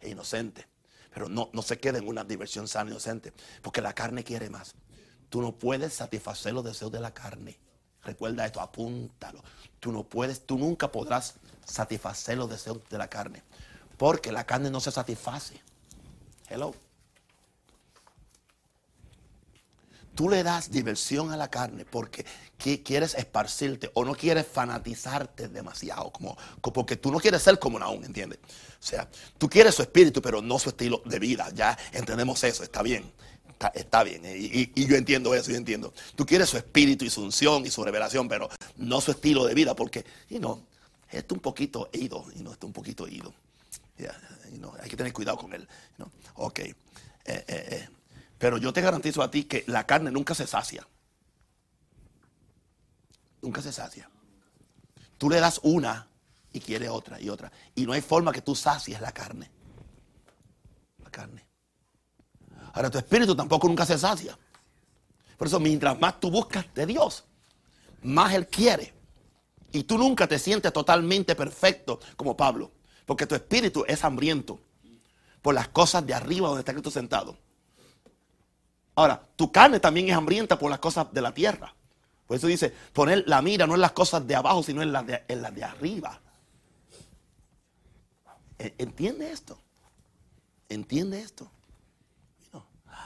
e 0.00 0.08
inocente. 0.10 0.66
Pero 1.12 1.28
no, 1.28 1.50
no 1.52 1.62
se 1.62 1.78
queda 1.78 1.98
en 1.98 2.08
una 2.08 2.24
diversión 2.24 2.68
sana 2.68 2.88
e 2.90 2.92
inocente. 2.92 3.32
Porque 3.62 3.80
la 3.82 3.92
carne 3.92 4.24
quiere 4.24 4.48
más. 4.48 4.74
Tú 5.30 5.40
no 5.40 5.52
puedes 5.52 5.94
satisfacer 5.94 6.52
los 6.52 6.64
deseos 6.64 6.92
de 6.92 7.00
la 7.00 7.14
carne. 7.14 7.56
Recuerda 8.04 8.44
esto, 8.44 8.60
apúntalo. 8.60 9.42
Tú 9.78 9.92
no 9.92 10.02
puedes, 10.04 10.44
tú 10.46 10.58
nunca 10.58 10.90
podrás 10.92 11.34
satisfacer 11.64 12.36
los 12.36 12.50
deseos 12.50 12.80
de 12.90 12.98
la 12.98 13.08
carne. 13.08 13.42
Porque 13.96 14.32
la 14.32 14.44
carne 14.44 14.70
no 14.70 14.80
se 14.80 14.90
satisface. 14.90 15.60
Hello. 16.48 16.74
Tú 20.14 20.28
le 20.28 20.42
das 20.42 20.70
diversión 20.70 21.30
a 21.30 21.36
la 21.36 21.48
carne 21.48 21.84
porque 21.84 22.26
qui- 22.58 22.82
quieres 22.82 23.14
esparcirte 23.14 23.90
o 23.94 24.04
no 24.04 24.14
quieres 24.14 24.46
fanatizarte 24.46 25.48
demasiado, 25.48 26.10
como, 26.10 26.36
co- 26.60 26.72
porque 26.72 26.96
tú 26.96 27.10
no 27.12 27.20
quieres 27.20 27.42
ser 27.42 27.58
como 27.58 27.78
Naúm, 27.78 28.04
¿entiendes? 28.04 28.38
O 28.44 28.82
sea, 28.84 29.08
tú 29.38 29.48
quieres 29.48 29.74
su 29.76 29.82
espíritu, 29.82 30.20
pero 30.20 30.42
no 30.42 30.58
su 30.58 30.70
estilo 30.70 31.00
de 31.06 31.18
vida. 31.20 31.48
Ya 31.54 31.78
entendemos 31.92 32.42
eso, 32.44 32.62
está 32.64 32.82
bien. 32.82 33.10
Está, 33.74 34.04
bien, 34.04 34.24
eh, 34.24 34.70
y, 34.74 34.86
yo 34.86 34.96
entiendo 34.96 35.34
eso, 35.34 35.50
yo 35.50 35.58
entiendo. 35.58 35.92
Tú 36.16 36.24
quieres 36.24 36.48
su 36.48 36.56
espíritu 36.56 37.04
y 37.04 37.10
su 37.10 37.22
unción 37.22 37.66
y 37.66 37.70
su 37.70 37.84
revelación, 37.84 38.26
pero 38.26 38.48
no 38.76 39.02
su 39.02 39.10
estilo 39.10 39.44
de 39.44 39.52
vida, 39.52 39.76
porque, 39.76 40.06
y 40.30 40.38
no, 40.38 40.66
está 41.10 41.34
un 41.34 41.40
poquito 41.40 41.90
ido, 41.92 42.24
y 42.34 42.42
no 42.42 42.52
está 42.52 42.64
un 42.64 42.72
poquito 42.72 43.06
ido. 43.06 43.34
Yeah, 43.98 44.18
you 44.50 44.56
know, 44.56 44.72
hay 44.80 44.88
que 44.88 44.96
tener 44.96 45.12
cuidado 45.12 45.36
con 45.36 45.52
él. 45.52 45.68
you. 45.98 46.10
Ok. 46.36 46.60
Eh, 46.60 46.74
eh. 47.26 47.88
Pero 48.38 48.56
yo 48.56 48.72
te 48.72 48.80
garantizo 48.80 49.22
a 49.22 49.30
ti 49.30 49.44
que 49.44 49.64
la 49.66 49.86
carne 49.86 50.10
nunca 50.10 50.34
se 50.34 50.46
sacia. 50.46 50.88
Nunca 53.42 53.60
se 53.60 53.72
sacia. 53.72 54.08
Tú 55.18 55.28
le 55.28 55.38
das 55.38 55.60
una 55.62 56.08
y 56.50 56.60
quiere 56.60 56.88
otra 56.88 57.20
y 57.20 57.28
otra. 57.28 57.52
Y 57.74 57.84
no 57.84 57.92
hay 57.92 58.00
forma 58.00 58.32
que 58.32 58.40
tú 58.40 58.54
sacies 58.54 59.02
la 59.02 59.12
carne. 59.12 59.50
La 61.04 61.10
carne. 61.10 61.49
Ahora 62.72 62.90
tu 62.90 62.98
espíritu 62.98 63.34
tampoco 63.34 63.68
nunca 63.68 63.84
se 63.84 63.98
sacia. 63.98 64.38
Por 65.36 65.46
eso 65.46 65.58
mientras 65.58 65.98
más 65.98 66.20
tú 66.20 66.30
buscas 66.30 66.66
de 66.74 66.86
Dios, 66.86 67.24
más 68.02 68.34
Él 68.34 68.46
quiere. 68.46 68.92
Y 69.72 69.84
tú 69.84 69.96
nunca 69.98 70.26
te 70.26 70.38
sientes 70.38 70.72
totalmente 70.72 71.34
perfecto 71.34 72.00
como 72.16 72.36
Pablo. 72.36 72.70
Porque 73.06 73.26
tu 73.26 73.34
espíritu 73.34 73.84
es 73.88 74.04
hambriento 74.04 74.60
por 75.42 75.54
las 75.54 75.68
cosas 75.68 76.06
de 76.06 76.14
arriba 76.14 76.48
donde 76.48 76.60
está 76.60 76.72
Cristo 76.72 76.90
sentado. 76.90 77.36
Ahora, 78.94 79.22
tu 79.36 79.50
carne 79.50 79.80
también 79.80 80.08
es 80.08 80.14
hambrienta 80.14 80.58
por 80.58 80.70
las 80.70 80.78
cosas 80.78 81.12
de 81.12 81.22
la 81.22 81.32
tierra. 81.32 81.74
Por 82.26 82.36
eso 82.36 82.46
dice, 82.46 82.72
poner 82.92 83.24
la 83.26 83.42
mira 83.42 83.66
no 83.66 83.74
en 83.74 83.80
las 83.80 83.92
cosas 83.92 84.26
de 84.26 84.36
abajo, 84.36 84.62
sino 84.62 84.82
en 84.82 84.92
las 84.92 85.06
de, 85.06 85.24
en 85.26 85.42
las 85.42 85.54
de 85.54 85.64
arriba. 85.64 86.20
E, 88.58 88.74
¿Entiende 88.78 89.32
esto? 89.32 89.58
¿Entiende 90.68 91.20
esto? 91.20 91.50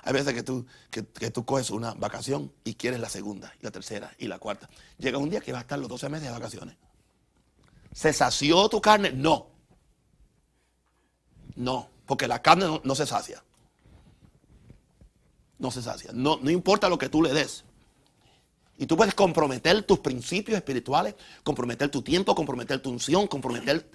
Hay 0.04 0.12
veces 0.12 0.34
que 0.34 0.42
tú, 0.42 0.66
que, 0.90 1.02
tú 1.02 1.46
coges 1.46 1.70
una 1.70 1.94
vacación 1.94 2.52
y 2.62 2.74
quieres 2.74 3.00
la 3.00 3.08
segunda, 3.08 3.54
y 3.58 3.64
la 3.64 3.70
tercera, 3.70 4.12
y 4.18 4.28
la 4.28 4.38
cuarta. 4.38 4.68
Llega 4.98 5.16
un 5.16 5.30
día 5.30 5.40
que 5.40 5.50
va 5.50 5.58
a 5.58 5.62
estar 5.62 5.78
los 5.78 5.88
12 5.88 6.10
meses 6.10 6.26
de 6.26 6.32
vacaciones. 6.32 6.76
¿Se 7.90 8.12
sació 8.12 8.68
tu 8.68 8.82
carne? 8.82 9.12
No. 9.12 9.48
No, 11.56 11.88
porque 12.04 12.28
la 12.28 12.42
carne 12.42 12.80
no, 12.84 12.94
se 12.94 13.06
sacia. 13.06 13.42
No 15.58 15.70
se 15.70 15.80
sacia. 15.80 16.10
No, 16.12 16.36
no 16.36 16.50
importa 16.50 16.90
lo 16.90 16.98
que 16.98 17.08
tú 17.08 17.22
le 17.22 17.32
des. 17.32 17.64
Y 18.76 18.84
tú 18.84 18.98
puedes 18.98 19.14
comprometer 19.14 19.84
tus 19.84 20.00
principios 20.00 20.58
espirituales, 20.58 21.14
comprometer 21.44 21.90
tu 21.90 22.02
tiempo, 22.02 22.34
comprometer 22.34 22.82
tu 22.82 22.90
unción, 22.90 23.26
comprometer 23.26 23.88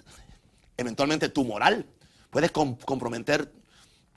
eventualmente 0.76 1.28
tu 1.28 1.44
moral. 1.44 1.86
Puedes 2.30 2.50
comprometer 2.50 3.52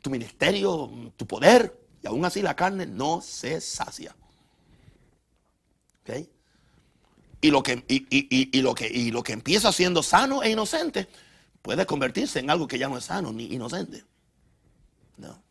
tu 0.01 0.09
ministerio, 0.09 0.89
tu 1.17 1.27
poder. 1.27 1.82
Y 2.03 2.07
aún 2.07 2.25
así 2.25 2.41
la 2.41 2.55
carne 2.55 2.85
no 2.85 3.21
se 3.21 3.61
sacia. 3.61 4.13
¿Ok? 6.01 6.27
Y 7.41 7.49
lo 7.49 7.63
que, 7.63 7.83
y, 7.87 8.61
lo 8.61 8.75
que, 8.75 8.87
y 8.87 9.11
lo 9.11 9.23
que 9.23 9.33
empieza 9.33 9.71
siendo 9.71 10.03
sano 10.03 10.43
e 10.43 10.49
inocente 10.49 11.07
puede 11.61 11.85
convertirse 11.85 12.39
en 12.39 12.49
algo 12.49 12.67
que 12.67 12.77
ya 12.77 12.89
no 12.89 12.97
es 12.97 13.05
sano 13.05 13.31
ni 13.31 13.45
inocente. 13.45 14.03
No. 15.17 15.41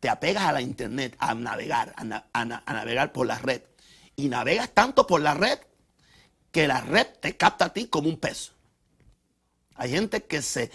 Te 0.00 0.08
apegas 0.08 0.44
a 0.44 0.52
la 0.52 0.62
internet, 0.62 1.16
a 1.18 1.34
navegar, 1.34 1.94
a, 1.96 2.44
navegar 2.44 3.12
por 3.12 3.26
la 3.26 3.38
red. 3.38 3.62
Y 4.16 4.28
navegas 4.28 4.70
tanto 4.70 5.06
por 5.06 5.20
la 5.20 5.34
red 5.34 5.58
que 6.50 6.66
la 6.66 6.80
red 6.80 7.06
te 7.20 7.36
capta 7.36 7.66
a 7.66 7.72
ti 7.72 7.86
como 7.86 8.08
un 8.08 8.18
pez. 8.18 8.52
Hay 9.74 9.90
gente 9.90 10.24
que 10.24 10.42
se, 10.42 10.70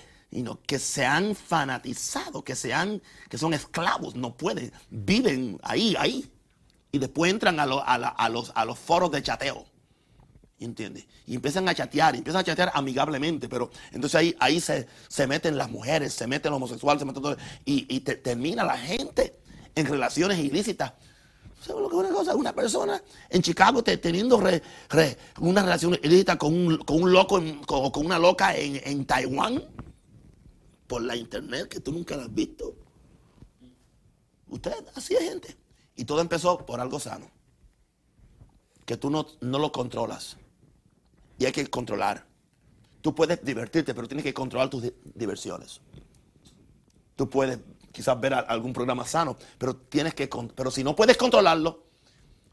que 0.67 0.80
se 0.80 1.05
han 1.05 1.36
fanatizado, 1.36 2.43
que, 2.43 2.55
se 2.55 2.73
han, 2.73 3.01
que 3.30 3.38
son 3.38 3.53
esclavos, 3.53 4.15
no 4.15 4.36
pueden, 4.36 4.71
viven 4.89 5.59
ahí, 5.63 5.95
ahí. 5.97 6.32
Y 6.91 6.97
después 6.97 7.32
entran 7.32 7.59
a, 7.59 7.63
a, 7.63 8.30
los, 8.30 8.51
a 8.55 8.65
los 8.65 8.80
foros 8.80 9.11
de 9.11 9.21
chateo. 9.21 9.65
¿Entiendes? 10.57 11.05
Y 11.28 11.36
empiezan 11.36 11.67
a 11.67 11.76
chatear, 11.76 12.15
y 12.15 12.19
empiezan 12.19 12.39
a 12.39 12.43
chatear 12.43 12.71
amigablemente, 12.73 13.49
pero 13.49 13.69
entonces 13.91 14.15
ahí, 14.15 14.36
ahí 14.39 14.61
se, 14.61 14.88
se 15.09 15.28
meten 15.28 15.57
las 15.57 15.69
mujeres, 15.69 16.13
se 16.13 16.28
meten 16.28 16.51
los 16.51 16.57
homosexuales, 16.57 17.01
se 17.01 17.05
meten 17.05 17.21
todo, 17.21 17.38
y, 17.65 17.86
y 17.93 17.99
termina 17.99 18.63
la 18.63 18.78
gente 18.78 19.38
en 19.76 19.86
relaciones 19.86 20.39
ilícitas. 20.39 20.93
¿Sabes 21.59 21.82
lo 21.82 21.89
que 21.89 21.95
una 21.95 22.09
cosa? 22.09 22.36
Una 22.36 22.53
persona 22.53 23.01
en 23.30 23.41
Chicago 23.41 23.84
teniendo 23.84 24.41
una 25.39 25.61
relación 25.61 25.99
ilícita 26.03 26.38
con 26.38 26.53
un, 26.53 26.78
con 26.78 27.01
un 27.01 27.11
loco 27.11 27.41
o 27.67 27.91
con, 27.91 28.05
una 28.05 28.19
loca 28.19 28.55
en, 28.55 28.80
en 28.84 29.05
Taiwán 29.05 29.63
por 30.88 31.01
la 31.01 31.15
internet 31.15 31.67
que 31.67 31.79
tú 31.79 31.91
nunca 31.91 32.15
la 32.15 32.23
has 32.23 32.33
visto. 32.33 32.75
Usted, 34.47 34.73
así 34.95 35.15
es 35.15 35.21
gente. 35.21 35.57
Y 35.95 36.05
todo 36.05 36.21
empezó 36.21 36.65
por 36.65 36.79
algo 36.79 36.99
sano. 36.99 37.29
Que 38.86 38.97
tú 38.97 39.09
no, 39.09 39.25
no 39.41 39.59
lo 39.59 39.71
controlas. 39.71 40.38
Y 41.38 41.45
hay 41.45 41.51
que 41.51 41.67
controlar. 41.67 42.25
Tú 43.01 43.13
puedes 43.15 43.43
divertirte, 43.43 43.93
pero 43.93 44.07
tienes 44.07 44.23
que 44.23 44.33
controlar 44.33 44.69
tus 44.69 44.91
diversiones. 45.13 45.81
Tú 47.15 47.29
puedes 47.29 47.59
quizás 47.91 48.19
ver 48.19 48.33
algún 48.33 48.73
programa 48.73 49.05
sano, 49.05 49.38
pero 49.57 49.75
tienes 49.75 50.13
que 50.13 50.29
pero 50.53 50.69
si 50.69 50.83
no 50.83 50.95
puedes 50.95 51.15
controlarlo, 51.15 51.86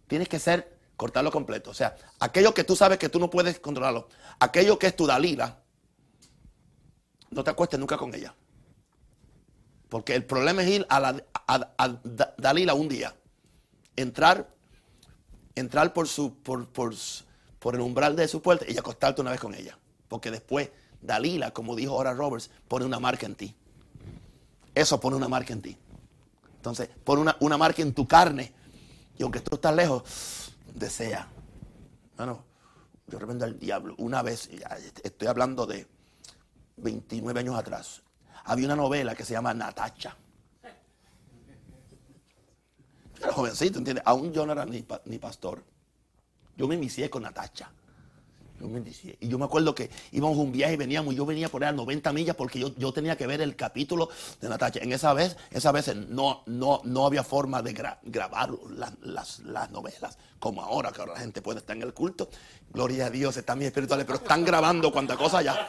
tienes 0.07 0.29
que 0.29 0.39
ser 0.39 0.79
cortarlo 0.97 1.33
completo. 1.33 1.71
O 1.71 1.75
sea, 1.75 1.97
aquello 2.21 2.55
que 2.55 2.65
tú 2.65 2.77
sabes 2.77 2.99
que 2.99 3.09
tú 3.09 3.19
no 3.19 3.29
puedes 3.29 3.59
controlarlo, 3.59 4.09
aquello 4.39 4.79
que 4.79 4.87
es 4.87 4.95
tu 4.95 5.07
Dalila, 5.07 5.62
no 7.33 7.43
te 7.43 7.51
acuestes 7.51 7.79
nunca 7.81 7.97
con 7.97 8.15
ella. 8.15 8.35
Porque 9.89 10.15
el 10.15 10.25
problema 10.25 10.63
es 10.63 10.69
ir 10.69 10.87
a, 10.89 11.01
la, 11.01 11.23
Dalila 12.39 12.75
un 12.75 12.89
día, 12.89 13.15
entrar, 13.97 14.49
entrar 15.55 15.93
por, 15.93 16.07
el 17.75 17.81
umbral 17.81 18.17
de 18.17 18.29
su 18.29 18.41
puerta 18.41 18.65
y 18.69 18.79
acostarte 18.79 19.21
una 19.21 19.33
vez 19.33 19.41
con 19.41 19.55
ella. 19.55 19.79
Porque 20.09 20.31
después 20.31 20.71
Dalila, 21.01 21.53
como 21.53 21.77
dijo 21.77 21.93
ahora 21.93 22.15
Roberts, 22.15 22.51
pone 22.69 22.87
una 22.87 23.01
marca 23.01 23.27
en 23.27 23.35
ti. 23.35 23.55
Eso 24.75 24.99
pone 24.99 25.17
una 25.17 25.29
marca 25.29 25.53
en 25.53 25.61
ti. 25.61 25.77
Entonces, 26.57 26.89
pone 27.05 27.21
una, 27.21 27.37
una 27.41 27.59
marca 27.59 27.83
en 27.83 27.93
tu 27.93 28.07
carne. 28.07 28.53
Y 29.19 29.23
aunque 29.23 29.41
tú 29.41 29.57
estás 29.57 29.75
lejos, 29.75 30.55
desea. 30.75 31.29
Bueno, 32.17 32.45
yo 33.09 33.19
repente 33.19 33.45
al 33.45 33.59
diablo. 33.59 33.95
Una 33.99 34.23
vez, 34.23 34.49
estoy 35.03 35.29
hablando 35.29 35.67
de 35.67 35.87
29 36.77 37.41
años 37.41 37.57
atrás, 37.57 38.03
había 38.45 38.67
una 38.67 38.77
novela 38.77 39.15
que 39.15 39.25
se 39.25 39.33
llama 39.35 39.55
Natacha. 39.55 40.17
Era 43.21 43.33
jovencito, 43.33 43.79
¿entiendes? 43.79 44.03
Aún 44.07 44.33
yo 44.33 44.45
no 44.45 44.53
era 44.53 44.65
ni, 44.65 44.85
ni 45.05 45.19
pastor. 45.19 45.63
Yo 46.57 46.67
me 46.67 46.75
inicié 46.75 47.09
con 47.09 47.23
Natacha. 47.23 47.71
Y 49.21 49.29
yo 49.29 49.39
me 49.39 49.45
acuerdo 49.45 49.75
que 49.75 49.91
íbamos 50.13 50.39
un 50.39 50.53
viaje 50.53 50.75
y 50.75 50.77
veníamos, 50.77 51.15
y 51.15 51.17
yo 51.17 51.27
venía 51.27 51.49
por 51.49 51.63
ahí 51.65 51.71
a 51.71 51.73
90 51.73 52.13
millas 52.13 52.37
porque 52.37 52.59
yo, 52.59 52.73
yo 52.77 52.93
tenía 52.93 53.17
que 53.17 53.27
ver 53.27 53.41
el 53.41 53.57
capítulo 53.57 54.09
de 54.41 54.49
Natacha. 54.49 54.81
En 54.81 54.93
esa 54.93 55.13
vez, 55.13 55.37
esa 55.51 55.73
vez 55.73 55.95
no, 56.09 56.43
no, 56.47 56.81
no 56.85 57.07
había 57.07 57.25
forma 57.25 57.63
de 57.63 57.73
grabar 58.03 58.51
las, 58.71 59.41
novelas 59.71 60.17
como 60.39 60.63
ahora, 60.63 60.93
que 60.93 61.01
ahora 61.01 61.15
la 61.15 61.21
gente 61.21 61.43
puede 61.43 61.59
estar 61.61 61.77
en 61.77 61.83
el 61.83 61.93
culto. 61.93 62.29
Gloria 62.73 63.07
a 63.07 63.11
Dios, 63.11 63.37
están 63.37 63.59
mis 63.59 63.69
espirituales, 63.69 64.07
pero 64.07 64.19
están 64.19 64.45
grabando 64.45 64.93
cuánta 64.93 65.17
cosa 65.17 65.43
ya. 65.43 65.69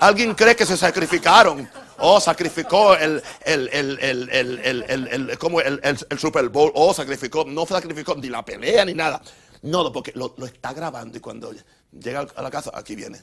¿Alguien 0.00 0.34
cree 0.34 0.56
que 0.56 0.66
se 0.66 0.76
sacrificaron? 0.76 1.68
Oh, 1.98 2.20
sacrificó 2.20 2.96
el, 2.96 3.22
el, 3.44 3.68
el, 3.72 5.38
como 5.38 5.60
el, 5.60 5.98
Super 6.18 6.48
Bowl. 6.48 6.72
Oh, 6.74 6.92
sacrificó. 6.92 7.44
No 7.44 7.64
sacrificó 7.64 8.16
ni 8.16 8.28
la 8.28 8.44
pelea 8.44 8.84
ni 8.84 8.94
nada. 8.94 9.22
No, 9.62 9.92
porque 9.92 10.12
lo, 10.14 10.34
está 10.44 10.72
grabando 10.72 11.16
y 11.16 11.20
cuando 11.20 11.54
llega 11.92 12.20
a 12.20 12.42
la 12.42 12.50
casa, 12.50 12.72
aquí 12.74 12.96
viene. 12.96 13.20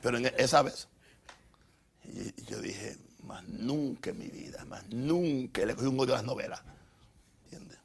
Pero 0.00 0.18
en 0.18 0.26
esa 0.36 0.62
vez, 0.62 0.88
yo 2.48 2.60
dije, 2.60 2.96
más 3.22 3.44
nunca 3.48 4.10
en 4.10 4.18
mi 4.18 4.28
vida, 4.28 4.64
más 4.64 4.86
nunca 4.88 5.64
le 5.64 5.76
cogí 5.76 5.86
un 5.86 6.00
odio 6.00 6.14
a 6.14 6.16
las 6.16 6.24
novelas. 6.24 6.60
¿Entiendes? 7.44 7.78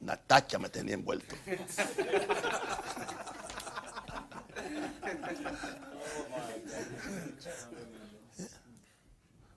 Una 0.00 0.16
tacha 0.16 0.58
me 0.58 0.70
tenía 0.70 0.94
envuelto. 0.94 1.34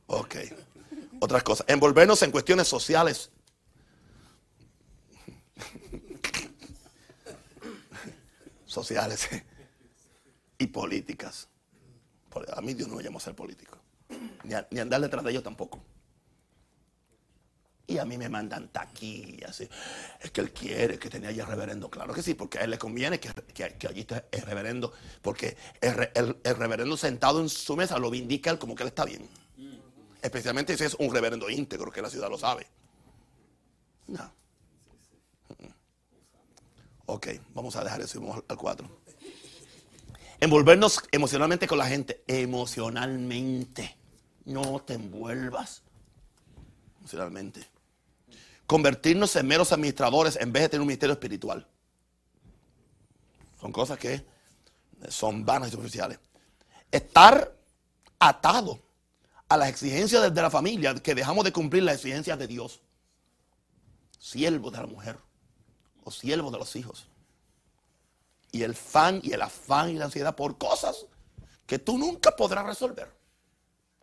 Ok. 0.08 0.36
Otras 1.20 1.44
cosas. 1.44 1.66
Envolvernos 1.70 2.22
en 2.24 2.32
cuestiones 2.32 2.68
sociales 2.68 3.32
sociales 8.78 9.28
y 10.58 10.68
políticas. 10.68 11.50
A 12.54 12.62
mí 12.62 12.76
Dios 12.76 12.88
no 12.88 12.96
me 12.96 13.04
llamó 13.04 13.18
a 13.18 13.22
ser 13.22 13.34
político, 13.34 13.80
ni, 14.44 14.80
andar 14.80 15.02
detrás 15.02 15.24
de 15.24 15.32
ellos 15.32 15.44
tampoco. 15.44 15.82
Y 17.88 17.98
a 17.98 18.06
mí 18.06 18.18
me 18.18 18.30
mandan 18.30 18.68
taquillas. 18.68 19.62
Es 20.20 20.32
que 20.32 20.42
él 20.42 20.52
quiere 20.52 21.00
que 21.00 21.10
tenga 21.10 21.30
allí 21.30 21.40
el 21.40 21.48
reverendo. 21.48 21.90
Claro 21.90 22.14
que 22.14 22.22
sí, 22.22 22.34
porque 22.34 22.60
a 22.60 22.66
él 22.66 22.72
le 22.72 22.78
conviene 22.78 23.18
que, 23.18 23.30
allí 23.88 24.02
esté 24.02 24.26
el 24.30 24.42
reverendo. 24.42 24.92
Porque 25.22 25.56
el, 25.80 25.96
reverendo 26.44 26.98
sentado 26.98 27.40
en 27.40 27.48
su 27.48 27.78
mesa 27.78 27.98
lo 27.98 28.14
indica 28.14 28.52
él 28.52 28.60
como 28.60 28.76
que 28.76 28.84
él 28.84 28.90
está 28.90 29.06
bien. 29.06 29.28
Especialmente 30.22 30.78
si 30.78 30.84
es 30.84 30.96
un 30.96 31.14
reverendo 31.14 31.50
íntegro, 31.50 31.90
que 31.90 32.02
la 32.02 32.10
ciudad 32.10 32.30
lo 32.30 32.38
sabe. 32.38 32.68
No. 34.08 34.32
Ok, 37.10 37.28
vamos 37.54 37.76
a 37.78 37.84
dejar 37.86 38.02
eso 38.02 38.18
y 38.18 38.22
vamos 38.22 38.44
al 38.48 38.58
4. 38.58 38.88
Envolvernos 40.42 41.02
emocionalmente 41.12 41.66
con 41.66 41.78
la 41.78 41.88
gente. 41.88 42.22
Emocionalmente. 42.28 43.98
No 44.44 44.82
te 44.82 44.96
envuelvas 44.96 45.84
emocionalmente. 47.00 47.66
Convertirnos 48.66 49.34
en 49.38 49.48
meros 49.48 49.72
administradores 49.72 50.36
en 50.36 50.52
vez 50.52 50.64
de 50.64 50.70
tener 50.70 50.82
un 50.82 50.88
ministerio 50.88 51.14
espiritual. 51.14 51.66
Son 53.62 53.72
cosas 53.72 53.98
que 53.98 54.26
son 55.08 55.46
vanas 55.46 55.70
y 55.70 55.72
superficiales. 55.72 56.20
Estar 56.92 57.56
atado 58.20 58.82
a 59.48 59.56
las 59.56 59.70
exigencias 59.70 60.34
de, 60.34 60.42
la 60.42 60.52
familia 60.52 60.94
que 60.96 61.16
dejamos 61.16 61.46
de 61.46 61.54
cumplir 61.54 61.84
las 61.84 61.96
exigencias 61.96 62.38
de 62.38 62.48
Dios. 62.48 62.82
Siervo 64.20 64.72
de 64.72 64.78
la 64.80 64.88
mujer 64.88 65.27
o 66.08 66.12
siervo 66.12 66.50
de 66.52 66.58
los 66.58 66.76
hijos. 66.76 67.08
Y 68.52 68.64
el 68.64 68.76
fan 68.76 69.20
y 69.24 69.34
el 69.34 69.42
afán 69.42 69.90
y 69.90 69.94
la 69.96 70.06
ansiedad 70.06 70.36
por 70.36 70.58
cosas 70.58 71.06
que 71.66 71.80
tú 71.80 71.98
nunca 71.98 72.36
podrás 72.36 72.66
resolver. 72.66 73.14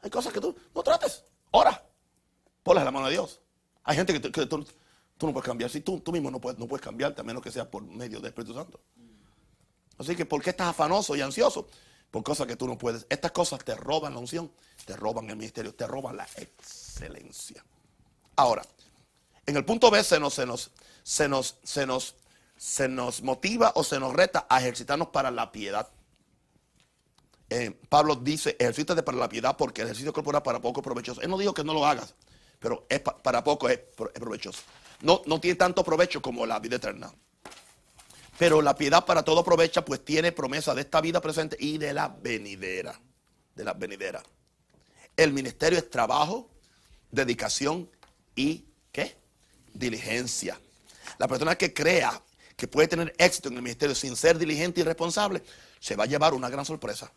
Hay 0.03 0.11
cosas 0.11 0.33
que 0.33 0.41
tú 0.41 0.55
no 0.75 0.83
trates. 0.83 1.25
Ora. 1.51 1.83
Ponlas 2.63 2.85
la 2.85 2.91
mano 2.91 3.07
de 3.07 3.13
Dios. 3.13 3.41
Hay 3.83 3.97
gente 3.97 4.13
que, 4.21 4.47
tú, 4.47 4.59
no 4.59 5.33
puedes 5.33 5.47
cambiar. 5.47 5.71
Si 5.71 5.81
tú, 5.81 6.01
tú 6.01 6.13
mismo 6.13 6.31
no 6.31 6.41
puedes, 6.41 6.59
no 6.59 6.67
puedes 6.67 6.85
cambiarte 6.85 7.21
a 7.21 7.25
menos 7.25 7.43
que 7.43 7.51
sea 7.51 7.71
por 7.71 7.83
medio 7.83 8.19
del 8.19 8.29
Espíritu 8.29 8.55
Santo. 8.55 8.81
Así 9.99 10.17
que, 10.17 10.25
¿por 10.25 10.43
qué 10.43 10.51
estás 10.51 10.69
afanoso 10.69 11.15
y 11.17 11.21
ansioso? 11.21 11.69
Por 12.11 12.23
cosas 12.23 12.47
que 12.47 12.57
tú 12.57 12.67
no 12.67 12.77
puedes. 12.77 13.07
Estas 13.09 13.33
cosas 13.33 13.63
te 13.65 13.75
roban 13.75 14.15
la 14.15 14.21
unción, 14.21 14.51
te 14.87 14.97
roban 14.97 15.29
el 15.31 15.37
ministerio, 15.37 15.75
te 15.75 15.87
roban 15.87 16.17
la 16.17 16.25
excelencia. 16.37 17.65
Ahora, 18.37 18.63
en 19.47 19.57
el 19.57 19.65
punto 19.65 19.91
B 19.91 20.03
se 20.03 20.19
nos, 20.19 20.35
se 20.35 20.47
nos, 20.47 20.71
se 21.05 21.29
nos, 21.29 21.59
se 21.63 21.87
nos, 21.87 22.17
se 22.57 22.89
nos 22.89 23.23
motiva 23.23 23.73
o 23.77 23.85
se 23.85 24.01
nos 24.01 24.13
reta 24.13 24.47
a 24.49 24.59
ejercitarnos 24.59 25.09
para 25.09 25.31
la 25.31 25.53
piedad. 25.53 25.89
Eh, 27.51 27.79
Pablo 27.89 28.17
dice, 28.17 28.57
ejercítate 28.59 29.03
para 29.03 29.19
la 29.19 29.29
piedad 29.29 29.57
porque 29.57 29.83
el 29.83 29.89
ejercicio 29.89 30.13
corporal 30.13 30.43
para 30.43 30.61
poco 30.61 30.81
es 30.81 30.85
provechoso. 30.85 31.21
Él 31.21 31.31
no 31.31 31.39
dijo 31.39 31.55
que 31.55 31.63
no 31.63 31.75
lo 31.75 31.87
hagas, 31.87 32.15
pero 32.59 32.87
es 32.89 33.01
para 33.01 33.45
poco 33.45 33.69
es, 33.69 33.79
provechoso. 33.79 34.63
No, 35.03 35.23
no 35.27 35.39
tiene 35.41 35.57
tanto 35.57 35.85
provecho 35.85 36.23
como 36.23 36.47
la 36.47 36.59
vida 36.59 36.77
eterna. 36.77 37.13
Pero 38.39 38.63
la 38.63 38.75
piedad 38.75 39.05
para 39.05 39.23
todo 39.23 39.41
aprovecha, 39.41 39.85
pues 39.85 40.05
tiene 40.05 40.33
promesa 40.33 40.75
de 40.75 40.81
esta 40.81 41.01
vida 41.01 41.21
presente 41.21 41.57
y 41.61 41.79
de 41.79 41.93
la 41.93 42.09
venidera. 42.09 42.99
De 43.55 43.63
la 43.63 43.75
venidera. 43.75 44.23
El 45.17 45.33
ministerio 45.33 45.79
es 45.79 45.89
trabajo, 45.91 46.51
dedicación 47.13 47.89
y 48.35 48.65
¿qué? 48.91 49.17
Diligencia. 49.73 50.59
La 51.19 51.29
persona 51.29 51.57
que 51.57 51.73
crea 51.73 52.21
que 52.57 52.69
puede 52.69 52.89
tener 52.89 53.15
éxito 53.19 53.49
en 53.49 53.57
el 53.57 53.63
ministerio 53.63 53.95
sin 53.95 54.17
ser 54.17 54.39
diligente 54.39 54.81
y 54.81 54.85
responsable, 54.85 55.43
se 55.81 55.97
va 55.97 56.05
a 56.05 56.07
llevar 56.07 56.35
una 56.35 56.49
gran 56.49 56.65
sorpresa. 56.65 57.13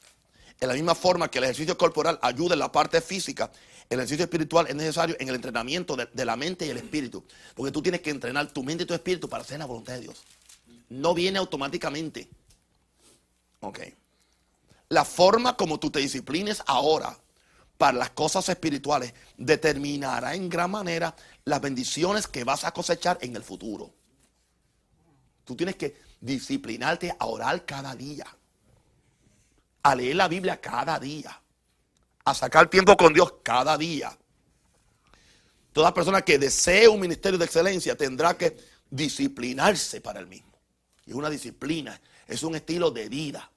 En 0.60 0.68
la 0.68 0.74
misma 0.74 0.96
forma 0.96 1.30
que 1.30 1.38
el 1.38 1.44
ejercicio 1.44 1.78
corporal 1.78 2.18
ayuda 2.22 2.54
en 2.54 2.60
la 2.60 2.72
parte 2.72 3.00
física, 3.02 3.52
el 3.90 4.00
ejercicio 4.00 4.24
espiritual 4.26 4.66
es 4.68 4.76
necesario 4.76 5.16
en 5.20 5.30
el 5.30 5.36
entrenamiento 5.36 5.96
de, 5.96 6.08
de 6.12 6.26
la 6.26 6.36
mente 6.36 6.66
y 6.66 6.70
el 6.70 6.78
espíritu. 6.78 7.24
Porque 7.54 7.72
tú 7.72 7.82
tienes 7.82 8.02
que 8.02 8.10
entrenar 8.10 8.52
tu 8.52 8.64
mente 8.64 8.84
y 8.84 8.88
tu 8.88 8.96
espíritu 8.96 9.30
para 9.30 9.44
hacer 9.44 9.60
la 9.60 9.66
voluntad 9.66 9.94
de 9.94 10.02
Dios 10.02 10.24
no 10.90 11.14
viene 11.14 11.40
automáticamente. 11.40 12.30
Ok. 13.62 13.80
La 14.90 15.04
forma 15.04 15.58
como 15.58 15.80
tú 15.80 15.90
te 15.90 16.00
disciplines 16.00 16.64
ahora 16.66 17.18
para 17.78 17.98
las 17.98 18.10
cosas 18.12 18.48
espirituales 18.50 19.14
determinará 19.38 20.34
en 20.34 20.50
gran 20.50 20.72
manera 20.72 21.16
las 21.48 21.62
bendiciones 21.62 22.28
que 22.28 22.44
vas 22.44 22.66
a 22.66 22.74
cosechar 22.74 23.18
en 23.22 23.34
el 23.38 23.42
futuro. 23.42 23.94
Tú 25.46 25.56
tienes 25.56 25.78
que 25.78 25.98
disciplinarte 26.20 27.16
a 27.18 27.26
orar 27.26 27.66
cada 27.66 27.96
día, 27.96 28.26
a 29.82 29.96
leer 29.96 30.18
la 30.18 30.28
Biblia 30.28 30.60
cada 30.60 31.00
día, 31.00 31.42
a 32.26 32.34
sacar 32.34 32.70
tiempo 32.70 32.98
con 32.98 33.14
Dios 33.14 33.36
cada 33.44 33.78
día. 33.78 34.16
Toda 35.72 35.94
persona 35.94 36.22
que 36.22 36.38
desee 36.38 36.90
un 36.90 37.00
ministerio 37.00 37.40
de 37.40 37.46
excelencia 37.46 37.96
tendrá 37.96 38.38
que 38.38 38.58
disciplinarse 38.90 40.02
para 40.02 40.20
el 40.20 40.28
mismo. 40.28 40.52
Es 41.06 41.14
una 41.14 41.30
disciplina, 41.30 42.02
es 42.28 42.44
un 42.44 42.58
estilo 42.58 42.92
de 42.92 43.08
vida. 43.08 43.50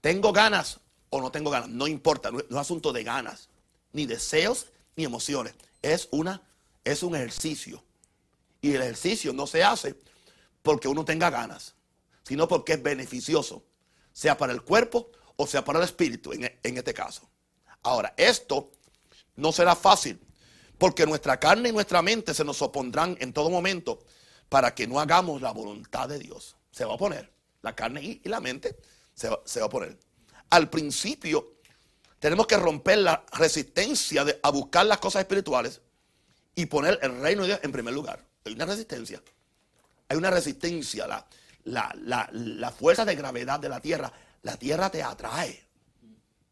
¿Tengo 0.00 0.32
ganas 0.32 0.80
o 1.10 1.20
no 1.20 1.30
tengo 1.30 1.50
ganas? 1.50 1.68
No 1.68 1.86
importa, 1.86 2.30
no 2.30 2.38
es 2.38 2.56
asunto 2.56 2.94
de 2.94 3.04
ganas, 3.04 3.50
ni 3.92 4.06
deseos, 4.06 4.68
ni 4.96 5.04
emociones. 5.04 5.54
Es, 5.82 6.08
una, 6.10 6.40
es 6.84 7.02
un 7.02 7.14
ejercicio. 7.16 7.82
Y 8.60 8.74
el 8.74 8.82
ejercicio 8.82 9.32
no 9.32 9.46
se 9.46 9.62
hace 9.62 9.96
porque 10.62 10.88
uno 10.88 11.04
tenga 11.04 11.30
ganas, 11.30 11.74
sino 12.22 12.48
porque 12.48 12.74
es 12.74 12.82
beneficioso, 12.82 13.64
sea 14.12 14.36
para 14.38 14.52
el 14.52 14.62
cuerpo 14.62 15.10
o 15.36 15.46
sea 15.46 15.64
para 15.64 15.78
el 15.80 15.84
espíritu, 15.84 16.32
en, 16.32 16.44
en 16.62 16.78
este 16.78 16.94
caso. 16.94 17.28
Ahora, 17.82 18.14
esto 18.16 18.72
no 19.36 19.52
será 19.52 19.74
fácil, 19.74 20.20
porque 20.78 21.06
nuestra 21.06 21.38
carne 21.38 21.68
y 21.68 21.72
nuestra 21.72 22.02
mente 22.02 22.34
se 22.34 22.44
nos 22.44 22.62
opondrán 22.62 23.16
en 23.20 23.32
todo 23.32 23.50
momento 23.50 24.04
para 24.48 24.74
que 24.74 24.86
no 24.86 25.00
hagamos 25.00 25.42
la 25.42 25.52
voluntad 25.52 26.08
de 26.08 26.18
Dios. 26.18 26.56
Se 26.70 26.84
va 26.84 26.92
a 26.92 26.94
oponer. 26.94 27.32
La 27.62 27.74
carne 27.74 28.02
y, 28.02 28.28
la 28.28 28.40
mente 28.40 28.76
se 29.14 29.28
va, 29.28 29.40
a 29.42 29.64
oponer. 29.64 29.98
Al 30.50 30.68
principio 30.70 31.54
tenemos 32.18 32.46
que 32.46 32.56
romper 32.56 32.98
la 32.98 33.24
resistencia 33.32 34.24
de, 34.24 34.38
a 34.42 34.50
buscar 34.50 34.86
las 34.86 34.98
cosas 34.98 35.20
espirituales 35.20 35.80
y 36.54 36.66
poner 36.66 36.98
el 37.02 37.20
reino 37.20 37.42
de 37.42 37.48
Dios 37.48 37.60
en 37.62 37.72
primer 37.72 37.94
lugar. 37.94 38.24
Hay 38.44 38.52
una 38.52 38.66
resistencia. 38.66 39.22
Hay 40.08 40.16
una 40.16 40.30
resistencia. 40.30 41.06
La, 41.64 41.94
la, 41.94 42.70
fuerza 42.70 43.04
de 43.04 43.14
gravedad 43.16 43.58
de 43.58 43.68
la 43.68 43.80
tierra. 43.80 44.12
La 44.42 44.56
tierra 44.56 44.90
te 44.90 45.02
atrae. 45.02 45.64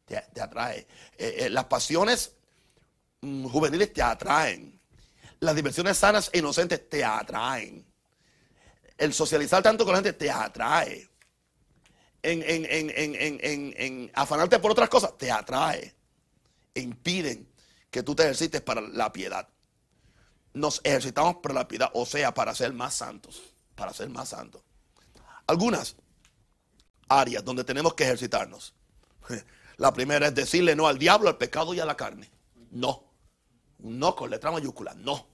Te, 0.07 0.41
atrae. 0.41 0.87
Eh, 1.17 1.37
eh, 1.39 1.51
las 1.51 1.67
pasiones 1.67 2.33
mm, 3.21 3.47
juveniles 3.47 3.93
te 3.93 4.03
atraen. 4.03 4.81
Las 5.41 5.55
diversiones 5.55 5.99
sanas 5.99 6.31
e 6.33 6.39
inocentes 6.39 6.89
te 6.89 7.05
atraen. 7.05 7.85
El 8.97 9.13
socializar 9.13 9.63
tanto 9.63 9.85
con 9.85 9.93
la 9.93 9.99
gente 9.99 10.13
te 10.13 10.31
atrae. 10.31 11.09
En, 12.25 12.43
en, 12.45 14.11
afanarte 14.15 14.61
por 14.61 14.71
otras 14.71 14.89
cosas 14.89 15.17
te 15.19 15.31
atrae. 15.31 15.95
E 16.75 16.81
impiden 16.81 17.49
que 17.91 18.03
tú 18.03 18.15
te 18.15 18.23
ejercites 18.23 18.61
para 18.61 18.81
la 18.81 19.13
piedad. 19.13 19.49
Nos 20.55 20.81
ejercitamos 20.85 21.37
para 21.37 21.55
la 21.55 21.69
piedad, 21.69 21.91
o 21.95 22.05
sea, 22.05 22.35
para 22.35 22.55
ser 22.55 22.73
más 22.73 22.95
santos. 22.95 23.43
Para 23.75 23.93
ser 23.93 24.11
más 24.11 24.31
santos. 24.31 24.63
Algunas 25.47 25.97
áreas 27.09 27.45
donde 27.45 27.65
tenemos 27.65 27.95
que 27.95 28.05
ejercitarnos. 28.05 28.75
La 29.77 29.93
primera 29.93 30.29
es 30.29 30.35
decirle 30.35 30.77
no 30.77 30.87
al 30.87 30.99
diablo, 30.99 31.29
al 31.29 31.39
pecado 31.39 31.75
y 31.75 31.81
a 31.81 31.85
la 31.85 31.97
carne. 31.97 32.31
No. 32.71 33.05
No 33.79 34.15
con 34.15 34.31
letra 34.31 34.51
mayúscula. 34.51 34.95
No. 34.95 35.27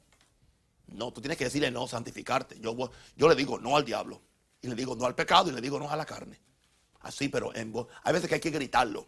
No, 0.87 1.13
tú 1.13 1.21
tienes 1.21 1.37
que 1.37 1.45
decirle 1.45 1.71
no, 1.71 1.87
santificarte. 1.87 2.59
Yo, 2.61 2.75
yo 3.17 3.29
le 3.29 3.35
digo 3.35 3.59
no 3.59 3.77
al 3.77 3.85
diablo. 3.85 4.23
Y 4.63 4.69
le 4.69 4.75
digo 4.75 4.97
no 4.97 5.05
al 5.05 5.15
pecado 5.15 5.51
y 5.51 5.53
le 5.53 5.61
digo 5.61 5.79
no 5.79 5.91
a 5.91 5.97
la 5.97 6.07
carne. 6.07 6.41
Así, 7.01 7.29
pero 7.29 7.55
en 7.55 7.73
hay 8.03 8.13
veces 8.13 8.29
que 8.29 8.37
hay 8.37 8.41
que 8.41 8.51
gritarlo. 8.51 9.07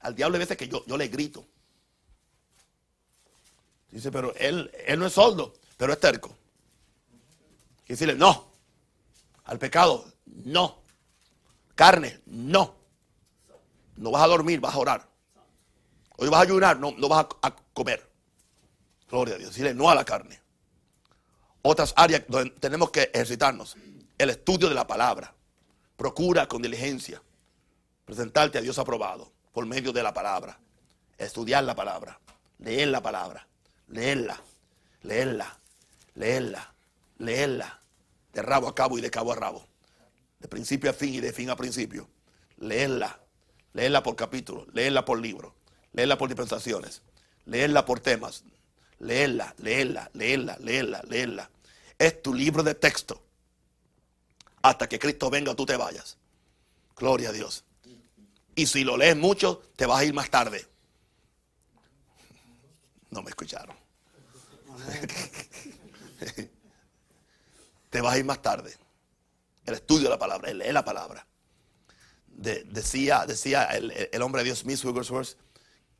Al 0.00 0.14
diablo 0.14 0.36
hay 0.36 0.40
veces 0.40 0.56
que 0.56 0.68
yo, 0.68 0.84
yo 0.86 0.96
le 0.96 1.08
grito. 1.08 1.46
Dice, 3.90 4.10
pero 4.10 4.34
él, 4.36 4.70
él 4.86 4.98
no 4.98 5.06
es 5.06 5.12
soldo, 5.12 5.54
pero 5.76 5.92
es 5.92 6.00
terco. 6.00 6.36
Que 7.84 7.94
decirle 7.94 8.14
no. 8.14 8.52
Al 9.44 9.58
pecado, 9.58 10.04
no. 10.26 10.82
Carne, 11.74 12.20
no. 12.26 12.74
No 13.96 14.10
vas 14.10 14.22
a 14.22 14.26
dormir, 14.26 14.60
vas 14.60 14.74
a 14.74 14.78
orar. 14.78 15.08
Hoy 16.16 16.28
vas 16.28 16.40
a 16.40 16.42
ayunar, 16.42 16.78
no, 16.78 16.92
no 16.92 17.08
vas 17.08 17.26
a, 17.42 17.48
a 17.48 17.56
comer. 17.72 18.10
Gloria 19.08 19.36
a 19.36 19.38
Dios. 19.38 19.50
Decirle 19.50 19.74
no 19.74 19.88
a 19.88 19.94
la 19.94 20.04
carne 20.04 20.46
otras 21.66 21.92
áreas 21.96 22.22
donde 22.28 22.50
tenemos 22.50 22.90
que 22.90 23.10
ejercitarnos. 23.12 23.76
El 24.18 24.30
estudio 24.30 24.68
de 24.68 24.74
la 24.74 24.86
palabra. 24.86 25.34
Procura 25.96 26.46
con 26.46 26.62
diligencia 26.62 27.22
presentarte 28.04 28.58
a 28.58 28.60
Dios 28.60 28.78
aprobado 28.78 29.32
por 29.52 29.66
medio 29.66 29.92
de 29.92 30.02
la 30.02 30.14
palabra. 30.14 30.58
Estudiar 31.18 31.64
la 31.64 31.74
palabra. 31.74 32.20
Leer 32.58 32.88
la 32.88 33.02
palabra. 33.02 33.46
Leerla. 33.88 34.40
Leerla. 35.02 35.58
Leerla. 36.14 36.74
Leerla. 37.18 37.80
De 38.32 38.42
rabo 38.42 38.68
a 38.68 38.74
cabo 38.74 38.98
y 38.98 39.00
de 39.00 39.10
cabo 39.10 39.32
a 39.32 39.36
rabo. 39.36 39.66
De 40.38 40.48
principio 40.48 40.90
a 40.90 40.92
fin 40.92 41.14
y 41.14 41.20
de 41.20 41.32
fin 41.32 41.50
a 41.50 41.56
principio. 41.56 42.08
Leerla. 42.58 43.20
Leerla 43.72 44.02
por 44.02 44.16
capítulo. 44.16 44.66
Leerla 44.72 45.04
por 45.04 45.20
libro. 45.20 45.54
Leerla 45.92 46.18
por 46.18 46.28
dispensaciones. 46.28 47.02
Leerla 47.44 47.84
por 47.84 48.00
temas. 48.00 48.44
Leerla, 48.98 49.54
leerla, 49.58 50.10
leerla, 50.14 50.56
leerla, 50.58 51.02
leerla 51.06 51.50
es 51.98 52.22
tu 52.22 52.34
libro 52.34 52.62
de 52.62 52.74
texto. 52.74 53.22
Hasta 54.62 54.88
que 54.88 54.98
Cristo 54.98 55.30
venga, 55.30 55.54
tú 55.54 55.64
te 55.64 55.76
vayas. 55.76 56.16
Gloria 56.96 57.30
a 57.30 57.32
Dios. 57.32 57.64
Y 58.54 58.66
si 58.66 58.84
lo 58.84 58.96
lees 58.96 59.16
mucho, 59.16 59.62
te 59.76 59.86
vas 59.86 60.00
a 60.00 60.04
ir 60.04 60.14
más 60.14 60.30
tarde. 60.30 60.66
No 63.16 63.22
me 63.22 63.30
escucharon. 63.30 63.74
te 67.90 68.00
vas 68.02 68.14
a 68.14 68.18
ir 68.18 68.26
más 68.26 68.42
tarde. 68.42 68.74
El 69.64 69.72
estudio 69.72 70.04
de 70.04 70.10
la 70.10 70.18
palabra, 70.18 70.50
el 70.50 70.58
leer 70.58 70.74
la 70.74 70.84
palabra. 70.84 71.26
decía 72.28 73.24
decía 73.26 73.64
el, 73.64 74.20
hombre 74.20 74.42
de 74.42 74.44
Dios, 74.44 74.58
Smith 74.58 74.84
Wigglesworth, 74.84 75.38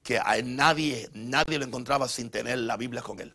que 0.03 0.19
a 0.19 0.37
nadie, 0.43 1.09
nadie 1.15 1.59
lo 1.59 1.65
encontraba 1.65 2.07
sin 2.07 2.29
tener 2.29 2.59
la 2.59 2.77
Biblia 2.77 3.01
con 3.01 3.19
él. 3.19 3.35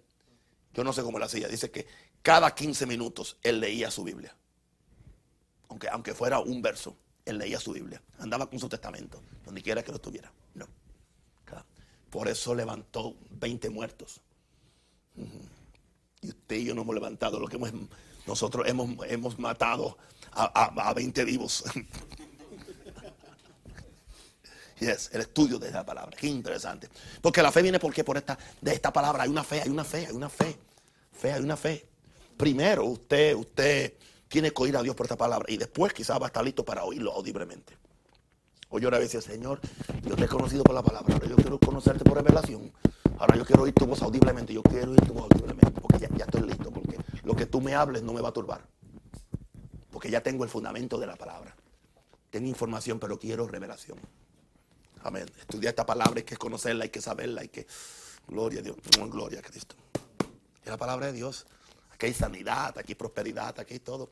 Yo 0.76 0.84
no 0.84 0.94
sé 0.94 1.02
cómo 1.02 1.18
lo 1.18 1.26
hacía. 1.26 1.48
Dice 1.48 1.72
que 1.72 1.88
cada 2.22 2.54
15 2.54 2.86
minutos 2.86 3.38
él 3.42 3.60
leía 3.62 3.90
su 3.90 4.04
Biblia. 4.04 4.36
Aunque, 5.70 5.90
aunque 5.90 6.14
fuera 6.14 6.38
un 6.40 6.62
verso, 6.62 6.96
él 7.26 7.40
leía 7.40 7.60
su 7.60 7.74
Biblia. 7.74 8.00
Andaba 8.20 8.48
con 8.48 8.60
su 8.60 8.70
testamento, 8.70 9.24
donde 9.44 9.64
quiera 9.64 9.82
que 9.82 9.92
lo 9.92 10.00
tuviera. 10.00 10.32
No. 10.54 10.68
Por 12.12 12.28
eso 12.28 12.54
levantó 12.54 13.16
20 13.32 13.72
muertos. 13.72 14.22
Y 16.22 16.30
usted 16.30 16.58
y 16.58 16.66
yo 16.66 16.76
no 16.76 16.84
hemos 16.84 16.94
levantado 16.94 17.40
lo 17.40 17.48
que 17.48 17.56
hemos, 17.56 17.72
nosotros 18.28 18.68
hemos, 18.68 18.90
hemos 19.08 19.40
matado 19.40 19.98
a, 20.32 20.90
a 20.90 20.94
20 20.94 21.26
vivos. 21.26 21.64
Yes, 24.82 25.12
el 25.14 25.22
estudio 25.22 25.60
de 25.60 25.70
la 25.70 25.86
palabra. 25.86 26.18
Qué 26.18 26.26
interesante. 26.26 26.90
Porque 27.22 27.44
la 27.44 27.52
fe 27.52 27.62
viene 27.62 27.78
porque 27.80 28.04
por 28.04 28.18
esta, 28.18 28.36
de 28.60 28.74
esta 28.74 28.92
palabra 28.92 29.24
hay 29.24 29.30
una 29.30 29.44
fe, 29.44 29.62
hay 29.62 29.70
una 29.70 29.84
fe, 29.84 30.08
hay 30.08 30.16
una 30.16 30.28
fe. 30.28 30.58
Fe, 31.12 31.34
hay 31.34 31.44
una 31.44 31.56
fe. 31.56 31.86
Primero 32.36 32.86
usted, 32.86 33.36
usted 33.36 33.94
tiene 34.28 34.50
que 34.52 34.64
oír 34.64 34.76
a 34.76 34.82
Dios 34.82 34.96
por 34.96 35.06
esta 35.06 35.16
palabra 35.16 35.46
y 35.54 35.58
después 35.58 35.94
quizás 35.94 36.20
va 36.20 36.26
a 36.26 36.28
estar 36.28 36.44
listo 36.44 36.66
para 36.66 36.84
oírlo 36.84 37.12
audiblemente. 37.12 37.78
Hoy 38.74 38.82
yo 38.82 38.88
ahora 38.88 39.00
decía, 39.00 39.20
Señor, 39.20 39.60
yo 40.04 40.16
te 40.16 40.24
he 40.24 40.28
conocido 40.30 40.64
por 40.64 40.74
la 40.74 40.82
palabra, 40.82 41.14
ahora 41.14 41.28
yo 41.28 41.36
quiero 41.36 41.60
conocerte 41.60 42.06
por 42.06 42.16
revelación. 42.16 42.72
Ahora 43.20 43.36
yo 43.36 43.46
quiero 43.46 43.64
oír 43.64 43.74
tu 43.74 43.86
voz 43.86 44.02
audiblemente, 44.02 44.54
yo 44.54 44.64
quiero 44.64 44.92
oír 44.92 45.02
tu 45.02 45.14
voz 45.14 45.24
audiblemente, 45.24 45.82
porque 45.82 46.00
ya, 46.00 46.08
ya 46.16 46.24
estoy 46.24 46.44
listo, 46.44 46.72
porque 46.72 46.98
lo 47.24 47.36
que 47.36 47.46
tú 47.46 47.60
me 47.60 47.76
hables 47.76 48.02
no 48.02 48.14
me 48.14 48.22
va 48.22 48.30
a 48.30 48.32
turbar. 48.32 48.66
Porque 49.92 50.10
ya 50.10 50.24
tengo 50.24 50.46
el 50.46 50.50
fundamento 50.50 50.98
de 50.98 51.06
la 51.06 51.18
palabra. 51.18 51.54
Tengo 52.30 52.48
información, 52.48 52.98
pero 52.98 53.20
quiero 53.20 53.46
revelación. 53.46 54.00
Amén. 55.04 55.26
Estudiar 55.38 55.72
esta 55.72 55.86
palabra 55.86 56.20
hay 56.20 56.24
que 56.24 56.38
conocerla, 56.38 56.86
hay 56.86 56.90
que 56.90 57.02
saberla, 57.02 57.42
hay 57.42 57.50
que. 57.50 57.68
Gloria 58.26 58.62
a 58.62 58.64
Dios. 58.64 58.78
Gloria 59.10 59.40
a 59.40 59.42
Cristo. 59.42 59.76
Es 60.64 60.70
la 60.70 60.78
palabra 60.78 61.08
de 61.08 61.14
Dios. 61.14 61.46
Aquí 61.92 62.06
hay 62.06 62.14
sanidad, 62.14 62.78
aquí 62.78 62.94
hay 62.94 62.96
prosperidad, 62.96 63.60
aquí 63.60 63.74
hay 63.74 63.80
todo. 63.82 64.12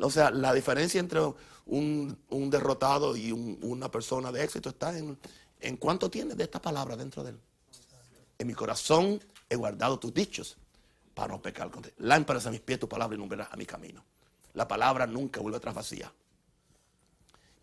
O 0.00 0.10
sea, 0.10 0.30
la 0.30 0.52
diferencia 0.52 1.00
entre 1.00 1.20
un, 1.66 2.18
derrotado 2.50 3.16
y 3.16 3.32
una 3.32 3.90
persona 3.90 4.30
de 4.32 4.44
éxito 4.44 4.68
está 4.68 4.96
en, 4.96 5.18
en 5.60 5.76
cuánto 5.76 6.10
tienes 6.10 6.36
de 6.36 6.44
esta 6.44 6.60
palabra 6.60 6.96
dentro 6.96 7.24
de 7.24 7.30
él. 7.30 7.40
En 8.38 8.46
mi 8.46 8.54
corazón 8.54 9.22
he 9.48 9.56
guardado 9.56 9.98
tus 9.98 10.12
dichos 10.12 10.56
para 11.14 11.32
no 11.32 11.40
pecar 11.40 11.70
contra 11.70 11.90
ti. 11.90 11.96
Lámparas 12.00 12.46
a 12.46 12.50
mis 12.50 12.60
pies 12.60 12.78
tu 12.78 12.88
palabra 12.88 13.14
y 13.14 13.18
lumbrarás 13.18 13.52
a 13.52 13.56
mi 13.56 13.64
camino. 13.64 14.04
La 14.52 14.68
palabra 14.68 15.06
nunca 15.06 15.40
vuelve 15.40 15.58
atrás 15.58 15.74
vacía. 15.74 16.12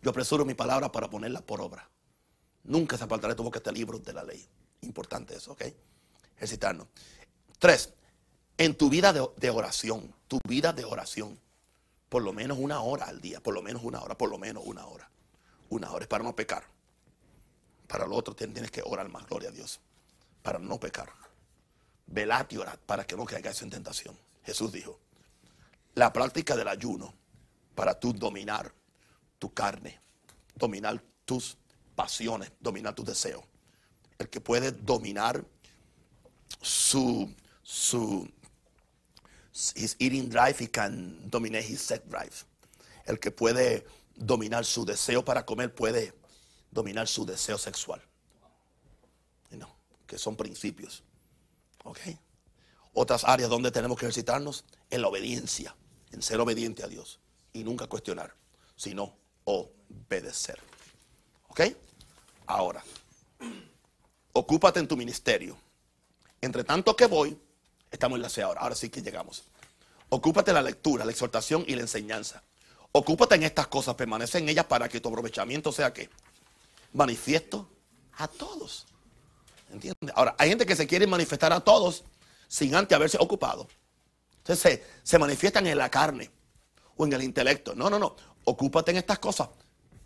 Yo 0.02 0.10
apresuro 0.10 0.44
mi 0.44 0.54
palabra 0.54 0.92
para 0.92 1.08
ponerla 1.08 1.40
por 1.40 1.60
obra. 1.60 1.88
Nunca 2.64 2.96
se 2.96 3.04
apartará 3.04 3.32
de 3.32 3.36
tu 3.36 3.42
boca 3.42 3.58
este 3.58 3.72
libro 3.72 3.98
de 3.98 4.12
la 4.12 4.24
ley. 4.24 4.46
Importante 4.82 5.36
eso, 5.36 5.52
¿ok? 5.52 5.62
Ejercitarnos. 6.36 6.88
Tres, 7.58 7.92
en 8.58 8.74
tu 8.74 8.90
vida 8.90 9.12
de, 9.12 9.50
oración, 9.50 10.14
tu 10.28 10.38
vida 10.46 10.72
de 10.72 10.84
oración, 10.84 11.38
por 12.14 12.22
lo 12.22 12.32
menos 12.32 12.58
una 12.60 12.80
hora 12.80 13.06
al 13.06 13.20
día, 13.20 13.40
por 13.40 13.54
lo 13.54 13.60
menos 13.60 13.82
una 13.82 14.00
hora, 14.00 14.16
por 14.16 14.30
lo 14.30 14.38
menos 14.38 14.62
una 14.64 14.86
hora. 14.86 15.10
Una 15.68 15.90
hora 15.90 16.04
es 16.04 16.08
para 16.08 16.22
no 16.22 16.36
pecar. 16.36 16.62
Para 17.88 18.06
lo 18.06 18.14
otro 18.14 18.36
tienes 18.36 18.70
que 18.70 18.82
orar 18.84 19.08
más, 19.08 19.26
gloria 19.26 19.48
a 19.48 19.52
Dios. 19.52 19.80
Para 20.40 20.60
no 20.60 20.78
pecar. 20.78 21.10
Velad 22.06 22.46
y 22.50 22.56
orad 22.58 22.78
para 22.86 23.04
que 23.04 23.16
no 23.16 23.24
caigáis 23.24 23.60
en 23.62 23.70
tentación. 23.70 24.16
Jesús 24.44 24.70
dijo, 24.70 25.00
la 25.96 26.12
práctica 26.12 26.54
del 26.54 26.68
ayuno 26.68 27.12
para 27.74 27.98
tú 27.98 28.12
dominar 28.12 28.72
tu 29.40 29.52
carne, 29.52 29.98
dominar 30.54 31.02
tus 31.24 31.56
pasiones, 31.96 32.52
dominar 32.60 32.94
tus 32.94 33.06
deseos. 33.06 33.42
El 34.20 34.28
que 34.28 34.40
puede 34.40 34.70
dominar 34.70 35.44
su, 36.60 37.34
su 37.64 38.30
his 39.74 39.96
eating 39.98 40.28
drive, 40.28 40.58
he 40.58 40.66
can 40.66 41.30
dominate 41.30 41.64
his 41.64 41.80
sex 41.80 42.02
drive. 42.08 42.44
El 43.06 43.18
que 43.18 43.30
puede 43.30 43.86
dominar 44.16 44.64
su 44.64 44.84
deseo 44.84 45.24
para 45.24 45.44
comer 45.44 45.74
puede 45.74 46.12
dominar 46.70 47.06
su 47.06 47.24
deseo 47.24 47.58
sexual. 47.58 48.02
que 50.06 50.18
son 50.18 50.36
principios. 50.36 51.02
¿Ok? 51.84 51.98
Otras 52.92 53.24
áreas 53.24 53.50
donde 53.50 53.70
tenemos 53.70 53.98
que 53.98 54.06
ejercitarnos 54.06 54.64
en 54.90 55.02
la 55.02 55.08
obediencia, 55.08 55.74
en 56.12 56.22
ser 56.22 56.40
obediente 56.40 56.84
a 56.84 56.88
Dios 56.88 57.18
y 57.52 57.64
nunca 57.64 57.86
cuestionar, 57.86 58.34
sino 58.76 59.16
obedecer. 59.44 60.60
¿Ok? 61.48 61.62
Ahora, 62.46 62.84
ocúpate 64.32 64.80
en 64.80 64.88
tu 64.88 64.96
ministerio. 64.96 65.56
Entre 66.40 66.62
tanto 66.62 66.94
que 66.94 67.06
voy, 67.06 67.38
estamos 67.94 68.16
en 68.16 68.22
la 68.22 68.28
C 68.28 68.42
ahora. 68.42 68.60
Ahora 68.60 68.74
sí 68.74 68.88
que 68.88 69.02
llegamos. 69.02 69.44
Ocúpate 70.08 70.52
la 70.52 70.62
lectura, 70.62 71.04
la 71.04 71.10
exhortación 71.10 71.64
y 71.66 71.74
la 71.74 71.82
enseñanza. 71.82 72.42
Ocúpate 72.92 73.34
en 73.34 73.42
estas 73.42 73.66
cosas, 73.66 73.94
permanece 73.94 74.38
en 74.38 74.48
ellas 74.48 74.66
para 74.66 74.88
que 74.88 75.00
tu 75.00 75.08
aprovechamiento 75.08 75.72
sea 75.72 75.92
que 75.92 76.10
manifiesto 76.92 77.68
a 78.18 78.28
todos. 78.28 78.86
¿Entiendes? 79.72 80.12
Ahora, 80.14 80.36
hay 80.38 80.50
gente 80.50 80.66
que 80.66 80.76
se 80.76 80.86
quiere 80.86 81.06
manifestar 81.06 81.52
a 81.52 81.60
todos 81.60 82.04
sin 82.46 82.74
antes 82.74 82.94
haberse 82.94 83.18
ocupado. 83.20 83.66
Entonces 84.38 84.60
se, 84.60 84.86
se 85.02 85.18
manifiestan 85.18 85.66
en 85.66 85.78
la 85.78 85.90
carne 85.90 86.30
o 86.96 87.06
en 87.06 87.12
el 87.12 87.22
intelecto. 87.22 87.74
No, 87.74 87.90
no, 87.90 87.98
no. 87.98 88.14
Ocúpate 88.44 88.92
en 88.92 88.98
estas 88.98 89.18
cosas. 89.18 89.48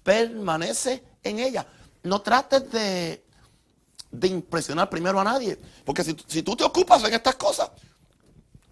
Permanece 0.03 1.03
en 1.22 1.41
ellas 1.41 1.66
no 2.03 2.22
trates 2.22 2.70
de, 2.70 3.24
impresionar 4.26 4.88
primero 4.88 5.20
a 5.20 5.24
nadie. 5.24 5.59
Porque 5.84 6.04
si, 6.04 6.42
tú 6.42 6.56
te 6.56 6.64
ocupas 6.64 7.04
en 7.04 7.14
estas 7.14 7.36
cosas, 7.36 7.70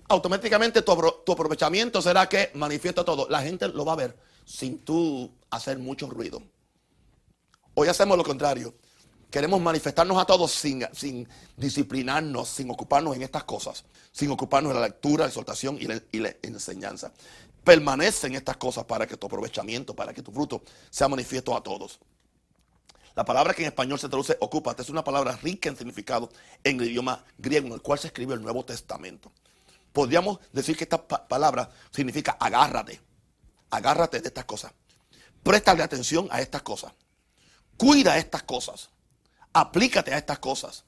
automáticamente 0.08 0.82
tu, 0.82 0.92
aprovechamiento 0.92 2.00
será 2.00 2.28
que 2.28 2.50
manifiesta 2.54 3.04
todo. 3.04 3.28
La 3.28 3.42
gente 3.42 3.68
lo 3.68 3.84
va 3.84 3.92
a 3.92 3.96
ver 3.96 4.16
sin 4.44 4.78
tú 4.78 5.30
hacer 5.50 5.78
mucho 5.78 6.08
ruido. 6.08 6.42
Hoy 7.74 7.88
hacemos 7.88 8.16
lo 8.16 8.24
contrario. 8.24 8.74
Queremos 9.30 9.60
manifestarnos 9.60 10.16
a 10.18 10.24
todos 10.24 10.52
sin, 10.52 10.86
sin 10.92 11.28
disciplinarnos, 11.56 12.48
sin 12.48 12.70
ocuparnos 12.70 13.16
en 13.16 13.22
estas 13.22 13.44
cosas, 13.44 13.84
sin 14.12 14.30
ocuparnos 14.30 14.72
de 14.72 14.80
la 14.80 14.86
lectura, 14.86 15.24
la 15.24 15.28
exhortación 15.28 15.76
y 15.80 15.86
la, 15.86 16.00
y 16.12 16.20
la 16.20 16.34
enseñanza. 16.42 17.12
Permanece 17.64 18.28
en 18.28 18.36
estas 18.36 18.56
cosas 18.56 18.84
para 18.84 19.06
que 19.06 19.16
tu 19.16 19.26
aprovechamiento, 19.26 19.94
para 19.94 20.14
que 20.14 20.22
tu 20.22 20.30
fruto 20.30 20.62
sea 20.88 21.08
manifiesto 21.08 21.56
a 21.56 21.62
todos. 21.62 21.98
La 23.16 23.24
palabra 23.24 23.54
que 23.54 23.62
en 23.62 23.68
español 23.68 23.98
se 23.98 24.10
traduce 24.10 24.36
ocúpate 24.40 24.82
es 24.82 24.90
una 24.90 25.02
palabra 25.02 25.32
rica 25.42 25.70
en 25.70 25.76
significado 25.76 26.30
en 26.62 26.78
el 26.78 26.90
idioma 26.90 27.24
griego 27.38 27.66
en 27.66 27.72
el 27.72 27.80
cual 27.80 27.98
se 27.98 28.08
escribe 28.08 28.34
el 28.34 28.42
Nuevo 28.42 28.62
Testamento. 28.62 29.32
Podríamos 29.90 30.38
decir 30.52 30.76
que 30.76 30.84
esta 30.84 31.08
palabra 31.08 31.70
significa 31.90 32.36
agárrate. 32.38 33.00
Agárrate 33.70 34.20
de 34.20 34.28
estas 34.28 34.44
cosas. 34.44 34.72
Préstale 35.42 35.82
atención 35.82 36.28
a 36.30 36.42
estas 36.42 36.60
cosas. 36.60 36.92
Cuida 37.78 38.18
estas 38.18 38.42
cosas. 38.42 38.90
Aplícate 39.54 40.12
a 40.12 40.18
estas 40.18 40.38
cosas. 40.38 40.84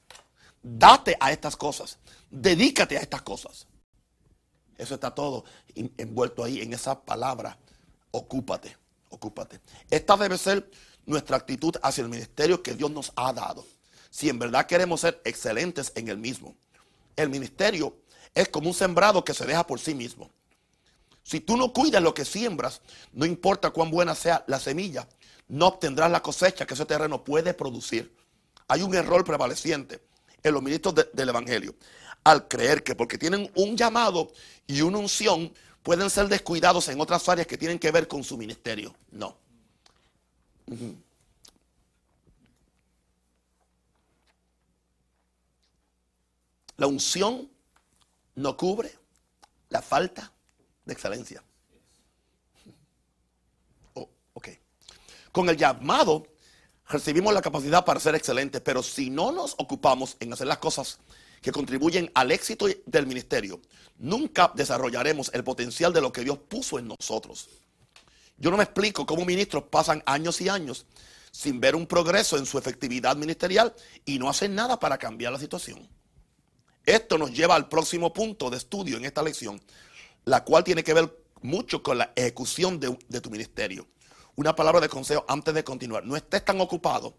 Date 0.61 1.17
a 1.19 1.31
estas 1.31 1.55
cosas. 1.57 1.97
Dedícate 2.29 2.99
a 2.99 3.01
estas 3.01 3.23
cosas. 3.23 3.65
Eso 4.77 4.93
está 4.93 5.15
todo 5.15 5.45
envuelto 5.75 6.43
ahí 6.43 6.61
en 6.61 6.73
esa 6.73 7.01
palabra. 7.01 7.57
Ocúpate. 8.11 8.77
Ocúpate. 9.09 9.59
Esta 9.89 10.15
debe 10.15 10.37
ser 10.37 10.69
nuestra 11.09 11.37
actitud 11.37 11.75
hacia 11.81 12.03
el 12.03 12.09
ministerio 12.09 12.63
que 12.63 12.75
Dios 12.75 12.91
nos 12.91 13.11
ha 13.15 13.33
dado. 13.33 13.65
Si 14.09 14.29
en 14.29 14.39
verdad 14.39 14.65
queremos 14.65 15.01
ser 15.01 15.21
excelentes 15.25 15.91
en 15.95 16.07
el 16.07 16.17
mismo. 16.17 16.55
El 17.15 17.29
ministerio 17.29 17.97
es 18.33 18.47
como 18.49 18.69
un 18.69 18.73
sembrado 18.73 19.23
que 19.23 19.33
se 19.33 19.45
deja 19.45 19.65
por 19.65 19.79
sí 19.79 19.93
mismo. 19.93 20.29
Si 21.23 21.39
tú 21.39 21.57
no 21.57 21.73
cuidas 21.73 22.01
lo 22.01 22.13
que 22.13 22.25
siembras, 22.25 22.81
no 23.11 23.25
importa 23.25 23.71
cuán 23.71 23.91
buena 23.91 24.15
sea 24.15 24.43
la 24.47 24.59
semilla, 24.59 25.07
no 25.47 25.67
obtendrás 25.67 26.09
la 26.09 26.21
cosecha 26.21 26.65
que 26.65 26.73
ese 26.73 26.85
terreno 26.85 27.23
puede 27.23 27.53
producir. 27.53 28.15
Hay 28.67 28.81
un 28.81 28.95
error 28.95 29.25
prevaleciente 29.25 30.01
en 30.41 30.53
los 30.53 30.63
ministros 30.63 30.95
del 31.13 31.29
Evangelio 31.29 31.75
al 32.23 32.47
creer 32.47 32.83
que 32.83 32.95
porque 32.95 33.17
tienen 33.17 33.51
un 33.55 33.75
llamado 33.75 34.31
y 34.67 34.81
una 34.81 34.97
unción 34.97 35.53
pueden 35.83 36.09
ser 36.09 36.27
descuidados 36.27 36.87
en 36.89 36.99
otras 36.99 37.27
áreas 37.29 37.47
que 37.47 37.57
tienen 37.57 37.79
que 37.79 37.91
ver 37.91 38.07
con 38.07 38.23
su 38.23 38.37
ministerio. 38.37 38.95
No. 39.11 39.37
La 46.77 46.87
unción 46.87 47.49
no 48.35 48.55
cubre 48.55 48.97
la 49.69 49.81
falta 49.81 50.31
de 50.85 50.93
excelencia. 50.93 51.43
Oh, 53.95 54.09
Con 55.31 55.49
el 55.49 55.57
llamado 55.57 56.27
recibimos 56.87 57.33
la 57.33 57.41
capacidad 57.41 57.83
para 57.83 57.99
ser 57.99 58.15
excelentes, 58.15 58.61
pero 58.61 58.81
si 58.81 59.09
no 59.09 59.31
nos 59.31 59.55
ocupamos 59.57 60.15
en 60.19 60.31
hacer 60.33 60.47
las 60.47 60.59
cosas 60.59 60.99
que 61.41 61.51
contribuyen 61.51 62.11
al 62.15 62.31
éxito 62.31 62.67
del 62.85 63.07
ministerio, 63.07 63.61
nunca 63.97 64.51
desarrollaremos 64.55 65.31
el 65.33 65.43
potencial 65.43 65.93
de 65.93 66.01
lo 66.01 66.11
que 66.11 66.23
Dios 66.23 66.37
puso 66.37 66.79
en 66.79 66.87
nosotros. 66.87 67.49
Yo 68.39 68.51
no 68.51 68.57
me 68.57 68.63
explico 68.63 69.05
cómo 69.05 69.25
ministros 69.25 69.63
pasan 69.63 70.01
años 70.05 70.39
y 70.41 70.49
años 70.49 70.85
sin 71.31 71.59
ver 71.59 71.75
un 71.75 71.85
progreso 71.85 72.37
en 72.37 72.45
su 72.45 72.57
efectividad 72.57 73.15
ministerial 73.15 73.73
y 74.05 74.17
no 74.17 74.29
hacen 74.29 74.55
nada 74.55 74.79
para 74.79 74.97
cambiar 74.97 75.33
la 75.33 75.39
situación. 75.39 75.87
Esto 76.85 77.17
nos 77.17 77.31
lleva 77.31 77.55
al 77.55 77.69
próximo 77.69 78.13
punto 78.13 78.49
de 78.49 78.57
estudio 78.57 78.97
en 78.97 79.05
esta 79.05 79.21
lección, 79.21 79.61
la 80.25 80.43
cual 80.43 80.63
tiene 80.63 80.83
que 80.83 80.93
ver 80.93 81.15
mucho 81.41 81.83
con 81.83 81.97
la 81.97 82.11
ejecución 82.15 82.79
de, 82.79 83.21
tu 83.21 83.29
ministerio. 83.29 83.87
Una 84.35 84.55
palabra 84.55 84.81
de 84.81 84.89
consejo 84.89 85.25
antes 85.27 85.53
de 85.53 85.63
continuar. 85.63 86.05
No 86.05 86.15
estés 86.15 86.43
tan 86.43 86.59
ocupado 86.61 87.15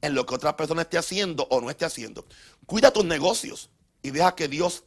en 0.00 0.14
lo 0.14 0.24
que 0.24 0.34
otra 0.34 0.56
persona 0.56 0.82
esté 0.82 0.98
haciendo 0.98 1.46
o 1.50 1.60
no 1.60 1.68
esté 1.68 1.84
haciendo. 1.84 2.24
Cuida 2.64 2.92
tus 2.92 3.04
negocios 3.04 3.70
y 4.02 4.10
deja 4.10 4.34
que 4.34 4.48
Dios 4.48 4.84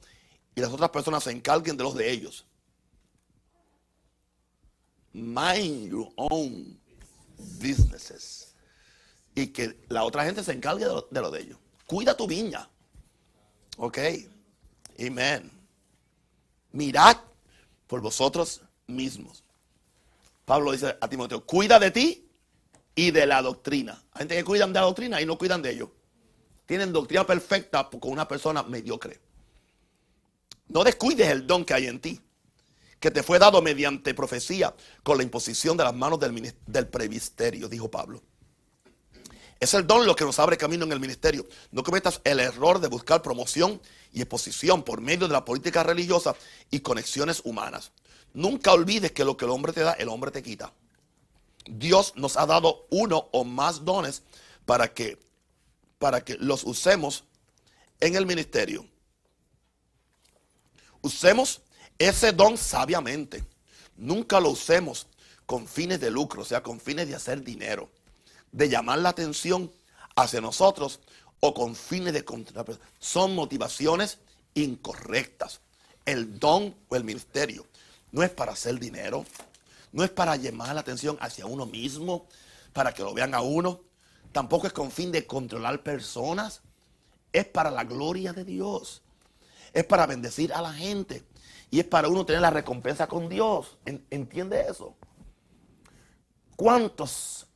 y 0.55 0.61
las 0.61 0.71
otras 0.71 0.89
personas 0.89 1.23
se 1.23 1.31
encarguen 1.31 1.77
de 1.77 1.83
los 1.83 1.93
de 1.93 2.09
ellos. 2.09 2.46
Mind 5.17 5.89
your 5.89 6.11
own 6.15 6.79
businesses. 7.59 8.53
Y 9.33 9.47
que 9.47 9.83
la 9.89 10.03
otra 10.03 10.23
gente 10.25 10.43
se 10.43 10.51
encargue 10.51 10.85
de 10.85 10.91
lo 10.91 11.07
de, 11.09 11.21
lo 11.21 11.31
de 11.31 11.41
ellos. 11.41 11.57
Cuida 11.87 12.15
tu 12.15 12.27
viña. 12.27 12.69
Ok. 13.77 13.97
Amén. 14.99 15.51
Mirad 16.71 17.17
por 17.87 18.01
vosotros 18.01 18.61
mismos. 18.85 19.43
Pablo 20.45 20.71
dice 20.71 20.95
a 20.99 21.09
Timoteo, 21.09 21.45
cuida 21.45 21.79
de 21.79 21.91
ti 21.91 22.29
y 22.95 23.11
de 23.11 23.25
la 23.25 23.41
doctrina. 23.41 24.03
Hay 24.13 24.19
gente 24.19 24.35
que 24.35 24.43
cuidan 24.43 24.71
de 24.71 24.79
la 24.79 24.85
doctrina 24.85 25.21
y 25.21 25.25
no 25.25 25.37
cuidan 25.37 25.61
de 25.61 25.71
ellos. 25.71 25.89
Tienen 26.65 26.93
doctrina 26.93 27.25
perfecta 27.25 27.89
con 27.89 28.11
una 28.11 28.27
persona 28.27 28.61
mediocre. 28.63 29.19
No 30.67 30.83
descuides 30.83 31.27
el 31.29 31.47
don 31.47 31.65
que 31.65 31.73
hay 31.73 31.87
en 31.87 31.99
ti, 31.99 32.21
que 32.99 33.11
te 33.11 33.23
fue 33.23 33.39
dado 33.39 33.61
mediante 33.61 34.13
profecía 34.13 34.75
con 35.03 35.17
la 35.17 35.23
imposición 35.23 35.77
de 35.77 35.83
las 35.83 35.93
manos 35.93 36.19
del, 36.19 36.55
del 36.65 36.87
previsterio, 36.87 37.69
dijo 37.69 37.89
Pablo. 37.89 38.21
Es 39.59 39.73
el 39.73 39.87
don 39.87 40.05
lo 40.05 40.15
que 40.15 40.23
nos 40.23 40.37
abre 40.39 40.57
camino 40.57 40.85
en 40.85 40.91
el 40.91 40.99
ministerio. 40.99 41.47
No 41.71 41.83
cometas 41.83 42.21
el 42.23 42.39
error 42.39 42.79
de 42.79 42.87
buscar 42.87 43.21
promoción 43.21 43.81
y 44.13 44.21
exposición 44.21 44.83
por 44.83 45.01
medio 45.01 45.27
de 45.27 45.33
la 45.33 45.45
política 45.45 45.83
religiosa 45.83 46.35
y 46.69 46.81
conexiones 46.81 47.41
humanas. 47.43 47.91
Nunca 48.33 48.73
olvides 48.73 49.11
que 49.11 49.25
lo 49.25 49.35
que 49.35 49.45
el 49.45 49.51
hombre 49.51 49.73
te 49.73 49.81
da, 49.81 49.93
el 49.93 50.09
hombre 50.09 50.29
te 50.31 50.43
quita. 50.43 50.73
Dios 51.65 52.13
nos 52.15 52.37
ha 52.37 52.45
dado 52.45 52.85
uno 52.91 53.29
o 53.31 53.43
más 53.43 53.83
dones 53.83 54.21
para 54.65 54.93
que, 54.93 55.17
para 55.97 56.23
que 56.23 56.35
los 56.35 56.63
usemos 56.63 57.23
en 57.99 58.15
el 58.15 58.25
ministerio. 58.25 58.85
Usemos 61.01 61.61
ese 61.99 62.31
don 62.31 62.57
sabiamente. 62.57 63.43
Nunca 63.95 64.39
lo 64.39 64.51
usemos 64.51 65.07
con 65.45 65.67
fines 65.67 65.99
de 65.99 66.11
lucro, 66.11 66.41
o 66.41 66.45
sea, 66.45 66.61
con 66.61 66.79
fines 66.79 67.07
de 67.07 67.15
hacer 67.15 67.43
dinero, 67.43 67.89
de 68.51 68.69
llamar 68.69 68.99
la 68.99 69.09
atención 69.09 69.71
hacia 70.15 70.41
nosotros 70.41 70.99
o 71.39 71.53
con 71.53 71.75
fines 71.75 72.13
de 72.13 72.25
contra. 72.25 72.65
Son 72.99 73.33
motivaciones 73.33 74.19
incorrectas. 74.53 75.61
El 76.05 76.39
don 76.39 76.75
o 76.89 76.95
el 76.95 77.03
ministerio 77.03 77.65
no 78.11 78.23
es 78.23 78.29
para 78.29 78.53
hacer 78.53 78.79
dinero, 78.79 79.25
no 79.91 80.03
es 80.03 80.09
para 80.09 80.35
llamar 80.35 80.73
la 80.73 80.81
atención 80.81 81.17
hacia 81.19 81.45
uno 81.45 81.65
mismo, 81.65 82.27
para 82.73 82.93
que 82.93 83.03
lo 83.03 83.13
vean 83.13 83.33
a 83.33 83.41
uno. 83.41 83.81
Tampoco 84.31 84.67
es 84.67 84.73
con 84.73 84.91
fin 84.91 85.11
de 85.11 85.25
controlar 85.25 85.81
personas. 85.81 86.61
Es 87.33 87.45
para 87.45 87.71
la 87.71 87.83
gloria 87.83 88.33
de 88.33 88.43
Dios. 88.43 89.01
Es 89.73 89.85
para 89.85 90.05
bendecir 90.05 90.53
a 90.53 90.61
la 90.61 90.73
gente. 90.73 91.23
Y 91.69 91.79
es 91.79 91.85
para 91.85 92.07
uno 92.07 92.25
tener 92.25 92.41
la 92.41 92.49
recompensa 92.49 93.07
con 93.07 93.27
Dios. 93.27 93.77
¿Entiende 93.85 94.65
eso? 94.69 94.95
¿Cuántos 96.55 97.47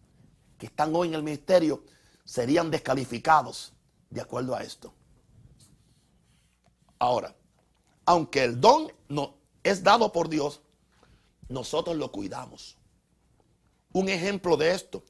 que 0.57 0.68
están 0.68 0.95
hoy 0.95 1.07
en 1.07 1.16
el 1.16 1.24
ministerio 1.24 1.84
serían 2.24 2.70
descalificados 2.70 3.74
de 4.09 4.22
acuerdo 4.22 4.55
a 4.55 4.64
esto? 4.64 4.93
Ahora, 6.99 7.36
aunque 8.05 8.43
el 8.43 8.59
don 8.59 8.91
no 9.09 9.36
es 9.64 9.84
dado 9.84 10.12
por 10.12 10.30
Dios, 10.30 10.62
nosotros 11.49 11.95
lo 11.95 12.12
cuidamos. 12.12 12.78
Un 13.93 14.09
ejemplo 14.09 14.57
de 14.57 14.72
esto 14.74 15.03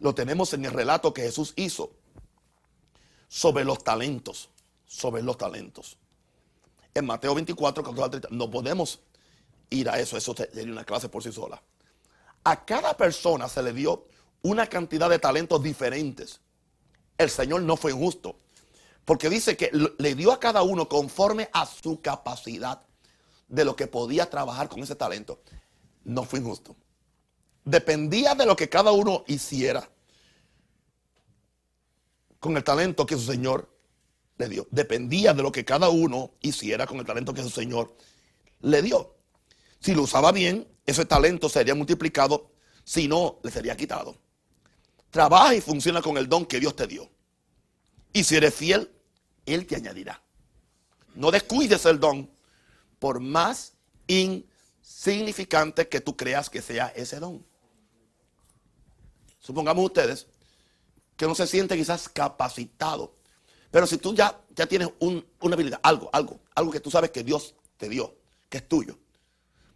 lo 0.00 0.14
tenemos 0.14 0.52
en 0.54 0.64
el 0.64 0.72
relato 0.72 1.14
que 1.14 1.22
Jesús 1.22 1.52
hizo 1.56 1.92
sobre 3.28 3.64
los 3.64 3.82
talentos, 3.82 4.50
sobre 4.86 5.22
los 5.22 5.38
talentos. 5.38 5.98
En 6.96 7.04
Mateo 7.04 7.34
24, 7.34 7.82
30, 7.82 8.28
no 8.30 8.50
podemos 8.50 9.00
ir 9.68 9.90
a 9.90 9.98
eso, 9.98 10.16
eso 10.16 10.34
sería 10.34 10.72
una 10.72 10.84
clase 10.84 11.10
por 11.10 11.22
sí 11.22 11.30
sola. 11.30 11.62
A 12.42 12.64
cada 12.64 12.96
persona 12.96 13.48
se 13.48 13.62
le 13.62 13.74
dio 13.74 14.06
una 14.40 14.66
cantidad 14.66 15.10
de 15.10 15.18
talentos 15.18 15.62
diferentes. 15.62 16.40
El 17.18 17.28
Señor 17.28 17.62
no 17.62 17.76
fue 17.76 17.92
injusto, 17.92 18.36
porque 19.04 19.28
dice 19.28 19.58
que 19.58 19.70
le 19.98 20.14
dio 20.14 20.32
a 20.32 20.40
cada 20.40 20.62
uno 20.62 20.88
conforme 20.88 21.50
a 21.52 21.66
su 21.66 22.00
capacidad 22.00 22.80
de 23.48 23.64
lo 23.66 23.76
que 23.76 23.86
podía 23.86 24.30
trabajar 24.30 24.68
con 24.70 24.82
ese 24.82 24.94
talento 24.94 25.40
no 26.04 26.24
fue 26.24 26.38
injusto. 26.38 26.74
Dependía 27.64 28.34
de 28.34 28.46
lo 28.46 28.56
que 28.56 28.70
cada 28.70 28.92
uno 28.92 29.24
hiciera 29.26 29.86
con 32.40 32.56
el 32.56 32.64
talento 32.64 33.04
que 33.04 33.16
su 33.16 33.32
Señor 33.32 33.68
le 34.38 34.48
dio. 34.48 34.66
Dependía 34.70 35.34
de 35.34 35.42
lo 35.42 35.52
que 35.52 35.64
cada 35.64 35.88
uno 35.88 36.32
hiciera 36.40 36.86
con 36.86 36.98
el 36.98 37.06
talento 37.06 37.34
que 37.34 37.42
su 37.42 37.50
Señor 37.50 37.96
le 38.60 38.82
dio. 38.82 39.16
Si 39.80 39.94
lo 39.94 40.02
usaba 40.02 40.32
bien, 40.32 40.66
ese 40.84 41.04
talento 41.04 41.48
sería 41.48 41.74
multiplicado. 41.74 42.50
Si 42.84 43.08
no, 43.08 43.38
le 43.42 43.50
sería 43.50 43.76
quitado. 43.76 44.16
Trabaja 45.10 45.54
y 45.54 45.60
funciona 45.60 46.02
con 46.02 46.16
el 46.18 46.28
don 46.28 46.46
que 46.46 46.60
Dios 46.60 46.76
te 46.76 46.86
dio. 46.86 47.10
Y 48.12 48.24
si 48.24 48.36
eres 48.36 48.54
fiel, 48.54 48.90
Él 49.44 49.66
te 49.66 49.76
añadirá. 49.76 50.22
No 51.14 51.30
descuides 51.30 51.84
el 51.86 51.98
don 51.98 52.30
por 52.98 53.20
más 53.20 53.72
in 54.06 54.46
significante 54.82 55.88
que 55.88 56.00
tú 56.00 56.16
creas 56.16 56.48
que 56.48 56.62
sea 56.62 56.88
ese 56.94 57.18
don. 57.18 57.44
Supongamos 59.40 59.84
ustedes 59.84 60.26
que 61.16 61.26
no 61.26 61.34
se 61.34 61.46
siente 61.46 61.76
quizás 61.76 62.08
capacitado, 62.08 63.15
pero 63.76 63.86
si 63.86 63.98
tú 63.98 64.14
ya, 64.14 64.40
ya 64.54 64.64
tienes 64.64 64.88
una 65.00 65.54
habilidad, 65.54 65.78
algo, 65.82 66.08
algo, 66.10 66.40
algo 66.54 66.72
que 66.72 66.80
tú 66.80 66.90
sabes 66.90 67.10
que 67.10 67.22
Dios 67.22 67.54
te 67.76 67.90
dio, 67.90 68.16
que 68.48 68.56
es 68.56 68.66
tuyo, 68.66 68.96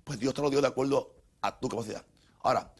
pues 0.04 0.18
Dios 0.18 0.32
te 0.32 0.40
lo 0.40 0.48
dio 0.48 0.62
de 0.62 0.68
acuerdo 0.68 1.16
a 1.42 1.60
tu 1.60 1.68
capacidad. 1.68 2.02
Ahora, 2.38 2.72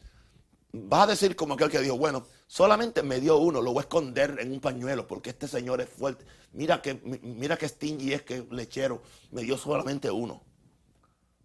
vas 0.73 1.03
a 1.03 1.11
decir 1.11 1.35
como 1.35 1.53
aquel 1.53 1.69
que 1.69 1.79
dijo, 1.79 1.95
bueno, 1.95 2.25
solamente 2.47 3.03
me 3.03 3.19
dio 3.19 3.37
uno, 3.37 3.61
lo 3.61 3.71
voy 3.71 3.81
a 3.81 3.81
esconder 3.81 4.37
en 4.39 4.51
un 4.51 4.59
pañuelo 4.59 5.05
porque 5.05 5.29
este 5.29 5.47
señor 5.47 5.79
es 5.79 5.89
fuerte. 5.89 6.25
Mira 6.53 6.81
que, 6.81 6.95
mira 6.95 7.55
que 7.55 7.69
stingy 7.69 8.13
es 8.13 8.23
que 8.23 8.47
lechero, 8.49 9.03
me 9.29 9.43
dio 9.43 9.59
solamente 9.59 10.09
uno. 10.09 10.41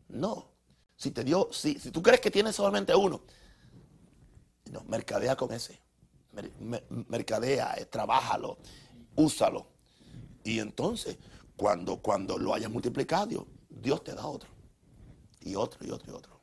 No, 0.09 0.53
si 0.97 1.11
te 1.11 1.23
dio, 1.23 1.51
si, 1.53 1.79
si 1.79 1.91
tú 1.91 2.03
crees 2.03 2.23
que 2.23 2.31
tienes 2.31 2.57
solamente 2.57 2.95
uno, 2.95 3.21
no, 4.73 4.85
mercadea 4.85 5.37
con 5.37 5.53
ese. 5.53 5.79
mercadea, 7.09 7.75
eh, 7.77 7.85
trabájalo, 7.85 8.57
úsalo. 9.17 9.67
Y 10.45 10.61
entonces, 10.61 11.19
cuando, 11.57 11.97
cuando 11.97 12.39
lo 12.39 12.55
hayas 12.55 12.71
multiplicado, 12.71 13.47
Dios 13.69 14.05
te 14.05 14.15
da 14.15 14.27
otro. 14.27 14.49
Y 15.41 15.55
otro, 15.55 15.85
y 15.85 15.91
otro, 15.91 16.13
y 16.13 16.15
otro. 16.15 16.41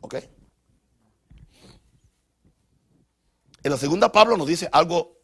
¿Ok? 0.00 0.14
En 3.62 3.70
la 3.70 3.76
segunda 3.76 4.10
Pablo 4.10 4.36
nos 4.36 4.46
dice 4.46 4.68
algo 4.72 5.18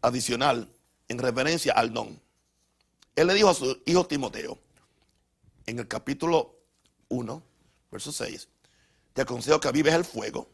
adicional 0.00 0.68
en 1.08 1.18
referencia 1.18 1.72
al 1.72 1.92
don. 1.92 2.20
Él 3.14 3.26
le 3.26 3.34
dijo 3.34 3.48
a 3.50 3.54
su 3.54 3.82
hijo 3.84 4.06
Timoteo, 4.06 4.58
en 5.66 5.78
el 5.78 5.88
capítulo 5.88 6.58
1, 7.08 7.42
verso 7.90 8.12
6, 8.12 8.48
te 9.12 9.22
aconsejo 9.22 9.60
que 9.60 9.68
avives 9.68 9.94
el 9.94 10.04
fuego 10.04 10.48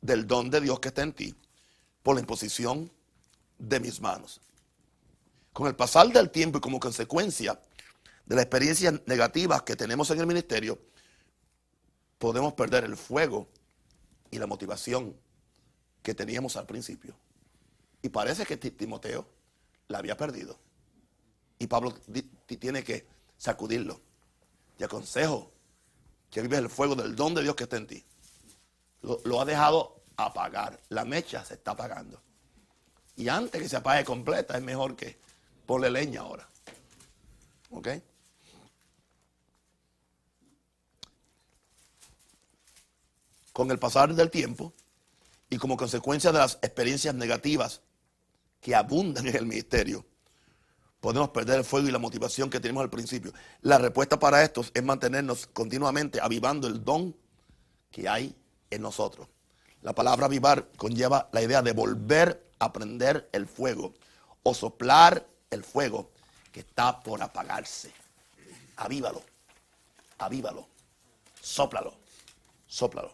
del 0.00 0.26
don 0.26 0.50
de 0.50 0.60
Dios 0.60 0.80
que 0.80 0.88
está 0.88 1.02
en 1.02 1.12
ti 1.12 1.34
por 2.02 2.14
la 2.14 2.20
imposición 2.20 2.90
de 3.58 3.80
mis 3.80 4.00
manos. 4.00 4.40
Con 5.52 5.66
el 5.68 5.76
pasar 5.76 6.08
del 6.08 6.30
tiempo 6.30 6.58
y 6.58 6.60
como 6.60 6.80
consecuencia 6.80 7.60
de 8.26 8.34
las 8.34 8.44
experiencias 8.44 8.94
negativas 9.06 9.62
que 9.62 9.76
tenemos 9.76 10.10
en 10.10 10.20
el 10.20 10.26
ministerio, 10.26 10.78
podemos 12.18 12.52
perder 12.54 12.84
el 12.84 12.96
fuego 12.96 13.48
y 14.30 14.38
la 14.38 14.46
motivación 14.46 15.16
que 16.02 16.14
teníamos 16.14 16.56
al 16.56 16.66
principio. 16.66 17.16
Y 18.02 18.08
parece 18.08 18.44
que 18.44 18.56
Timoteo 18.56 19.26
la 19.88 19.98
había 19.98 20.16
perdido. 20.16 20.58
Y 21.58 21.66
Pablo 21.66 21.94
tiene 22.46 22.84
que 22.84 23.06
sacudirlo. 23.36 24.00
Te 24.76 24.84
aconsejo 24.84 25.50
que 26.30 26.42
vives 26.42 26.58
el 26.58 26.68
fuego 26.68 26.94
del 26.94 27.16
don 27.16 27.34
de 27.34 27.42
Dios 27.42 27.56
que 27.56 27.64
está 27.64 27.76
en 27.76 27.86
ti. 27.86 28.04
Lo, 29.02 29.40
ha 29.40 29.44
dejado 29.44 30.02
apagar. 30.16 30.80
La 30.88 31.04
mecha 31.04 31.44
se 31.44 31.54
está 31.54 31.72
apagando. 31.72 32.20
Y 33.16 33.28
antes 33.28 33.62
que 33.62 33.68
se 33.68 33.76
apague 33.76 34.04
completa, 34.04 34.56
es 34.56 34.62
mejor 34.62 34.94
que 34.94 35.18
ponle 35.64 35.90
leña 35.90 36.20
ahora. 36.20 36.48
¿Ok? 37.70 37.88
Con 43.52 43.70
el 43.70 43.78
pasar 43.78 44.14
del 44.14 44.30
tiempo 44.30 44.74
y 45.48 45.56
como 45.56 45.78
consecuencia 45.78 46.30
de 46.30 46.38
las 46.38 46.58
experiencias 46.60 47.14
negativas 47.14 47.80
que 48.60 48.74
abundan 48.74 49.26
en 49.26 49.36
el 49.36 49.46
ministerio, 49.46 50.04
podemos 51.00 51.30
perder 51.30 51.58
el 51.58 51.64
fuego 51.64 51.88
y 51.88 51.92
la 51.92 51.98
motivación 51.98 52.50
que 52.50 52.60
tenemos 52.60 52.82
al 52.82 52.90
principio. 52.90 53.32
La 53.62 53.78
respuesta 53.78 54.18
para 54.18 54.42
esto 54.42 54.62
es 54.74 54.82
mantenernos 54.82 55.46
continuamente 55.46 56.20
avivando 56.20 56.66
el 56.66 56.84
don 56.84 57.16
que 57.90 58.08
hay 58.08 58.36
en 58.68 58.82
nosotros. 58.82 59.26
La 59.80 59.94
palabra 59.94 60.26
avivar 60.26 60.68
conlleva 60.76 61.30
la 61.32 61.42
idea 61.42 61.62
de 61.62 61.72
volver 61.72 62.45
a 62.58 62.72
prender 62.72 63.28
el 63.32 63.46
fuego 63.46 63.94
o 64.42 64.54
soplar 64.54 65.26
el 65.50 65.64
fuego 65.64 66.10
que 66.52 66.60
está 66.60 67.00
por 67.02 67.22
apagarse. 67.22 67.92
Avívalo, 68.76 69.22
avívalo, 70.18 70.66
sóplalo, 71.40 71.94
sóplalo. 72.66 73.12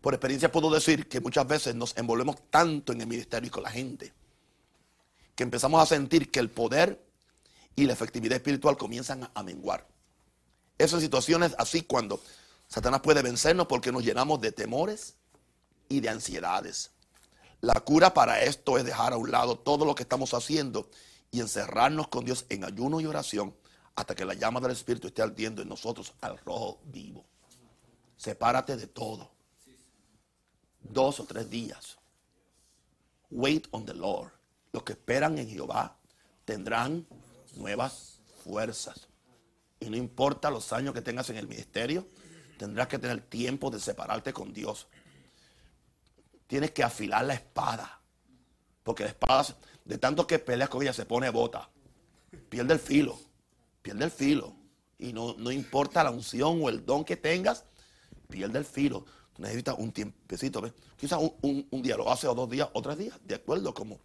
Por 0.00 0.14
experiencia 0.14 0.50
puedo 0.50 0.70
decir 0.70 1.08
que 1.08 1.20
muchas 1.20 1.46
veces 1.46 1.74
nos 1.74 1.96
envolvemos 1.96 2.36
tanto 2.50 2.92
en 2.92 3.02
el 3.02 3.06
ministerio 3.06 3.48
y 3.48 3.50
con 3.50 3.62
la 3.62 3.70
gente 3.70 4.12
que 5.34 5.42
empezamos 5.42 5.82
a 5.82 5.86
sentir 5.86 6.30
que 6.30 6.40
el 6.40 6.50
poder 6.50 7.02
y 7.76 7.86
la 7.86 7.92
efectividad 7.92 8.36
espiritual 8.36 8.76
comienzan 8.76 9.30
a 9.32 9.42
menguar. 9.42 9.86
Esas 10.78 11.00
situaciones 11.00 11.54
así 11.58 11.82
cuando 11.82 12.22
Satanás 12.68 13.00
puede 13.00 13.22
vencernos 13.22 13.66
porque 13.66 13.92
nos 13.92 14.04
llenamos 14.04 14.40
de 14.40 14.52
temores 14.52 15.14
y 15.88 16.00
de 16.00 16.08
ansiedades. 16.08 16.90
La 17.60 17.74
cura 17.80 18.14
para 18.14 18.42
esto 18.42 18.78
es 18.78 18.84
dejar 18.84 19.12
a 19.12 19.18
un 19.18 19.30
lado 19.30 19.58
todo 19.58 19.84
lo 19.84 19.94
que 19.94 20.02
estamos 20.02 20.32
haciendo 20.32 20.88
y 21.30 21.40
encerrarnos 21.40 22.08
con 22.08 22.24
Dios 22.24 22.46
en 22.48 22.64
ayuno 22.64 23.00
y 23.00 23.06
oración 23.06 23.54
hasta 23.94 24.14
que 24.14 24.24
la 24.24 24.34
llama 24.34 24.60
del 24.60 24.70
Espíritu 24.70 25.08
esté 25.08 25.22
ardiendo 25.22 25.60
en 25.60 25.68
nosotros 25.68 26.14
al 26.20 26.38
rojo 26.38 26.80
vivo. 26.84 27.24
Sepárate 28.16 28.76
de 28.76 28.86
todo. 28.86 29.30
Dos 30.80 31.20
o 31.20 31.24
tres 31.24 31.50
días. 31.50 31.98
Wait 33.30 33.68
on 33.72 33.84
the 33.84 33.94
Lord. 33.94 34.32
Los 34.72 34.82
que 34.82 34.92
esperan 34.92 35.38
en 35.38 35.48
Jehová 35.48 35.96
tendrán 36.44 37.06
nuevas 37.56 38.20
fuerzas. 38.42 39.08
Y 39.78 39.90
no 39.90 39.96
importa 39.96 40.50
los 40.50 40.72
años 40.72 40.94
que 40.94 41.02
tengas 41.02 41.28
en 41.30 41.36
el 41.36 41.48
ministerio, 41.48 42.06
tendrás 42.58 42.88
que 42.88 42.98
tener 42.98 43.20
tiempo 43.20 43.70
de 43.70 43.80
separarte 43.80 44.32
con 44.32 44.52
Dios. 44.52 44.86
Tienes 46.50 46.72
que 46.72 46.82
afilar 46.82 47.24
la 47.24 47.34
espada. 47.34 48.00
Porque 48.82 49.04
la 49.04 49.10
espada, 49.10 49.46
de 49.84 49.98
tanto 49.98 50.26
que 50.26 50.40
peleas 50.40 50.68
con 50.68 50.82
ella, 50.82 50.92
se 50.92 51.06
pone 51.06 51.30
bota. 51.30 51.70
Pierde 52.48 52.74
el 52.74 52.80
filo. 52.80 53.20
Pierde 53.80 54.06
el 54.06 54.10
filo. 54.10 54.56
Y 54.98 55.12
no, 55.12 55.52
importa 55.52 56.02
la 56.02 56.10
unción 56.10 56.58
o 56.60 56.68
el 56.68 56.84
don 56.84 57.04
que 57.04 57.16
tengas, 57.16 57.66
pierde 58.28 58.58
el 58.58 58.64
filo. 58.64 59.06
necesitas 59.38 59.76
un 59.78 59.92
tiempecito. 59.92 60.60
Quizás 60.96 61.20
un, 61.40 61.82
día 61.82 61.96
lo 61.96 62.10
hace 62.10 62.26
o 62.26 62.34
dos 62.34 62.50
días 62.50 62.68
o 62.72 62.82
tres 62.82 62.98
días. 62.98 63.16
De 63.22 63.36
acuerdo 63.36 63.72
como 63.72 64.00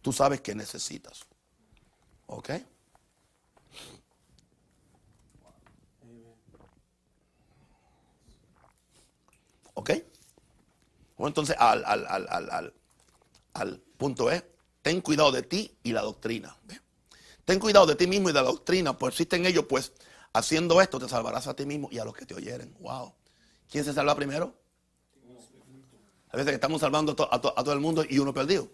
tú 0.00 0.10
sabes 0.10 0.40
que 0.40 0.54
necesitas. 0.54 1.26
¿Ok? 2.28 2.48
¿Ok? 9.74 9.90
O 11.16 11.26
entonces 11.26 11.56
al, 11.58 11.84
al, 13.52 13.82
punto 13.96 14.30
E, 14.30 14.44
ten 14.82 15.00
cuidado 15.00 15.32
de 15.32 15.42
ti 15.42 15.76
y 15.82 15.92
la 15.92 16.02
doctrina. 16.02 16.56
Ten 17.44 17.58
cuidado 17.58 17.86
de 17.86 17.94
ti 17.94 18.06
mismo 18.06 18.30
y 18.30 18.32
de 18.32 18.40
la 18.40 18.48
doctrina, 18.48 18.98
pues 18.98 19.14
existen 19.14 19.46
ellos, 19.46 19.66
pues 19.68 19.92
haciendo 20.32 20.80
esto 20.80 20.98
te 20.98 21.08
salvarás 21.08 21.46
a 21.46 21.54
ti 21.54 21.66
mismo 21.66 21.88
y 21.92 21.98
a 21.98 22.04
los 22.04 22.14
que 22.14 22.26
te 22.26 22.34
oyeren. 22.34 22.74
Wow. 22.80 23.14
¿Quién 23.70 23.84
se 23.84 23.92
salva 23.92 24.14
primero? 24.14 24.54
A 26.30 26.36
veces 26.36 26.54
estamos 26.54 26.80
salvando 26.80 27.14
a, 27.30 27.40
todo 27.40 27.72
el 27.72 27.80
mundo 27.80 28.04
y 28.08 28.18
uno 28.18 28.34
perdido. 28.34 28.68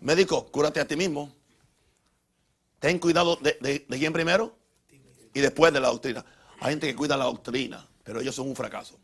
Médico, 0.00 0.50
cúrate 0.50 0.80
a 0.80 0.86
ti 0.86 0.96
mismo. 0.96 1.32
Ten 2.80 2.98
cuidado 2.98 3.36
de, 3.36 3.86
de 3.88 3.98
quién 3.98 4.12
primero 4.12 4.56
y 5.32 5.40
después 5.40 5.72
de 5.72 5.80
la 5.80 5.88
doctrina. 5.88 6.24
Hay 6.60 6.70
gente 6.70 6.88
que 6.88 6.96
cuida 6.96 7.16
la 7.16 7.24
doctrina, 7.24 7.86
pero 8.02 8.20
ellos 8.20 8.34
son 8.34 8.48
un 8.48 8.56
fracaso. 8.56 8.98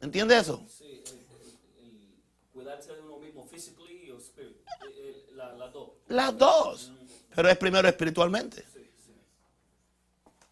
¿Entiende 0.00 0.38
eso? 0.38 0.64
Sí, 0.68 1.02
cuidarse 2.52 2.94
de 2.94 3.00
uno 3.00 3.18
mismo 3.18 3.46
físicamente 3.46 3.78
o. 4.12 4.18
Las 5.34 5.72
dos. 5.72 5.90
Las 6.08 6.38
dos. 6.38 6.92
Pero 7.34 7.48
es 7.48 7.56
primero 7.56 7.88
espiritualmente. 7.88 8.64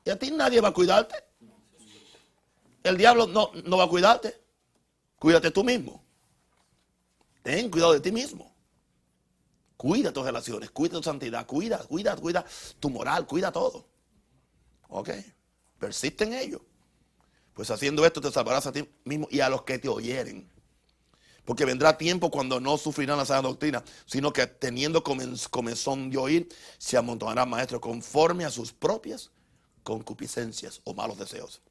Y 0.05 0.11
a 0.11 0.19
ti 0.19 0.31
nadie 0.31 0.61
va 0.61 0.69
a 0.69 0.73
cuidarte. 0.73 1.17
El 2.85 2.97
diablo 2.97 3.27
no, 3.27 3.51
no 3.65 3.77
va 3.77 3.85
a 3.85 3.89
cuidarte. 3.89 4.41
Cuídate 5.19 5.51
tú 5.51 5.65
mismo. 5.65 6.05
Ten 7.43 7.71
cuidado 7.71 7.95
de 7.95 8.01
ti 8.01 8.13
mismo. 8.13 8.55
Cuida 9.77 10.13
tus 10.13 10.25
relaciones, 10.25 10.71
cuida 10.71 10.99
tu 10.99 11.03
santidad, 11.03 11.47
cuida, 11.47 11.79
cuida, 11.79 12.17
cuida 12.17 12.45
tu 12.79 12.89
moral, 12.89 13.27
cuida 13.27 13.51
todo. 13.51 13.87
¿Ok? 14.89 15.11
Persiste 15.79 16.25
en 16.25 16.35
ello. 16.35 16.65
Pues 17.57 17.71
haciendo 17.71 18.05
esto 18.05 18.21
te 18.21 18.31
salvarás 18.31 18.67
a 18.67 18.73
ti 18.73 18.87
mismo 19.05 19.29
y 19.31 19.41
a 19.41 19.49
los 19.49 19.63
que 19.63 19.79
te 19.79 19.89
oyeren. 19.89 20.47
Porque 21.47 21.65
vendrá 21.65 21.97
tiempo 21.97 22.31
cuando 22.31 22.61
no 22.61 22.77
sufrirán 22.77 23.17
la 23.17 23.25
sana 23.25 23.49
doctrina, 23.49 23.83
sino 24.05 24.31
que 24.31 24.47
teniendo 24.47 25.03
comenzón 25.03 26.11
de 26.11 26.19
oír, 26.19 26.49
se 26.77 26.99
amontonarán 26.99 27.49
maestros 27.49 27.81
conforme 27.81 28.45
a 28.45 28.51
sus 28.51 28.75
propias 28.75 29.31
concupiscencias 29.85 30.83
o 30.85 30.93
malos 30.93 31.17
deseos. 31.17 31.63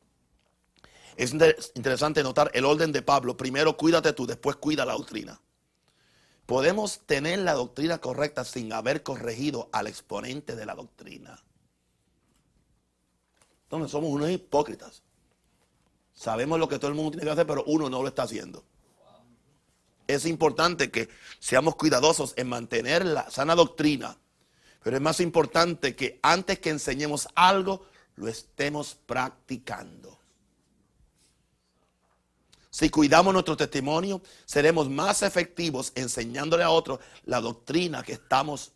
Es 1.17 1.33
interesante 1.75 2.23
notar 2.23 2.49
el 2.55 2.65
orden 2.65 2.91
de 2.91 3.03
Pablo. 3.03 3.37
Primero 3.37 3.77
cuídate 3.77 4.11
tú, 4.13 4.25
después 4.25 4.55
cuida 4.55 4.85
la 4.85 4.93
doctrina. 4.93 5.39
Podemos 6.47 7.01
tener 7.05 7.39
la 7.39 7.53
doctrina 7.53 7.99
correcta 7.99 8.43
sin 8.43 8.73
haber 8.73 9.03
corregido 9.03 9.69
al 9.71 9.85
exponente 9.85 10.55
de 10.55 10.65
la 10.65 10.73
doctrina. 10.73 11.43
Entonces 13.65 13.91
somos 13.91 14.09
unos 14.09 14.31
hipócritas. 14.31 15.04
Sabemos 16.15 16.59
lo 16.59 16.67
que 16.67 16.79
todo 16.79 16.89
el 16.89 16.95
mundo 16.95 17.11
tiene 17.11 17.25
que 17.25 17.31
hacer, 17.31 17.45
pero 17.45 17.63
uno 17.65 17.89
no 17.89 18.01
lo 18.01 18.07
está 18.07 18.23
haciendo. 18.23 18.63
Es 20.07 20.25
importante 20.25 20.89
que 20.89 21.09
seamos 21.39 21.75
cuidadosos 21.75 22.33
en 22.37 22.47
mantener 22.47 23.05
la 23.05 23.29
sana 23.29 23.53
doctrina, 23.53 24.17
pero 24.81 24.95
es 24.95 25.01
más 25.01 25.19
importante 25.19 25.95
que 25.95 26.19
antes 26.23 26.59
que 26.59 26.69
enseñemos 26.69 27.27
algo, 27.35 27.85
lo 28.15 28.27
estemos 28.27 28.97
practicando. 29.05 30.17
Si 32.69 32.89
cuidamos 32.89 33.33
nuestro 33.33 33.57
testimonio, 33.57 34.21
seremos 34.45 34.89
más 34.89 35.21
efectivos 35.23 35.91
enseñándole 35.95 36.63
a 36.63 36.69
otros 36.69 36.99
la 37.23 37.41
doctrina 37.41 38.03
que 38.03 38.13
estamos 38.13 38.73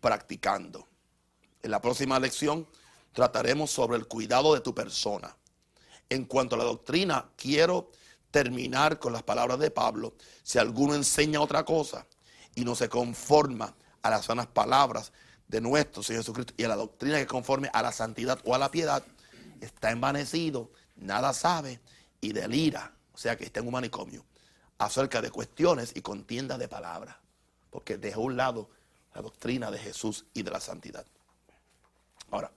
practicando. 0.00 0.86
En 1.62 1.70
la 1.70 1.80
próxima 1.80 2.18
lección 2.18 2.66
trataremos 3.12 3.70
sobre 3.70 3.96
el 3.96 4.06
cuidado 4.06 4.54
de 4.54 4.60
tu 4.60 4.74
persona. 4.74 5.36
En 6.10 6.24
cuanto 6.24 6.54
a 6.54 6.58
la 6.58 6.64
doctrina, 6.64 7.30
quiero 7.36 7.90
terminar 8.30 8.98
con 8.98 9.12
las 9.12 9.22
palabras 9.22 9.58
de 9.58 9.70
Pablo. 9.70 10.14
Si 10.42 10.58
alguno 10.58 10.94
enseña 10.94 11.40
otra 11.40 11.64
cosa 11.64 12.06
y 12.54 12.64
no 12.64 12.74
se 12.74 12.88
conforma 12.88 13.74
a 14.02 14.10
las 14.10 14.26
sanas 14.26 14.46
palabras 14.46 15.12
de 15.46 15.60
nuestro 15.60 16.02
Señor 16.02 16.22
Jesucristo 16.22 16.54
y 16.56 16.64
a 16.64 16.68
la 16.68 16.76
doctrina 16.76 17.18
que 17.18 17.26
conforme 17.26 17.70
a 17.72 17.82
la 17.82 17.92
santidad 17.92 18.38
o 18.44 18.54
a 18.54 18.58
la 18.58 18.70
piedad, 18.70 19.02
está 19.60 19.90
envanecido, 19.90 20.70
nada 20.96 21.32
sabe 21.32 21.80
y 22.20 22.32
delira, 22.32 22.92
o 23.12 23.18
sea 23.18 23.36
que 23.36 23.44
está 23.44 23.60
en 23.60 23.66
un 23.66 23.72
manicomio, 23.72 24.24
acerca 24.78 25.20
de 25.20 25.30
cuestiones 25.30 25.92
y 25.94 26.02
contiendas 26.02 26.58
de 26.58 26.68
palabras, 26.68 27.16
porque 27.70 27.96
dejó 27.96 28.20
a 28.20 28.24
un 28.24 28.36
lado 28.36 28.70
la 29.14 29.22
doctrina 29.22 29.70
de 29.70 29.78
Jesús 29.78 30.26
y 30.34 30.42
de 30.42 30.50
la 30.50 30.60
santidad. 30.60 31.06
Ahora, 32.30 32.52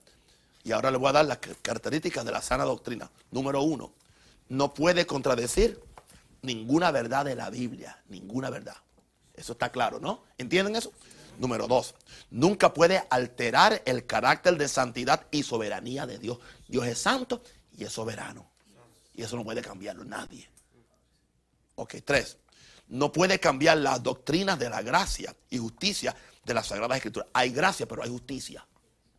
y 0.64 0.72
ahora 0.72 0.90
le 0.90 0.98
voy 0.98 1.08
a 1.08 1.12
dar 1.12 1.24
las 1.24 1.38
características 1.38 2.24
de 2.24 2.32
la 2.32 2.42
sana 2.42 2.64
doctrina. 2.64 3.10
Número 3.30 3.62
uno, 3.62 3.92
no 4.48 4.74
puede 4.74 5.06
contradecir 5.06 5.80
ninguna 6.42 6.90
verdad 6.90 7.24
de 7.24 7.34
la 7.34 7.50
Biblia, 7.50 8.02
ninguna 8.08 8.50
verdad. 8.50 8.76
Eso 9.34 9.52
está 9.52 9.70
claro, 9.70 9.98
¿no? 9.98 10.22
¿Entienden 10.38 10.76
eso? 10.76 10.92
Número 11.38 11.66
dos, 11.66 11.94
nunca 12.30 12.74
puede 12.74 13.02
alterar 13.08 13.82
el 13.86 14.06
carácter 14.06 14.56
de 14.58 14.68
santidad 14.68 15.26
y 15.30 15.42
soberanía 15.42 16.06
de 16.06 16.18
Dios. 16.18 16.38
Dios 16.68 16.86
es 16.86 16.98
santo 16.98 17.42
y 17.76 17.84
es 17.84 17.92
soberano. 17.92 18.50
Y 19.14 19.22
eso 19.22 19.36
no 19.36 19.44
puede 19.44 19.62
cambiarlo 19.62 20.04
nadie. 20.04 20.48
Ok, 21.74 21.96
tres, 22.04 22.36
no 22.88 23.10
puede 23.10 23.40
cambiar 23.40 23.78
las 23.78 24.02
doctrinas 24.02 24.58
de 24.58 24.68
la 24.68 24.82
gracia 24.82 25.34
y 25.48 25.58
justicia 25.58 26.14
de 26.44 26.54
la 26.54 26.62
Sagrada 26.62 26.96
Escritura. 26.96 27.26
Hay 27.32 27.50
gracia, 27.50 27.86
pero 27.86 28.02
hay 28.02 28.10
justicia. 28.10 28.66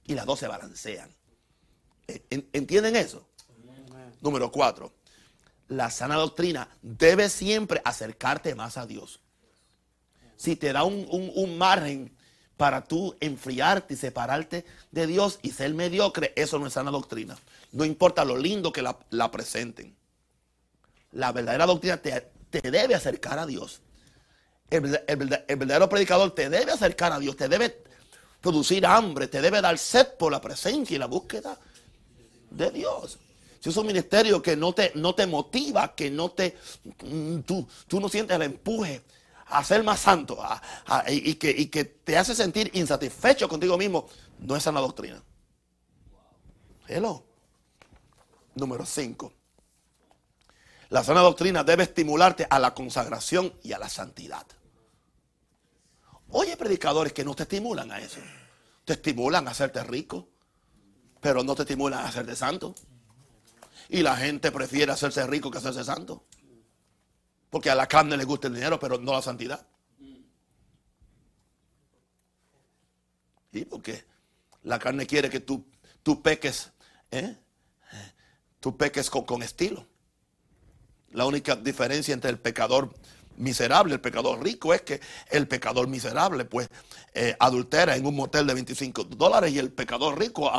Y 0.06 0.14
las 0.14 0.26
dos 0.26 0.40
se 0.40 0.48
balancean. 0.48 1.10
¿Entienden 2.30 2.96
eso? 2.96 3.28
Número 4.22 4.52
cuatro, 4.52 4.94
la 5.68 5.90
sana 5.90 6.16
doctrina 6.16 6.70
debe 6.82 7.30
siempre 7.30 7.82
acercarte 7.84 8.56
más 8.56 8.78
a 8.78 8.86
Dios. 8.86 9.20
Si 10.38 10.56
te 10.56 10.74
da 10.74 10.84
un, 10.84 11.58
margen 11.58 12.16
para 12.58 12.84
tú 12.84 13.16
enfriarte 13.20 13.94
y 13.94 13.98
separarte 13.98 14.66
de 14.92 15.08
Dios 15.08 15.40
y 15.42 15.52
ser 15.52 15.74
mediocre, 15.74 16.34
eso 16.36 16.60
no 16.60 16.68
es 16.68 16.74
sana 16.74 16.92
doctrina. 16.92 17.38
No 17.72 17.86
importa 17.86 18.26
lo 18.26 18.38
lindo 18.38 18.72
que 18.72 18.82
la, 18.82 19.32
presenten. 19.32 19.96
La 21.12 21.32
verdadera 21.32 21.66
doctrina 21.66 21.98
te, 21.98 22.32
debe 22.62 22.96
acercar 22.96 23.40
a 23.40 23.46
Dios. 23.46 23.82
El, 24.70 25.00
el, 25.08 25.18
verdadero 25.18 25.90
predicador 25.90 26.34
te 26.34 26.50
debe 26.50 26.72
acercar 26.72 27.12
a 27.12 27.20
Dios, 27.20 27.36
te 27.36 27.48
debe 27.48 27.84
producir 28.42 28.86
hambre, 28.86 29.28
te 29.28 29.42
debe 29.42 29.62
dar 29.62 29.78
sed 29.78 30.16
por 30.18 30.32
la 30.32 30.42
presencia 30.42 30.96
y 30.96 31.00
la 31.00 31.06
búsqueda 31.06 31.58
de 32.54 32.72
Dios. 32.72 33.20
si 33.60 33.70
es 33.70 33.78
un 33.78 33.88
ministerio 33.88 34.42
que 34.42 34.56
no 34.56 34.74
te, 34.74 34.92
no 34.96 35.16
te 35.16 35.26
motiva, 35.26 35.96
que 35.96 36.12
no 36.12 36.30
te, 36.30 36.58
mm, 37.04 37.40
tú, 37.40 37.68
tú 37.88 38.00
no 38.00 38.10
sientes 38.10 38.36
el 38.36 38.42
empuje 38.44 39.02
a 39.46 39.64
ser 39.64 39.84
más 39.84 40.00
santo 40.00 40.38
y, 41.08 41.36
que, 41.36 41.52
y 41.52 41.68
que 41.68 41.86
te 41.86 42.18
hace 42.18 42.36
sentir 42.36 42.72
insatisfecho 42.74 43.48
contigo 43.48 43.78
mismo, 43.78 44.08
no 44.40 44.56
es 44.56 44.64
sana 44.64 44.80
doctrina. 44.80 45.22
Hello. 46.88 47.24
Número 48.56 48.86
5. 48.86 49.34
La 50.90 51.04
sana 51.04 51.22
doctrina 51.22 51.64
debe 51.64 51.84
estimularte 51.84 52.46
a 52.50 52.60
la 52.60 52.74
consagración 52.74 53.54
y 53.64 53.74
a 53.74 53.80
la 53.80 53.90
santidad. 53.90 54.46
Oye, 56.30 56.58
predicadores 56.58 57.14
que 57.14 57.24
no 57.24 57.36
te 57.36 57.44
estimulan 57.44 57.92
a 57.92 58.00
eso. 58.00 58.20
Te 58.86 58.94
estimulan 58.94 59.48
a 59.48 59.52
hacerte 59.52 59.84
rico, 59.84 60.30
pero 61.24 61.42
no 61.42 61.56
te 61.56 61.62
estimulan 61.62 62.02
a 62.02 62.10
hacerte 62.10 62.36
santo. 62.36 62.76
Y 63.88 64.02
la 64.04 64.18
gente 64.18 64.52
prefiere 64.52 64.92
hacerse 64.92 65.26
rico 65.26 65.50
que 65.50 65.58
hacerse 65.58 65.84
santo. 65.86 66.26
Porque 67.50 67.70
a 67.70 67.76
la 67.76 67.88
carne 67.88 68.18
le 68.18 68.26
gusta 68.26 68.50
el 68.50 68.56
dinero, 68.56 68.78
pero 68.78 68.98
no 68.98 69.14
la 69.14 69.22
santidad. 69.22 69.66
¿Y 73.54 73.66
porque 73.66 74.04
la 74.64 74.80
carne 74.80 75.08
quiere 75.08 75.30
que 75.30 75.40
tú, 75.40 75.66
tú 76.02 76.22
peques, 76.22 76.72
¿eh? 77.10 77.38
tú 78.60 78.76
peques 78.76 79.10
con, 79.10 79.24
con 79.24 79.44
estilo. 79.44 79.88
La 81.12 81.26
única 81.26 81.56
diferencia 81.56 82.14
entre 82.14 82.32
el 82.32 82.40
pecador 82.40 82.94
miserable, 83.38 83.94
el 83.94 84.02
pecador 84.02 84.44
rico, 84.44 84.74
es 84.74 84.82
que 84.82 85.00
el 85.30 85.48
pecador 85.48 85.88
miserable, 85.88 86.46
pues, 86.46 86.70
eh, 87.14 87.36
adultera 87.40 87.96
en 87.96 88.06
un 88.06 88.16
motel 88.16 88.48
de 88.48 88.54
25 88.54 89.04
dólares 89.06 89.52
y 89.52 89.60
el 89.60 89.72
pecador 89.72 90.18
rico 90.18 90.52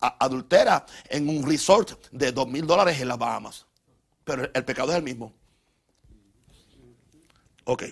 adultera 0.00 0.86
en 1.08 1.28
un 1.28 1.46
resort 1.46 2.06
de 2.12 2.32
2 2.32 2.48
mil 2.48 2.66
dólares 2.66 3.00
en 3.00 3.08
las 3.08 3.18
Bahamas. 3.18 3.66
Pero 4.24 4.48
el 4.52 4.64
pecado 4.64 4.90
es 4.90 4.96
el 4.96 5.02
mismo. 5.02 5.32
Ok. 7.64 7.84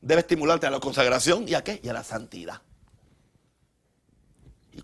Debe 0.00 0.20
estimularte 0.20 0.66
a 0.66 0.70
la 0.70 0.80
consagración 0.80 1.48
y 1.48 1.54
a 1.54 1.64
qué? 1.64 1.80
Y 1.82 1.88
a 1.88 1.92
la 1.92 2.04
santidad. 2.04 2.62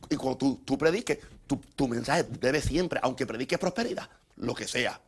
Y, 0.08 0.16
cuando 0.16 0.56
tú, 0.64 0.78
prediques, 0.78 1.18
tu, 1.46 1.56
tu 1.56 1.86
mensaje 1.86 2.24
debe 2.24 2.62
siempre, 2.62 2.98
aunque 3.02 3.26
prediques 3.26 3.58
prosperidad, 3.58 4.08
lo 4.36 4.54
que 4.54 4.66
sea, 4.66 4.98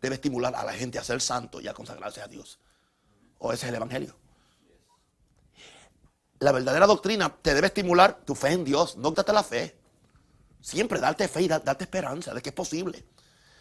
debe 0.00 0.16
estimular 0.16 0.54
a 0.54 0.64
la 0.64 0.72
gente 0.72 0.98
a 0.98 1.04
ser 1.04 1.20
santo 1.20 1.60
y 1.60 1.68
a 1.68 1.74
consagrarse 1.74 2.20
a 2.20 2.28
Dios. 2.28 2.58
O 3.38 3.52
ese 3.52 3.66
es 3.66 3.70
el 3.70 3.76
Evangelio. 3.76 4.14
La 6.40 6.52
verdadera 6.52 6.86
doctrina 6.86 7.34
te 7.42 7.54
debe 7.54 7.66
estimular 7.66 8.20
tu 8.24 8.34
fe 8.34 8.52
en 8.52 8.64
Dios, 8.64 8.96
no 8.96 9.10
darte 9.10 9.32
la 9.32 9.42
fe. 9.42 9.76
Siempre 10.60 11.00
darte 11.00 11.26
fe 11.28 11.42
y 11.42 11.48
darte 11.48 11.84
esperanza 11.84 12.32
de 12.32 12.42
que 12.42 12.50
es 12.50 12.54
posible. 12.54 13.04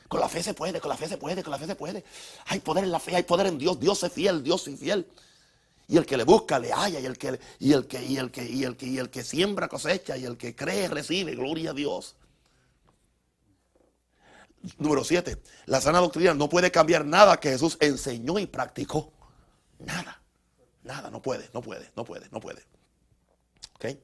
Con 0.08 0.20
la 0.20 0.30
fe 0.30 0.42
se 0.42 0.54
puede, 0.54 0.80
con 0.80 0.90
la 0.90 0.98
fe 0.98 1.08
se 1.08 1.18
puede, 1.18 1.44
con 1.44 1.52
la 1.52 1.58
fe 1.58 1.68
se 1.68 1.76
puede. 1.76 2.04
Hay 2.46 2.60
poder 2.60 2.84
en 2.84 2.92
la 2.92 3.00
fe, 3.00 3.16
hay 3.16 3.24
poder 3.24 3.48
en 3.48 3.58
Dios. 3.58 3.80
Dios 3.80 4.02
es 4.04 4.12
fiel, 4.12 4.44
Dios 4.44 4.68
es 4.68 4.80
fiel. 4.80 5.08
Y 5.88 5.98
el 5.98 6.06
que 6.06 6.18
le 6.18 6.24
busca 6.24 6.60
le 6.60 6.72
halla, 6.72 7.00
y 7.00 7.06
el 7.06 7.18
que 7.18 7.40
y 7.60 7.74
el 7.74 7.88
que 7.88 8.04
y 8.04 8.18
el 8.18 8.32
que 8.32 8.44
y 8.44 8.64
el 8.64 8.76
que 8.76 8.86
y 8.86 8.98
el 9.00 9.10
que 9.10 9.24
siembra 9.24 9.68
cosecha 9.68 10.18
y 10.18 10.26
el 10.26 10.38
que 10.38 10.56
cree 10.56 10.88
recibe, 10.88 11.36
gloria 11.36 11.72
a 11.72 11.74
Dios. 11.74 12.16
Número 14.78 15.04
7. 15.04 15.42
La 15.66 15.82
sana 15.82 16.00
doctrina 16.00 16.34
no 16.34 16.50
puede 16.50 16.72
cambiar 16.72 17.06
nada 17.06 17.40
que 17.40 17.50
Jesús 17.50 17.78
enseñó 17.80 18.40
y 18.40 18.46
practicó. 18.46 19.12
Nada. 19.80 20.22
Nada, 20.84 21.10
no 21.10 21.22
puede, 21.22 21.50
no 21.54 21.62
puede, 21.62 21.92
no 21.96 22.06
puede, 22.06 22.28
no 22.32 22.40
puede. 22.40 22.64
¿Ok? 23.76 23.98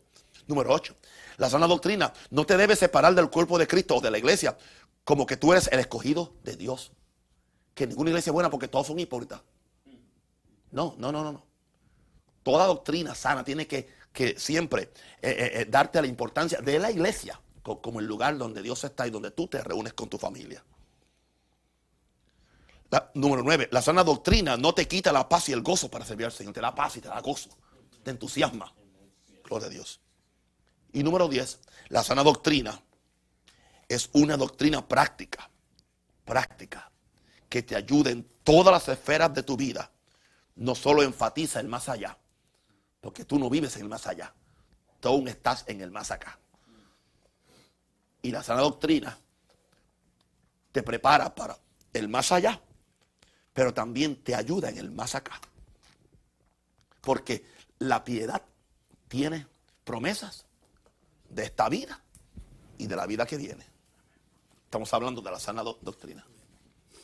Número 0.47 0.73
8. 0.73 0.95
La 1.37 1.49
sana 1.49 1.67
doctrina 1.67 2.13
no 2.29 2.45
te 2.45 2.57
debe 2.57 2.75
separar 2.75 3.15
del 3.15 3.29
cuerpo 3.29 3.57
de 3.57 3.67
Cristo 3.67 3.95
o 3.95 4.01
de 4.01 4.11
la 4.11 4.17
iglesia 4.17 4.57
como 5.03 5.25
que 5.25 5.37
tú 5.37 5.51
eres 5.51 5.69
el 5.71 5.79
escogido 5.79 6.33
de 6.43 6.55
Dios. 6.55 6.91
Que 7.73 7.87
ninguna 7.87 8.11
iglesia 8.11 8.29
es 8.29 8.33
buena 8.33 8.49
porque 8.49 8.67
todos 8.67 8.87
son 8.87 8.99
hipócritas. 8.99 9.41
No, 10.71 10.95
no, 10.97 11.11
no, 11.11 11.23
no. 11.23 11.31
no. 11.31 11.45
Toda 12.43 12.65
doctrina 12.65 13.15
sana 13.15 13.43
tiene 13.43 13.67
que, 13.67 13.87
que 14.11 14.37
siempre 14.37 14.91
eh, 15.21 15.29
eh, 15.31 15.51
eh, 15.61 15.65
darte 15.69 16.01
la 16.01 16.07
importancia 16.07 16.59
de 16.59 16.77
la 16.77 16.91
iglesia 16.91 17.39
como 17.63 17.99
el 17.99 18.05
lugar 18.05 18.37
donde 18.37 18.61
Dios 18.61 18.83
está 18.83 19.07
y 19.07 19.09
donde 19.09 19.31
tú 19.31 19.47
te 19.47 19.61
reúnes 19.63 19.93
con 19.93 20.09
tu 20.09 20.17
familia. 20.17 20.63
número 23.13 23.41
9. 23.41 23.69
La 23.71 23.81
sana 23.81 24.03
doctrina 24.03 24.57
no 24.57 24.73
te 24.73 24.87
quita 24.87 25.11
la 25.13 25.27
paz 25.29 25.49
y 25.49 25.53
el 25.53 25.61
gozo 25.61 25.89
para 25.89 26.05
servir 26.05 26.25
al 26.25 26.31
Señor. 26.31 26.53
Te 26.53 26.61
da 26.61 26.75
paz 26.75 26.97
y 26.97 27.01
te 27.01 27.07
da 27.07 27.19
gozo. 27.21 27.49
Te 28.03 28.11
entusiasma. 28.11 28.73
Gloria 29.45 29.67
a 29.67 29.69
Dios. 29.69 30.01
Y 30.91 31.03
número 31.03 31.29
10. 31.29 31.59
La 31.87 32.03
sana 32.03 32.21
doctrina 32.21 32.83
es 33.87 34.09
una 34.11 34.35
doctrina 34.35 34.85
práctica. 34.85 35.49
Práctica. 36.25 36.91
Que 37.47 37.63
te 37.63 37.75
ayude 37.77 38.11
en 38.11 38.27
todas 38.43 38.73
las 38.73 38.89
esferas 38.89 39.33
de 39.33 39.43
tu 39.43 39.55
vida. 39.55 39.89
No 40.55 40.75
solo 40.75 41.01
enfatiza 41.01 41.61
el 41.61 41.69
más 41.69 41.87
allá. 41.87 42.17
Porque 42.99 43.23
tú 43.23 43.39
no 43.39 43.49
vives 43.49 43.75
en 43.77 43.83
el 43.83 43.89
más 43.89 44.05
allá. 44.05 44.33
Tú 44.99 45.07
aún 45.07 45.29
estás 45.29 45.63
en 45.67 45.81
el 45.81 45.91
más 45.91 46.11
acá 46.11 46.39
y 48.23 48.31
la 48.31 48.41
sana 48.41 48.61
doctrina 48.61 49.15
te 50.71 50.81
prepara 50.81 51.35
para 51.35 51.55
el 51.93 52.09
más 52.09 52.31
allá, 52.31 52.59
pero 53.53 53.73
también 53.73 54.23
te 54.23 54.33
ayuda 54.33 54.69
en 54.69 54.79
el 54.79 54.89
más 54.89 55.13
acá. 55.13 55.39
Porque 57.01 57.45
la 57.77 58.03
piedad 58.03 58.41
tiene 59.07 59.45
promesas 59.83 60.45
de 61.29 61.43
esta 61.43 61.69
vida 61.69 62.01
y 62.77 62.87
de 62.87 62.95
la 62.95 63.05
vida 63.05 63.27
que 63.27 63.37
viene. 63.37 63.67
Estamos 64.63 64.91
hablando 64.93 65.21
de 65.21 65.29
la 65.29 65.39
sana 65.39 65.61
doctrina. 65.61 66.25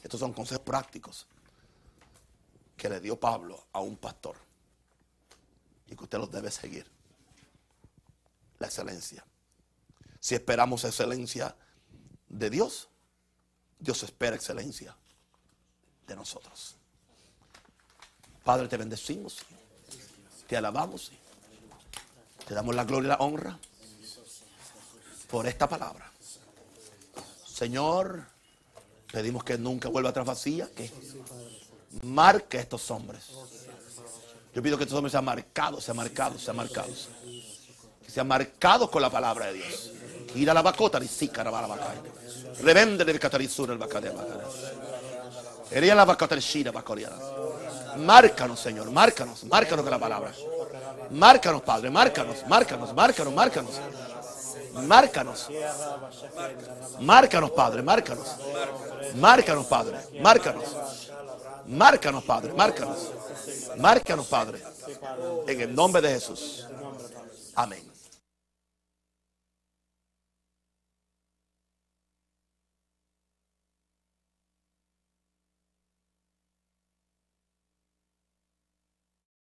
Estos 0.01 0.21
son 0.21 0.33
consejos 0.33 0.63
prácticos 0.63 1.27
que 2.77 2.89
le 2.89 3.01
dio 3.01 3.19
Pablo 3.19 3.67
a 3.73 3.81
un 3.81 3.97
pastor 3.97 4.37
y 5.85 5.95
que 5.95 6.03
usted 6.03 6.17
los 6.17 6.31
debe 6.31 6.49
seguir. 6.49 6.89
La 8.57 8.67
excelencia. 8.67 9.23
Si 10.19 10.35
esperamos 10.35 10.83
excelencia 10.83 11.55
de 12.27 12.49
Dios, 12.49 12.89
Dios 13.79 14.03
espera 14.03 14.35
excelencia 14.35 14.95
de 16.07 16.15
nosotros. 16.15 16.75
Padre, 18.43 18.67
te 18.67 18.77
bendecimos, 18.77 19.39
te 20.47 20.57
alabamos, 20.57 21.11
te 22.47 22.53
damos 22.53 22.75
la 22.75 22.83
gloria 22.83 23.07
y 23.07 23.09
la 23.09 23.17
honra 23.17 23.59
por 25.29 25.47
esta 25.47 25.69
palabra. 25.69 26.11
Señor, 27.45 28.25
pedimos 29.11 29.43
que 29.43 29.57
nunca 29.57 29.89
vuelva 29.89 30.09
atrás 30.09 30.25
vacía, 30.25 30.69
que 30.75 30.91
marque 32.03 32.57
a 32.57 32.61
estos 32.61 32.89
hombres. 32.91 33.25
Yo 34.53 34.63
pido 34.63 34.77
que 34.77 34.83
estos 34.83 34.97
hombres 34.97 35.11
sean 35.11 35.25
marcados, 35.25 35.83
sean 35.83 35.97
marcados, 35.97 36.41
sean 36.41 36.57
marcados. 36.57 37.09
Que 38.03 38.11
sean 38.11 38.27
marcados 38.27 38.89
con 38.89 39.01
la 39.01 39.09
palabra 39.09 39.47
de 39.47 39.53
Dios. 39.53 39.91
Ira 40.35 40.53
la 40.53 40.61
bacota 40.61 40.99
risica 40.99 41.43
la 41.43 41.51
bacai. 41.51 41.97
Revende 42.61 43.03
le 43.05 43.17
catalizura 43.17 43.73
el 43.73 43.79
bacade 43.79 44.11
Eria 45.71 45.95
la 45.95 46.05
bacota 46.05 46.35
shira 46.35 46.71
bacoria. 46.71 47.09
Márcanos, 47.97 48.59
Señor, 48.59 48.91
márcanos, 48.91 49.43
márcanos 49.43 49.83
con 49.83 49.91
la 49.91 49.99
palabra. 49.99 50.33
Márcanos, 51.11 51.61
Padre, 51.61 51.89
márcanos, 51.89 52.37
márcanos, 52.47 52.93
márcanos, 52.93 53.33
márcanos. 53.33 53.71
Márcanos. 54.73 55.47
Márcanos, 56.99 57.51
Padre, 57.51 57.81
márcanos. 57.81 58.27
Márcanos, 59.15 59.65
Padre, 59.65 59.97
márcanos. 60.21 60.63
Márcanos, 61.67 62.23
Padre, 62.23 62.53
márcanos. 62.53 62.97
Márcanos, 63.77 64.27
Padre. 64.27 64.61
En 65.47 65.61
el 65.61 65.75
nombre 65.75 66.01
de 66.01 66.09
Jesús. 66.09 66.67
Amén. 67.55 67.88